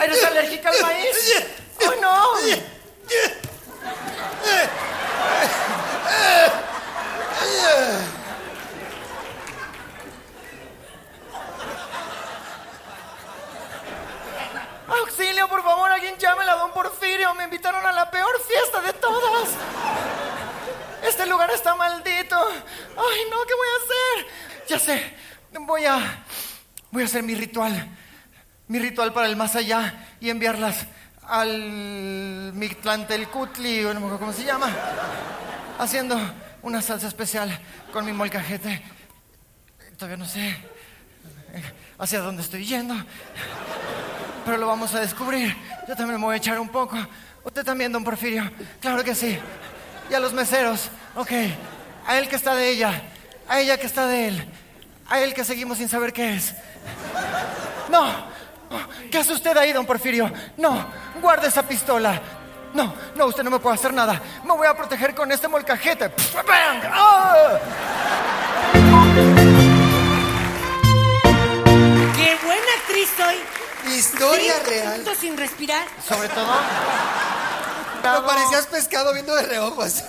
¿Eres 0.04 0.24
alérgica 0.24 0.70
al 0.70 0.82
maíz? 0.82 1.44
¡Oh, 1.86 1.94
no! 2.02 2.24
Auxilio, 14.88 15.48
por 15.48 15.64
favor, 15.64 15.92
alguien 15.92 16.16
llame 16.18 16.44
a 16.44 16.56
don 16.56 16.72
Porfirio. 16.72 17.34
Me 17.36 17.46
invitaron 17.46 17.86
a 17.86 17.92
la 17.92 18.10
peor 18.12 18.34
fiesta 18.48 18.82
de 18.82 18.94
todas. 18.94 19.50
Este 21.08 21.26
lugar 21.26 21.50
está 21.52 21.76
maldito. 21.76 22.38
Ay, 22.40 23.20
no, 23.30 23.44
¿qué 23.46 23.54
voy 23.54 23.68
a 23.68 23.84
hacer? 23.84 24.28
Ya 24.68 24.80
sé, 24.80 25.16
voy 25.60 25.86
a, 25.86 26.24
voy 26.92 27.04
a 27.04 27.06
hacer 27.06 27.24
mi 27.24 27.36
ritual. 27.36 27.90
Mi 28.68 28.80
ritual 28.80 29.14
para 29.14 29.28
el 29.28 29.36
más 29.36 29.56
allá 29.56 30.08
y 30.20 30.30
enviarlas 30.30 30.86
al 31.28 32.52
Mictlantelcutli, 32.54 33.86
o 33.86 33.94
no 33.94 34.00
me 34.00 34.06
acuerdo 34.06 34.20
cómo 34.20 34.34
se 34.34 34.44
llama, 34.44 34.70
haciendo 35.80 36.18
una 36.62 36.82
salsa 36.82 37.08
especial 37.08 37.58
con 37.92 38.06
mi 38.06 38.14
molcajete. 38.14 38.84
Todavía 39.98 40.18
no 40.18 40.26
sé 40.26 40.50
eh, 40.50 41.64
hacia 42.00 42.20
dónde 42.20 42.42
estoy 42.42 42.66
yendo 42.66 42.96
pero 44.46 44.58
lo 44.58 44.68
vamos 44.68 44.94
a 44.94 45.00
descubrir. 45.00 45.56
Yo 45.88 45.96
también 45.96 46.20
me 46.20 46.26
voy 46.26 46.36
a 46.36 46.38
echar 46.38 46.60
un 46.60 46.70
poco. 46.70 46.98
Usted 47.44 47.64
también, 47.64 47.92
don 47.92 48.04
Porfirio. 48.04 48.50
Claro 48.80 49.04
que 49.04 49.16
sí. 49.16 49.38
Y 50.10 50.14
a 50.14 50.20
los 50.20 50.34
meseros, 50.34 50.90
ok. 51.16 51.32
A 52.06 52.18
él 52.18 52.28
que 52.28 52.36
está 52.36 52.56
de 52.56 52.70
ella, 52.70 53.02
a 53.48 53.60
ella 53.60 53.78
que 53.78 53.88
está 53.88 54.08
de 54.08 54.28
él, 54.28 54.46
a 55.10 55.20
él 55.22 55.34
que 55.34 55.44
seguimos 55.44 55.78
sin 55.78 55.88
saber 55.88 56.12
qué 56.12 56.36
es. 56.36 56.54
No, 57.90 58.14
¿qué 59.10 59.20
hace 59.20 59.34
usted 59.34 59.56
ahí, 59.56 59.72
don 59.72 59.86
Porfirio? 59.86 60.32
No, 60.58 60.86
guarde 61.22 61.48
esa 61.48 61.64
pistola. 61.64 62.22
No, 62.74 62.94
no, 63.16 63.28
usted 63.28 63.44
no 63.44 63.52
me 63.52 63.60
puede 63.60 63.76
hacer 63.76 63.94
nada. 63.94 64.22
Me 64.44 64.52
voy 64.52 64.68
a 64.68 64.76
proteger 64.76 65.14
con 65.14 65.32
este 65.32 65.48
molcajete. 65.48 66.12
¡Ah! 66.92 67.60
¡Qué 72.16 72.38
buena 72.44 72.72
actriz 72.80 73.10
soy! 73.16 73.36
Historia 73.90 74.54
Cinco 74.56 74.70
real. 74.70 74.92
minutos 74.94 75.18
sin 75.20 75.38
respirar. 75.38 75.88
Sobre 76.08 76.30
todo. 76.30 76.48
Me 78.04 78.28
parecías 78.28 78.68
pescado 78.68 79.14
viendo 79.14 79.36
de 79.36 79.44
reojos. 79.44 80.04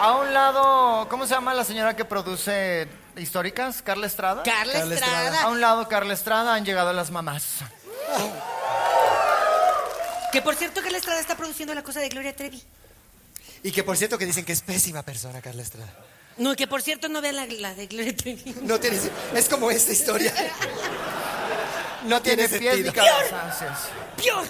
A 0.00 0.12
un 0.16 0.32
lado, 0.32 1.06
¿cómo 1.10 1.26
se 1.26 1.34
llama 1.34 1.52
la 1.52 1.62
señora 1.64 1.94
que 1.94 2.04
produce 2.04 2.88
históricas? 3.16 3.82
¿Carla 3.82 4.06
Estrada? 4.06 4.42
Carla 4.42 4.72
Carla 4.72 4.94
Estrada. 4.94 5.24
Estrada. 5.24 5.42
A 5.42 5.48
un 5.48 5.60
lado, 5.60 5.88
Carla 5.88 6.14
Estrada, 6.14 6.54
han 6.54 6.64
llegado 6.64 6.92
las 6.92 7.10
mamás. 7.10 7.44
Que 10.32 10.40
por 10.40 10.54
cierto, 10.54 10.80
Carla 10.80 10.96
Estrada 10.98 11.20
está 11.20 11.36
produciendo 11.36 11.74
la 11.74 11.82
cosa 11.82 12.00
de 12.00 12.08
Gloria 12.08 12.34
Trevi. 12.34 12.62
Y 13.62 13.72
que 13.72 13.84
por 13.84 13.96
cierto 13.96 14.16
que 14.16 14.24
dicen 14.24 14.44
que 14.44 14.52
es 14.52 14.62
pésima 14.62 15.02
persona, 15.02 15.42
Carla 15.42 15.62
Estrada. 15.62 15.92
No, 16.40 16.56
que 16.56 16.66
por 16.66 16.80
cierto 16.82 17.08
no 17.08 17.20
vean 17.20 17.36
la, 17.36 17.46
la 17.46 17.74
de 17.74 17.86
Gloria 17.86 18.16
Trevi. 18.16 18.54
No 18.62 18.80
tiene, 18.80 18.98
es 19.34 19.48
como 19.48 19.70
esta 19.70 19.92
historia. 19.92 20.32
No 22.04 22.22
tiene, 22.22 22.48
Tiene 22.48 22.58
pies 22.58 22.76
ni 22.78 22.82
sentido. 22.84 23.04
cabeza. 23.04 23.78
¡Peor! 24.16 24.46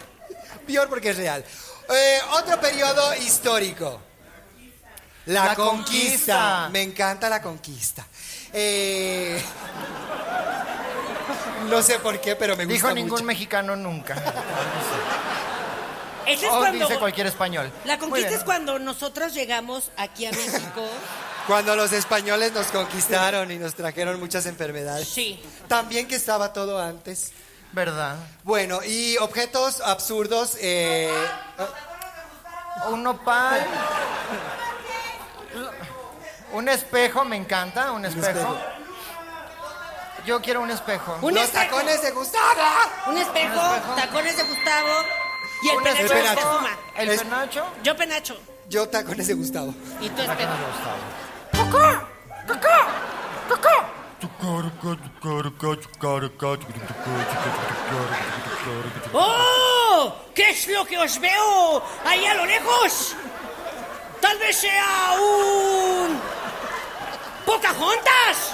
Peor 0.66 0.88
porque 0.88 1.10
es 1.10 1.16
real. 1.16 1.44
Eh, 1.92 2.18
otro 2.32 2.60
periodo 2.60 3.12
histórico. 3.16 4.00
La, 5.26 5.46
La 5.46 5.54
conquista. 5.56 6.34
conquista. 6.34 6.68
Me 6.70 6.82
encanta 6.82 7.28
la 7.28 7.42
conquista. 7.42 8.06
Eh, 8.52 9.42
no 11.68 11.82
sé 11.82 11.98
por 11.98 12.20
qué, 12.20 12.36
pero 12.36 12.56
me 12.56 12.64
gusta 12.66 12.74
Dijo 12.74 12.94
ningún 12.94 13.10
mucho. 13.10 13.24
mexicano 13.24 13.74
nunca. 13.76 14.14
Ese 16.26 16.46
es 16.46 16.52
O 16.52 16.58
cuando... 16.58 16.86
dice 16.86 16.98
cualquier 17.00 17.26
español. 17.26 17.72
La 17.84 17.98
conquista 17.98 18.30
es 18.30 18.44
cuando 18.44 18.78
nosotros 18.78 19.34
llegamos 19.34 19.90
aquí 19.96 20.26
a 20.26 20.30
México. 20.30 20.86
Cuando 21.50 21.74
los 21.74 21.92
españoles 21.92 22.52
nos 22.52 22.68
conquistaron 22.68 23.50
y 23.50 23.56
nos 23.58 23.74
trajeron 23.74 24.20
muchas 24.20 24.46
enfermedades. 24.46 25.08
Sí. 25.08 25.42
También 25.66 26.06
que 26.06 26.14
estaba 26.14 26.52
todo 26.52 26.80
antes. 26.80 27.32
¿Verdad? 27.72 28.14
Bueno, 28.44 28.80
y 28.84 29.16
objetos 29.16 29.80
absurdos. 29.80 30.56
eh, 30.60 31.10
Un 32.88 33.02
nopal. 33.02 33.66
Un 36.52 36.68
espejo, 36.68 37.24
me 37.24 37.34
encanta, 37.36 37.90
un 37.90 38.04
espejo. 38.04 38.28
espejo. 38.28 38.56
Yo 40.26 40.40
quiero 40.40 40.60
un 40.60 40.70
espejo. 40.70 41.18
Un 41.20 41.34
los 41.34 41.42
espejo. 41.42 41.64
tacones 41.64 42.02
de 42.02 42.10
Gustavo. 42.12 42.44
Un 43.08 43.18
espejo, 43.18 43.60
tacones 43.96 44.36
de 44.36 44.42
Gustavo 44.44 45.04
y 45.62 45.68
el 45.70 46.08
penacho. 46.08 46.60
¿El 46.96 47.08
Es- 47.10 47.22
penacho? 47.22 47.66
Yo 47.82 47.96
penacho 47.96 48.36
Yo 48.68 48.88
tacones 48.88 49.26
de 49.26 49.34
Gustavo. 49.34 49.74
y 50.00 50.08
tú 50.10 50.22
espejo. 50.22 50.50
¡Oh! 59.12 60.14
¿Qué 60.34 60.50
es 60.50 60.68
lo 60.68 60.84
que 60.84 60.98
os 60.98 61.20
veo 61.20 61.82
ahí 62.04 62.24
a 62.26 62.34
lo 62.34 62.46
lejos? 62.46 63.16
Tal 64.20 64.38
vez 64.38 64.56
sea 64.56 65.14
un... 65.20 66.20
¡Pocahontas! 67.46 68.52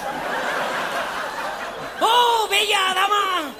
¡Oh, 1.99 2.47
bella 2.49 2.93
dama! 2.93 3.53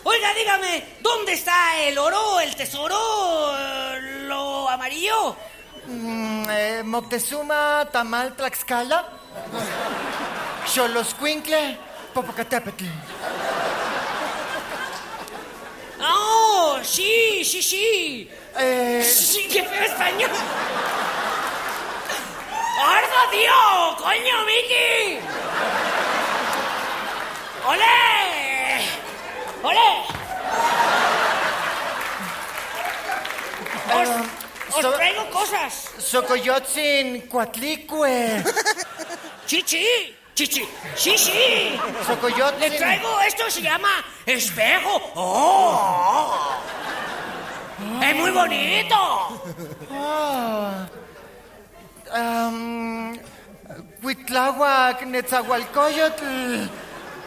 Oiga, 0.02 0.32
dígame, 0.34 0.96
¿dónde 1.00 1.34
está 1.34 1.78
el 1.82 1.98
oro, 1.98 2.40
el 2.40 2.56
tesoro, 2.56 2.96
lo 4.00 4.66
amarillo? 4.70 5.36
Mm, 5.86 6.44
eh, 6.48 6.82
Moctezuma, 6.84 7.86
Tamal, 7.92 8.34
Tlaxcala. 8.34 9.06
Xoloscuincle, 10.66 11.76
Popocatépetl. 12.14 12.86
¡Oh, 16.00 16.78
sí, 16.82 17.44
sí, 17.44 17.62
sí! 17.62 18.30
Eh, 18.58 19.04
¡Sí, 19.04 19.48
qué 19.52 19.64
feo 19.64 19.82
español! 19.84 20.30
¡Gordo, 22.76 23.20
tío! 23.30 23.96
¡Coño, 23.98 24.36
Miki! 24.46 25.18
¡Ole! 27.66 28.80
¡Ole! 29.62 29.90
Os, 33.94 34.08
os 34.76 34.82
so- 34.82 34.92
traigo 34.92 35.30
cosas. 35.30 35.90
Xocoyotzin, 35.98 37.28
Coatlicue. 37.28 38.42
¡Chichi! 39.46 39.86
¡Chichi! 40.34 40.66
¡Sí, 40.96 41.18
sí! 41.18 41.78
Le 41.78 42.04
Xocoyotzin. 42.06 42.76
traigo 42.78 43.20
esto, 43.20 43.50
se 43.50 43.60
llama 43.62 44.02
espejo. 44.24 45.12
¡Oh! 45.14 46.56
¡Es 48.02 48.14
muy 48.16 48.30
bonito! 48.30 49.42
Ah. 49.92 50.86
Um, 52.14 53.18
Huitláhuac, 54.02 55.02
Netzahualcoyotl, 55.06 56.68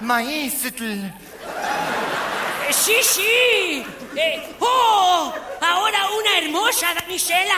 Maíztl. 0.02 0.84
Eh, 0.84 1.14
¡Sí, 2.72 2.96
sí! 3.02 3.86
Eh, 4.16 4.56
¡Oh! 4.60 5.34
Ahora 5.62 6.00
una 6.20 6.38
hermosa 6.38 6.94
damisela. 6.94 7.56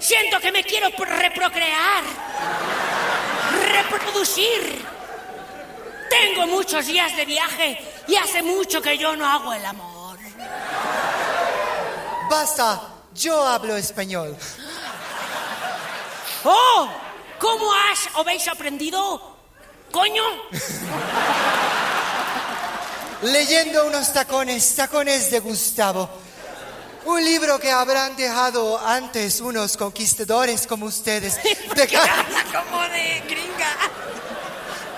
Siento 0.00 0.40
que 0.40 0.50
me 0.50 0.64
quiero 0.64 0.88
pr- 0.90 1.06
reprocrear. 1.18 2.02
Reproducir. 3.72 4.84
Tengo 6.10 6.46
muchos 6.46 6.86
días 6.86 7.14
de 7.16 7.24
viaje 7.24 7.78
y 8.08 8.16
hace 8.16 8.42
mucho 8.42 8.80
que 8.80 8.96
yo 8.98 9.14
no 9.14 9.26
hago 9.26 9.52
el 9.52 9.64
amor. 9.64 10.18
Basta, 12.30 12.80
yo 13.14 13.46
hablo 13.46 13.76
español. 13.76 14.36
¡Oh! 16.44 16.88
¿Cómo 17.38 17.72
has, 17.72 18.08
habéis 18.16 18.46
aprendido? 18.48 19.36
¿Coño? 19.92 20.22
Leyendo 23.22 23.86
unos 23.86 24.12
tacones, 24.12 24.74
tacones 24.76 25.30
de 25.30 25.40
Gustavo. 25.40 26.08
Un 27.04 27.24
libro 27.24 27.58
que 27.58 27.70
habrán 27.70 28.14
dejado 28.16 28.78
antes 28.86 29.40
unos 29.40 29.76
conquistadores 29.76 30.66
como 30.66 30.86
ustedes. 30.86 31.38
Deja- 31.74 32.02
habla 32.02 32.44
como 32.44 32.82
de 32.88 33.22
gringa. 33.28 33.76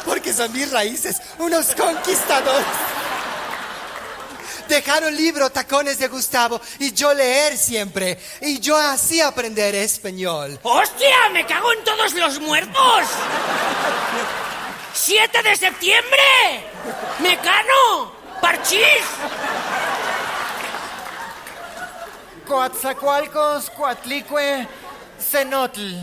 porque 0.04 0.32
son 0.32 0.52
mis 0.52 0.70
raíces, 0.70 1.20
unos 1.38 1.74
conquistadores. 1.74 2.66
Dejaron 4.70 5.16
libro 5.16 5.50
Tacones 5.50 5.98
de 5.98 6.06
Gustavo 6.06 6.60
y 6.78 6.92
yo 6.92 7.12
leer 7.12 7.58
siempre. 7.58 8.16
Y 8.40 8.60
yo 8.60 8.76
así 8.76 9.20
aprender 9.20 9.74
español. 9.74 10.60
¡Hostia! 10.62 11.28
¡Me 11.32 11.44
cago 11.44 11.72
en 11.72 11.82
todos 11.82 12.14
los 12.14 12.38
muertos! 12.38 13.04
¡7 14.94 15.42
de 15.42 15.56
septiembre! 15.56 16.22
¡Mecano! 17.18 18.12
¡Parchís! 18.40 19.02
Coatzacoalcos, 22.46 23.70
Coatlicue, 23.70 24.68
Cenotl. 25.18 25.96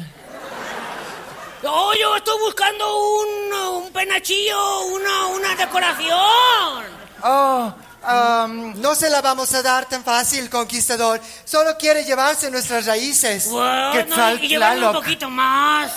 Oh, 1.63 1.93
yo 1.93 2.17
estoy 2.17 2.37
buscando 2.41 3.21
un, 3.21 3.53
un 3.85 3.93
penachillo, 3.93 4.81
una, 4.87 5.27
una 5.27 5.55
decoración. 5.55 6.83
Oh, 7.23 7.73
am, 8.03 8.79
No 8.81 8.95
se 8.95 9.09
la 9.09 9.21
vamos 9.21 9.53
a 9.53 9.61
dar 9.61 9.85
tan 9.87 10.03
fácil, 10.03 10.49
conquistador. 10.49 11.21
Solo 11.45 11.77
quiere 11.77 12.03
llevarse 12.03 12.49
nuestras 12.51 12.85
raíces. 12.85 13.49
Bueno, 13.49 13.91
Quetzaltlaloc. 13.93 14.41
y 14.43 14.47
llevarme 14.47 14.87
un 14.87 14.93
poquito 14.93 15.29
más. 15.29 15.91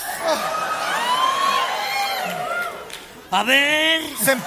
A 3.31 3.43
ver, 3.43 4.01
sem- 4.25 4.41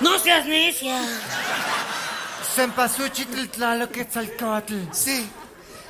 no 0.00 0.18
seas 0.18 0.46
necia. 0.46 1.00
Sí. 4.92 5.28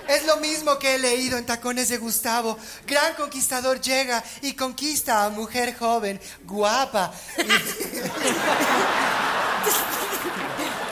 Es 0.07 0.27
lo 0.27 0.37
mismo 0.39 0.79
que 0.79 0.97
he 0.97 0.99
leído 0.99 1.39
en 1.39 1.47
Tacones 1.47 1.89
de 1.89 1.97
Gustavo. 1.97 2.59
Gran 2.87 3.15
conquistador 3.15 3.81
llega 3.81 4.23
y 4.43 4.53
conquista 4.55 5.25
a 5.25 5.31
mujer 5.31 5.77
joven, 5.79 6.21
guapa. 6.45 7.11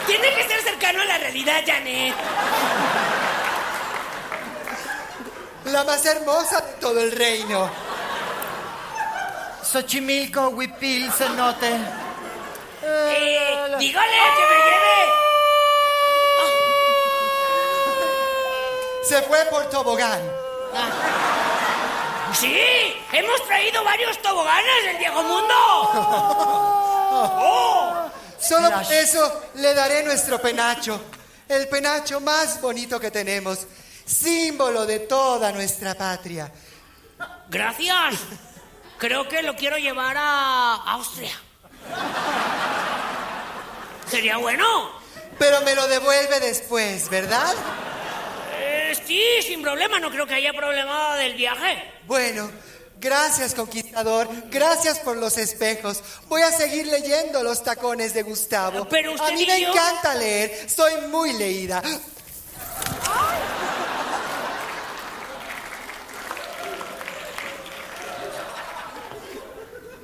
Tiene 0.09 0.35
que 0.35 0.48
ser 0.48 0.62
cercano 0.62 1.02
a 1.02 1.05
la 1.05 1.18
realidad, 1.18 1.62
Janet. 1.66 2.14
La 5.66 5.85
más 5.85 6.05
hermosa 6.06 6.60
de 6.62 6.72
todo 6.80 6.98
el 6.98 7.12
reino. 7.12 7.70
Xochimilco, 9.62 10.48
Huipil, 10.48 11.12
Cenote. 11.12 11.76
Eh, 12.82 13.76
dígale 13.78 14.16
que 14.16 14.44
me 14.51 14.56
lleve. 14.64 14.98
Se 19.02 19.22
fue 19.22 19.44
por 19.51 19.68
tobogán. 19.68 20.20
Sí, 22.32 22.97
hemos 23.12 23.47
traído 23.47 23.85
varios 23.85 24.16
toboganes 24.22 24.85
del 24.85 24.97
viejo 24.97 25.22
mundo. 25.22 25.55
Oh, 27.10 28.10
Solo 28.40 28.70
por 28.70 28.93
eso 28.93 29.43
le 29.55 29.74
daré 29.74 30.02
nuestro 30.02 30.40
penacho. 30.40 31.01
El 31.48 31.69
penacho 31.69 32.20
más 32.20 32.60
bonito 32.60 33.01
que 33.01 33.10
tenemos. 33.10 33.66
Símbolo 34.05 34.86
de 34.86 35.01
toda 35.01 35.52
nuestra 35.52 35.94
patria. 35.94 36.51
gracias. 37.51 38.15
Creo 38.98 39.28
que 39.28 39.43
lo 39.43 39.55
quiero 39.55 39.77
llevar 39.78 40.16
a 40.19 40.74
Austria. 40.74 41.32
Sería 44.10 44.39
bueno. 44.39 44.65
Pero 45.39 45.60
me 45.60 45.74
lo 45.74 45.86
devuelve 45.86 46.40
después, 46.40 47.09
¿verdad? 47.09 47.55
Eh, 48.59 48.97
sí, 49.06 49.23
sin 49.43 49.62
problema. 49.62 50.01
No 50.01 50.10
creo 50.10 50.27
que 50.27 50.35
haya 50.35 50.52
problema 50.52 51.16
del 51.16 51.35
viaje. 51.35 51.93
Bueno, 52.06 52.51
gracias 53.00 53.54
conquistador, 53.54 54.28
gracias 54.50 54.98
por 55.00 55.16
los 55.16 55.38
espejos. 55.38 56.02
Voy 56.28 56.42
a 56.42 56.50
seguir 56.52 56.86
leyendo 56.86 57.42
los 57.42 57.62
tacones 57.62 58.14
de 58.14 58.22
Gustavo. 58.22 58.86
Pero 58.88 59.12
usted 59.14 59.26
a 59.26 59.30
mí 59.32 59.46
me 59.46 59.60
yo- 59.60 59.70
encanta 59.72 60.14
leer, 60.14 60.68
soy 60.68 60.92
muy 61.10 61.32
leída. 61.34 61.82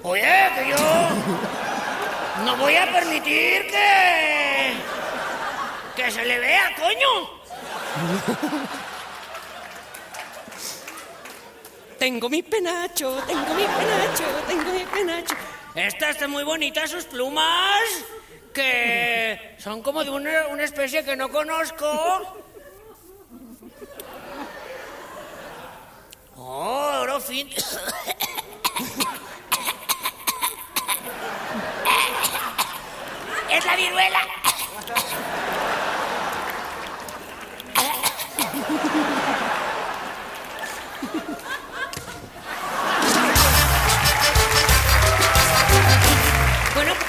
Oye, 0.02 0.22
que 0.54 0.68
yo 0.70 0.76
no 2.44 2.56
voy 2.58 2.76
a 2.76 2.92
permitir 2.92 3.66
que 3.70 4.74
que 5.96 6.10
se 6.10 6.24
le 6.24 6.38
vea, 6.40 6.74
coño. 6.76 7.30
Tengo 11.98 12.28
mi 12.28 12.42
penacho, 12.42 13.16
tengo 13.26 13.54
mi 13.54 13.64
penacho, 13.64 14.24
tengo 14.46 14.72
mi 14.72 14.84
penacho. 14.84 15.34
Esta 15.74 16.10
está 16.10 16.28
muy 16.28 16.44
bonita, 16.44 16.86
sus 16.86 17.04
plumas, 17.04 17.82
que 18.52 19.56
son 19.58 19.82
como 19.82 20.04
de 20.04 20.10
una, 20.10 20.48
una 20.48 20.64
especie 20.64 21.04
que 21.04 21.16
no 21.16 21.28
conozco. 21.30 21.86
Oh, 26.36 27.00
oro 27.00 27.20
fin. 27.20 27.48
Es 33.50 33.64
la 33.64 33.76
viruela. 33.76 34.20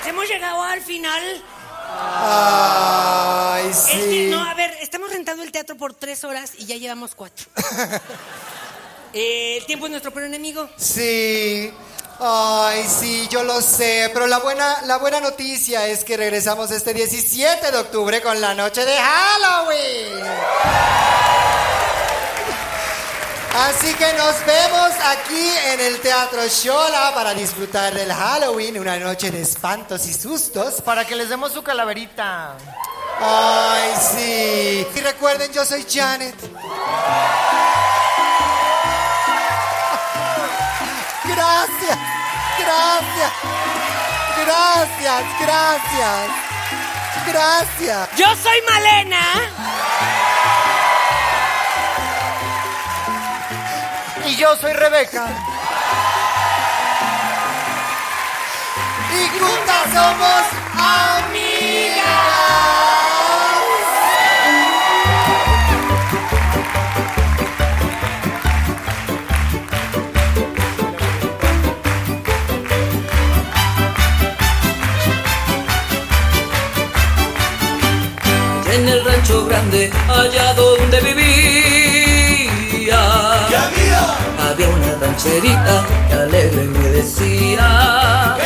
Pues 0.05 0.13
hemos 0.13 0.27
llegado 0.27 0.61
al 0.61 0.81
final. 0.81 1.43
Ay, 1.97 3.69
Es 3.69 3.77
que, 3.85 4.01
sí. 4.01 4.27
no, 4.29 4.43
a 4.47 4.53
ver, 4.53 4.71
estamos 4.81 5.09
rentando 5.11 5.41
el 5.41 5.51
teatro 5.51 5.75
por 5.77 5.95
tres 5.95 6.23
horas 6.23 6.51
y 6.57 6.65
ya 6.65 6.75
llevamos 6.75 7.15
cuatro. 7.15 7.47
Eh, 9.17 9.59
el 9.59 9.65
tiempo 9.65 9.85
es 9.85 9.91
nuestro 9.91 10.11
peor 10.11 10.25
enemigo. 10.25 10.67
Sí. 10.75 11.71
Ay, 12.19 12.83
sí, 12.85 13.25
yo 13.31 13.45
lo 13.45 13.61
sé, 13.61 14.09
pero 14.13 14.27
la 14.27 14.39
buena, 14.39 14.81
la 14.81 14.97
buena 14.97 15.21
noticia 15.21 15.87
es 15.87 16.03
que 16.03 16.17
regresamos 16.17 16.69
este 16.71 16.93
17 16.93 17.71
de 17.71 17.77
octubre 17.77 18.21
con 18.21 18.41
la 18.41 18.53
noche 18.53 18.83
de 18.83 18.97
Halloween. 18.97 20.19
Así 23.57 23.93
que 23.93 24.11
nos 24.13 24.45
vemos 24.45 24.91
aquí 25.05 25.49
en 25.71 25.79
el 25.79 26.01
Teatro 26.01 26.45
Shola 26.45 27.13
para 27.15 27.33
disfrutar 27.33 27.93
del 27.93 28.11
Halloween, 28.11 28.77
una 28.77 28.99
noche 28.99 29.31
de 29.31 29.41
espantos 29.41 30.05
y 30.07 30.13
sustos. 30.13 30.81
Para 30.81 31.05
que 31.05 31.15
les 31.15 31.29
demos 31.29 31.53
su 31.53 31.63
calaverita. 31.63 32.57
Ay, 33.21 33.93
sí. 34.11 34.87
Y 34.93 34.99
recuerden, 34.99 35.53
yo 35.53 35.63
soy 35.63 35.85
Janet. 35.89 36.35
Gracias, 41.23 41.97
gracias, 42.59 43.31
gracias, 44.43 45.23
gracias, 45.39 46.29
gracias. 47.25 48.09
Yo 48.17 48.27
soy 48.35 48.61
Malena. 48.69 50.24
Y 54.27 54.35
yo 54.37 54.55
soy 54.55 54.73
Rebeca. 54.73 55.27
Y 59.13 59.39
juntas 59.39 59.83
somos 59.93 60.43
amigas. 60.73 62.05
En 78.73 78.89
el 78.89 79.05
rancho 79.05 79.45
grande, 79.45 79.91
allá 80.09 80.53
donde 80.55 80.99
vivía, 81.01 81.64
rancherita 85.05 85.85
que 86.07 86.13
alegre 86.13 86.63
me 86.63 86.87
decía: 86.89 88.37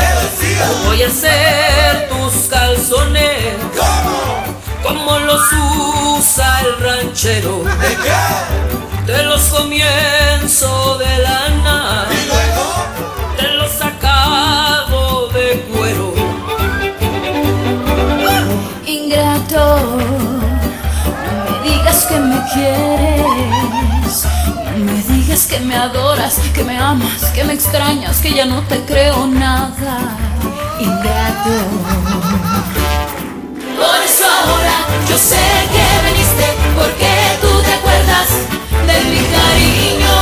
Voy 0.85 1.03
a 1.03 1.07
hacer 1.07 2.09
tus 2.09 2.47
calzones 2.49 3.55
como 4.83 5.19
los 5.19 5.41
usa 6.17 6.61
el 6.61 6.83
ranchero. 6.83 7.63
De 9.05 9.23
los 9.23 9.41
comienzo 9.43 10.97
de 10.99 11.17
lana, 11.19 12.05
de 13.37 13.47
los 13.53 13.71
sacado 13.71 15.29
de 15.29 15.65
cuero. 15.71 16.13
Ingrato, 18.85 19.65
no 21.25 21.31
me 21.43 21.69
digas 21.69 22.05
que 22.05 22.19
me 22.19 22.37
quieres, 22.53 23.98
no 24.25 24.85
me 24.85 25.01
digas 25.03 25.47
que 25.47 25.59
me 25.59 25.75
adoras, 25.75 26.35
que 26.53 26.63
me 26.63 26.77
amas, 26.77 27.25
que 27.33 27.43
me 27.43 27.53
extrañas, 27.53 28.17
que 28.17 28.33
ya 28.33 28.45
no 28.45 28.61
te 28.63 28.79
creo 28.85 29.27
nada. 29.27 30.17
Ingrato. 30.79 31.49
Por 33.77 33.99
eso 34.03 34.25
ahora 34.25 34.77
yo 35.07 35.17
sé 35.17 35.43
que 35.73 35.85
viniste, 36.07 36.47
porque 36.75 37.11
tú 37.41 37.61
te 37.61 37.73
acuerdas 37.73 38.27
de 38.87 38.97
mi 39.09 39.21
cariño 39.35 40.15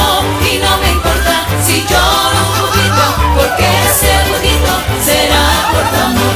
y 0.52 0.58
no 0.60 0.78
me 0.78 0.92
importa 0.92 1.46
si 1.66 1.82
lloro 1.90 2.40
un 2.48 2.54
poquito, 2.62 3.04
porque 3.36 3.66
ese 3.90 4.14
poquito 4.32 4.72
será 5.06 5.46
por 5.72 5.84
tu 5.92 5.98
amor. 6.06 6.36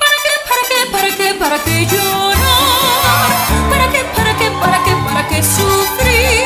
¿Para 0.00 0.16
qué, 0.24 0.34
para 0.50 0.62
qué, 0.70 0.78
para 0.92 1.10
qué, 1.16 1.34
para 1.34 1.58
qué 1.64 1.86
llorar? 1.86 3.28
¿Para 3.70 3.86
qué, 3.92 4.04
para 4.16 4.36
qué, 4.36 4.50
para 4.60 4.84
qué, 4.84 4.93
sufrir? 5.42 6.44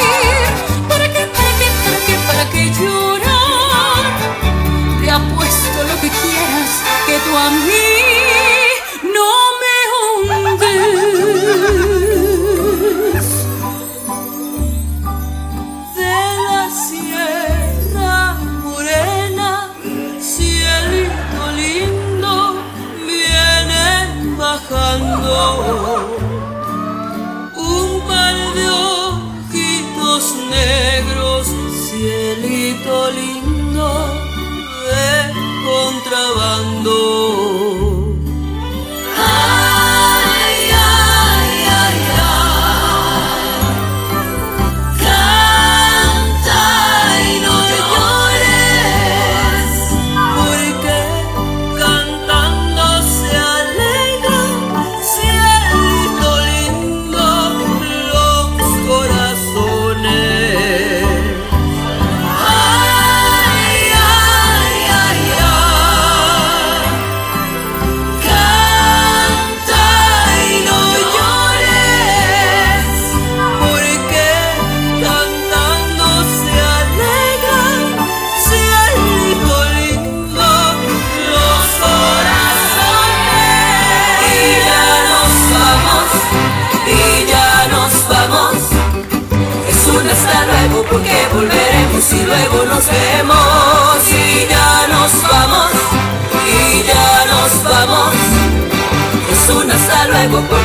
¿Para 0.89 1.07
qué, 1.13 1.27
para 1.37 1.53
qué, 1.59 1.69
para 1.85 1.99
qué, 2.07 2.15
para 2.29 2.45
qué 2.51 2.63
llorar? 2.81 4.05
Te 5.01 5.11
apuesto 5.11 5.79
lo 5.85 5.95
que 6.01 6.09
quieras 6.09 6.71
que 7.07 7.17
tú 7.25 7.37
a 7.37 7.51
mí 7.51 7.91
no 9.17 9.31
me 9.61 9.77
hundes. 9.97 10.89
De 15.97 16.19
la 16.49 16.65
sierra 16.71 18.17
morena, 18.63 19.51
cielito 20.21 21.43
lindo, 21.57 22.33
vienen 23.07 24.37
bajando. 24.37 25.98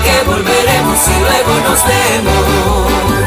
que 0.03 0.23
volveremos 0.25 1.07
y 1.07 1.19
luego 1.19 1.69
nos 1.69 1.83
vemos. 1.85 3.22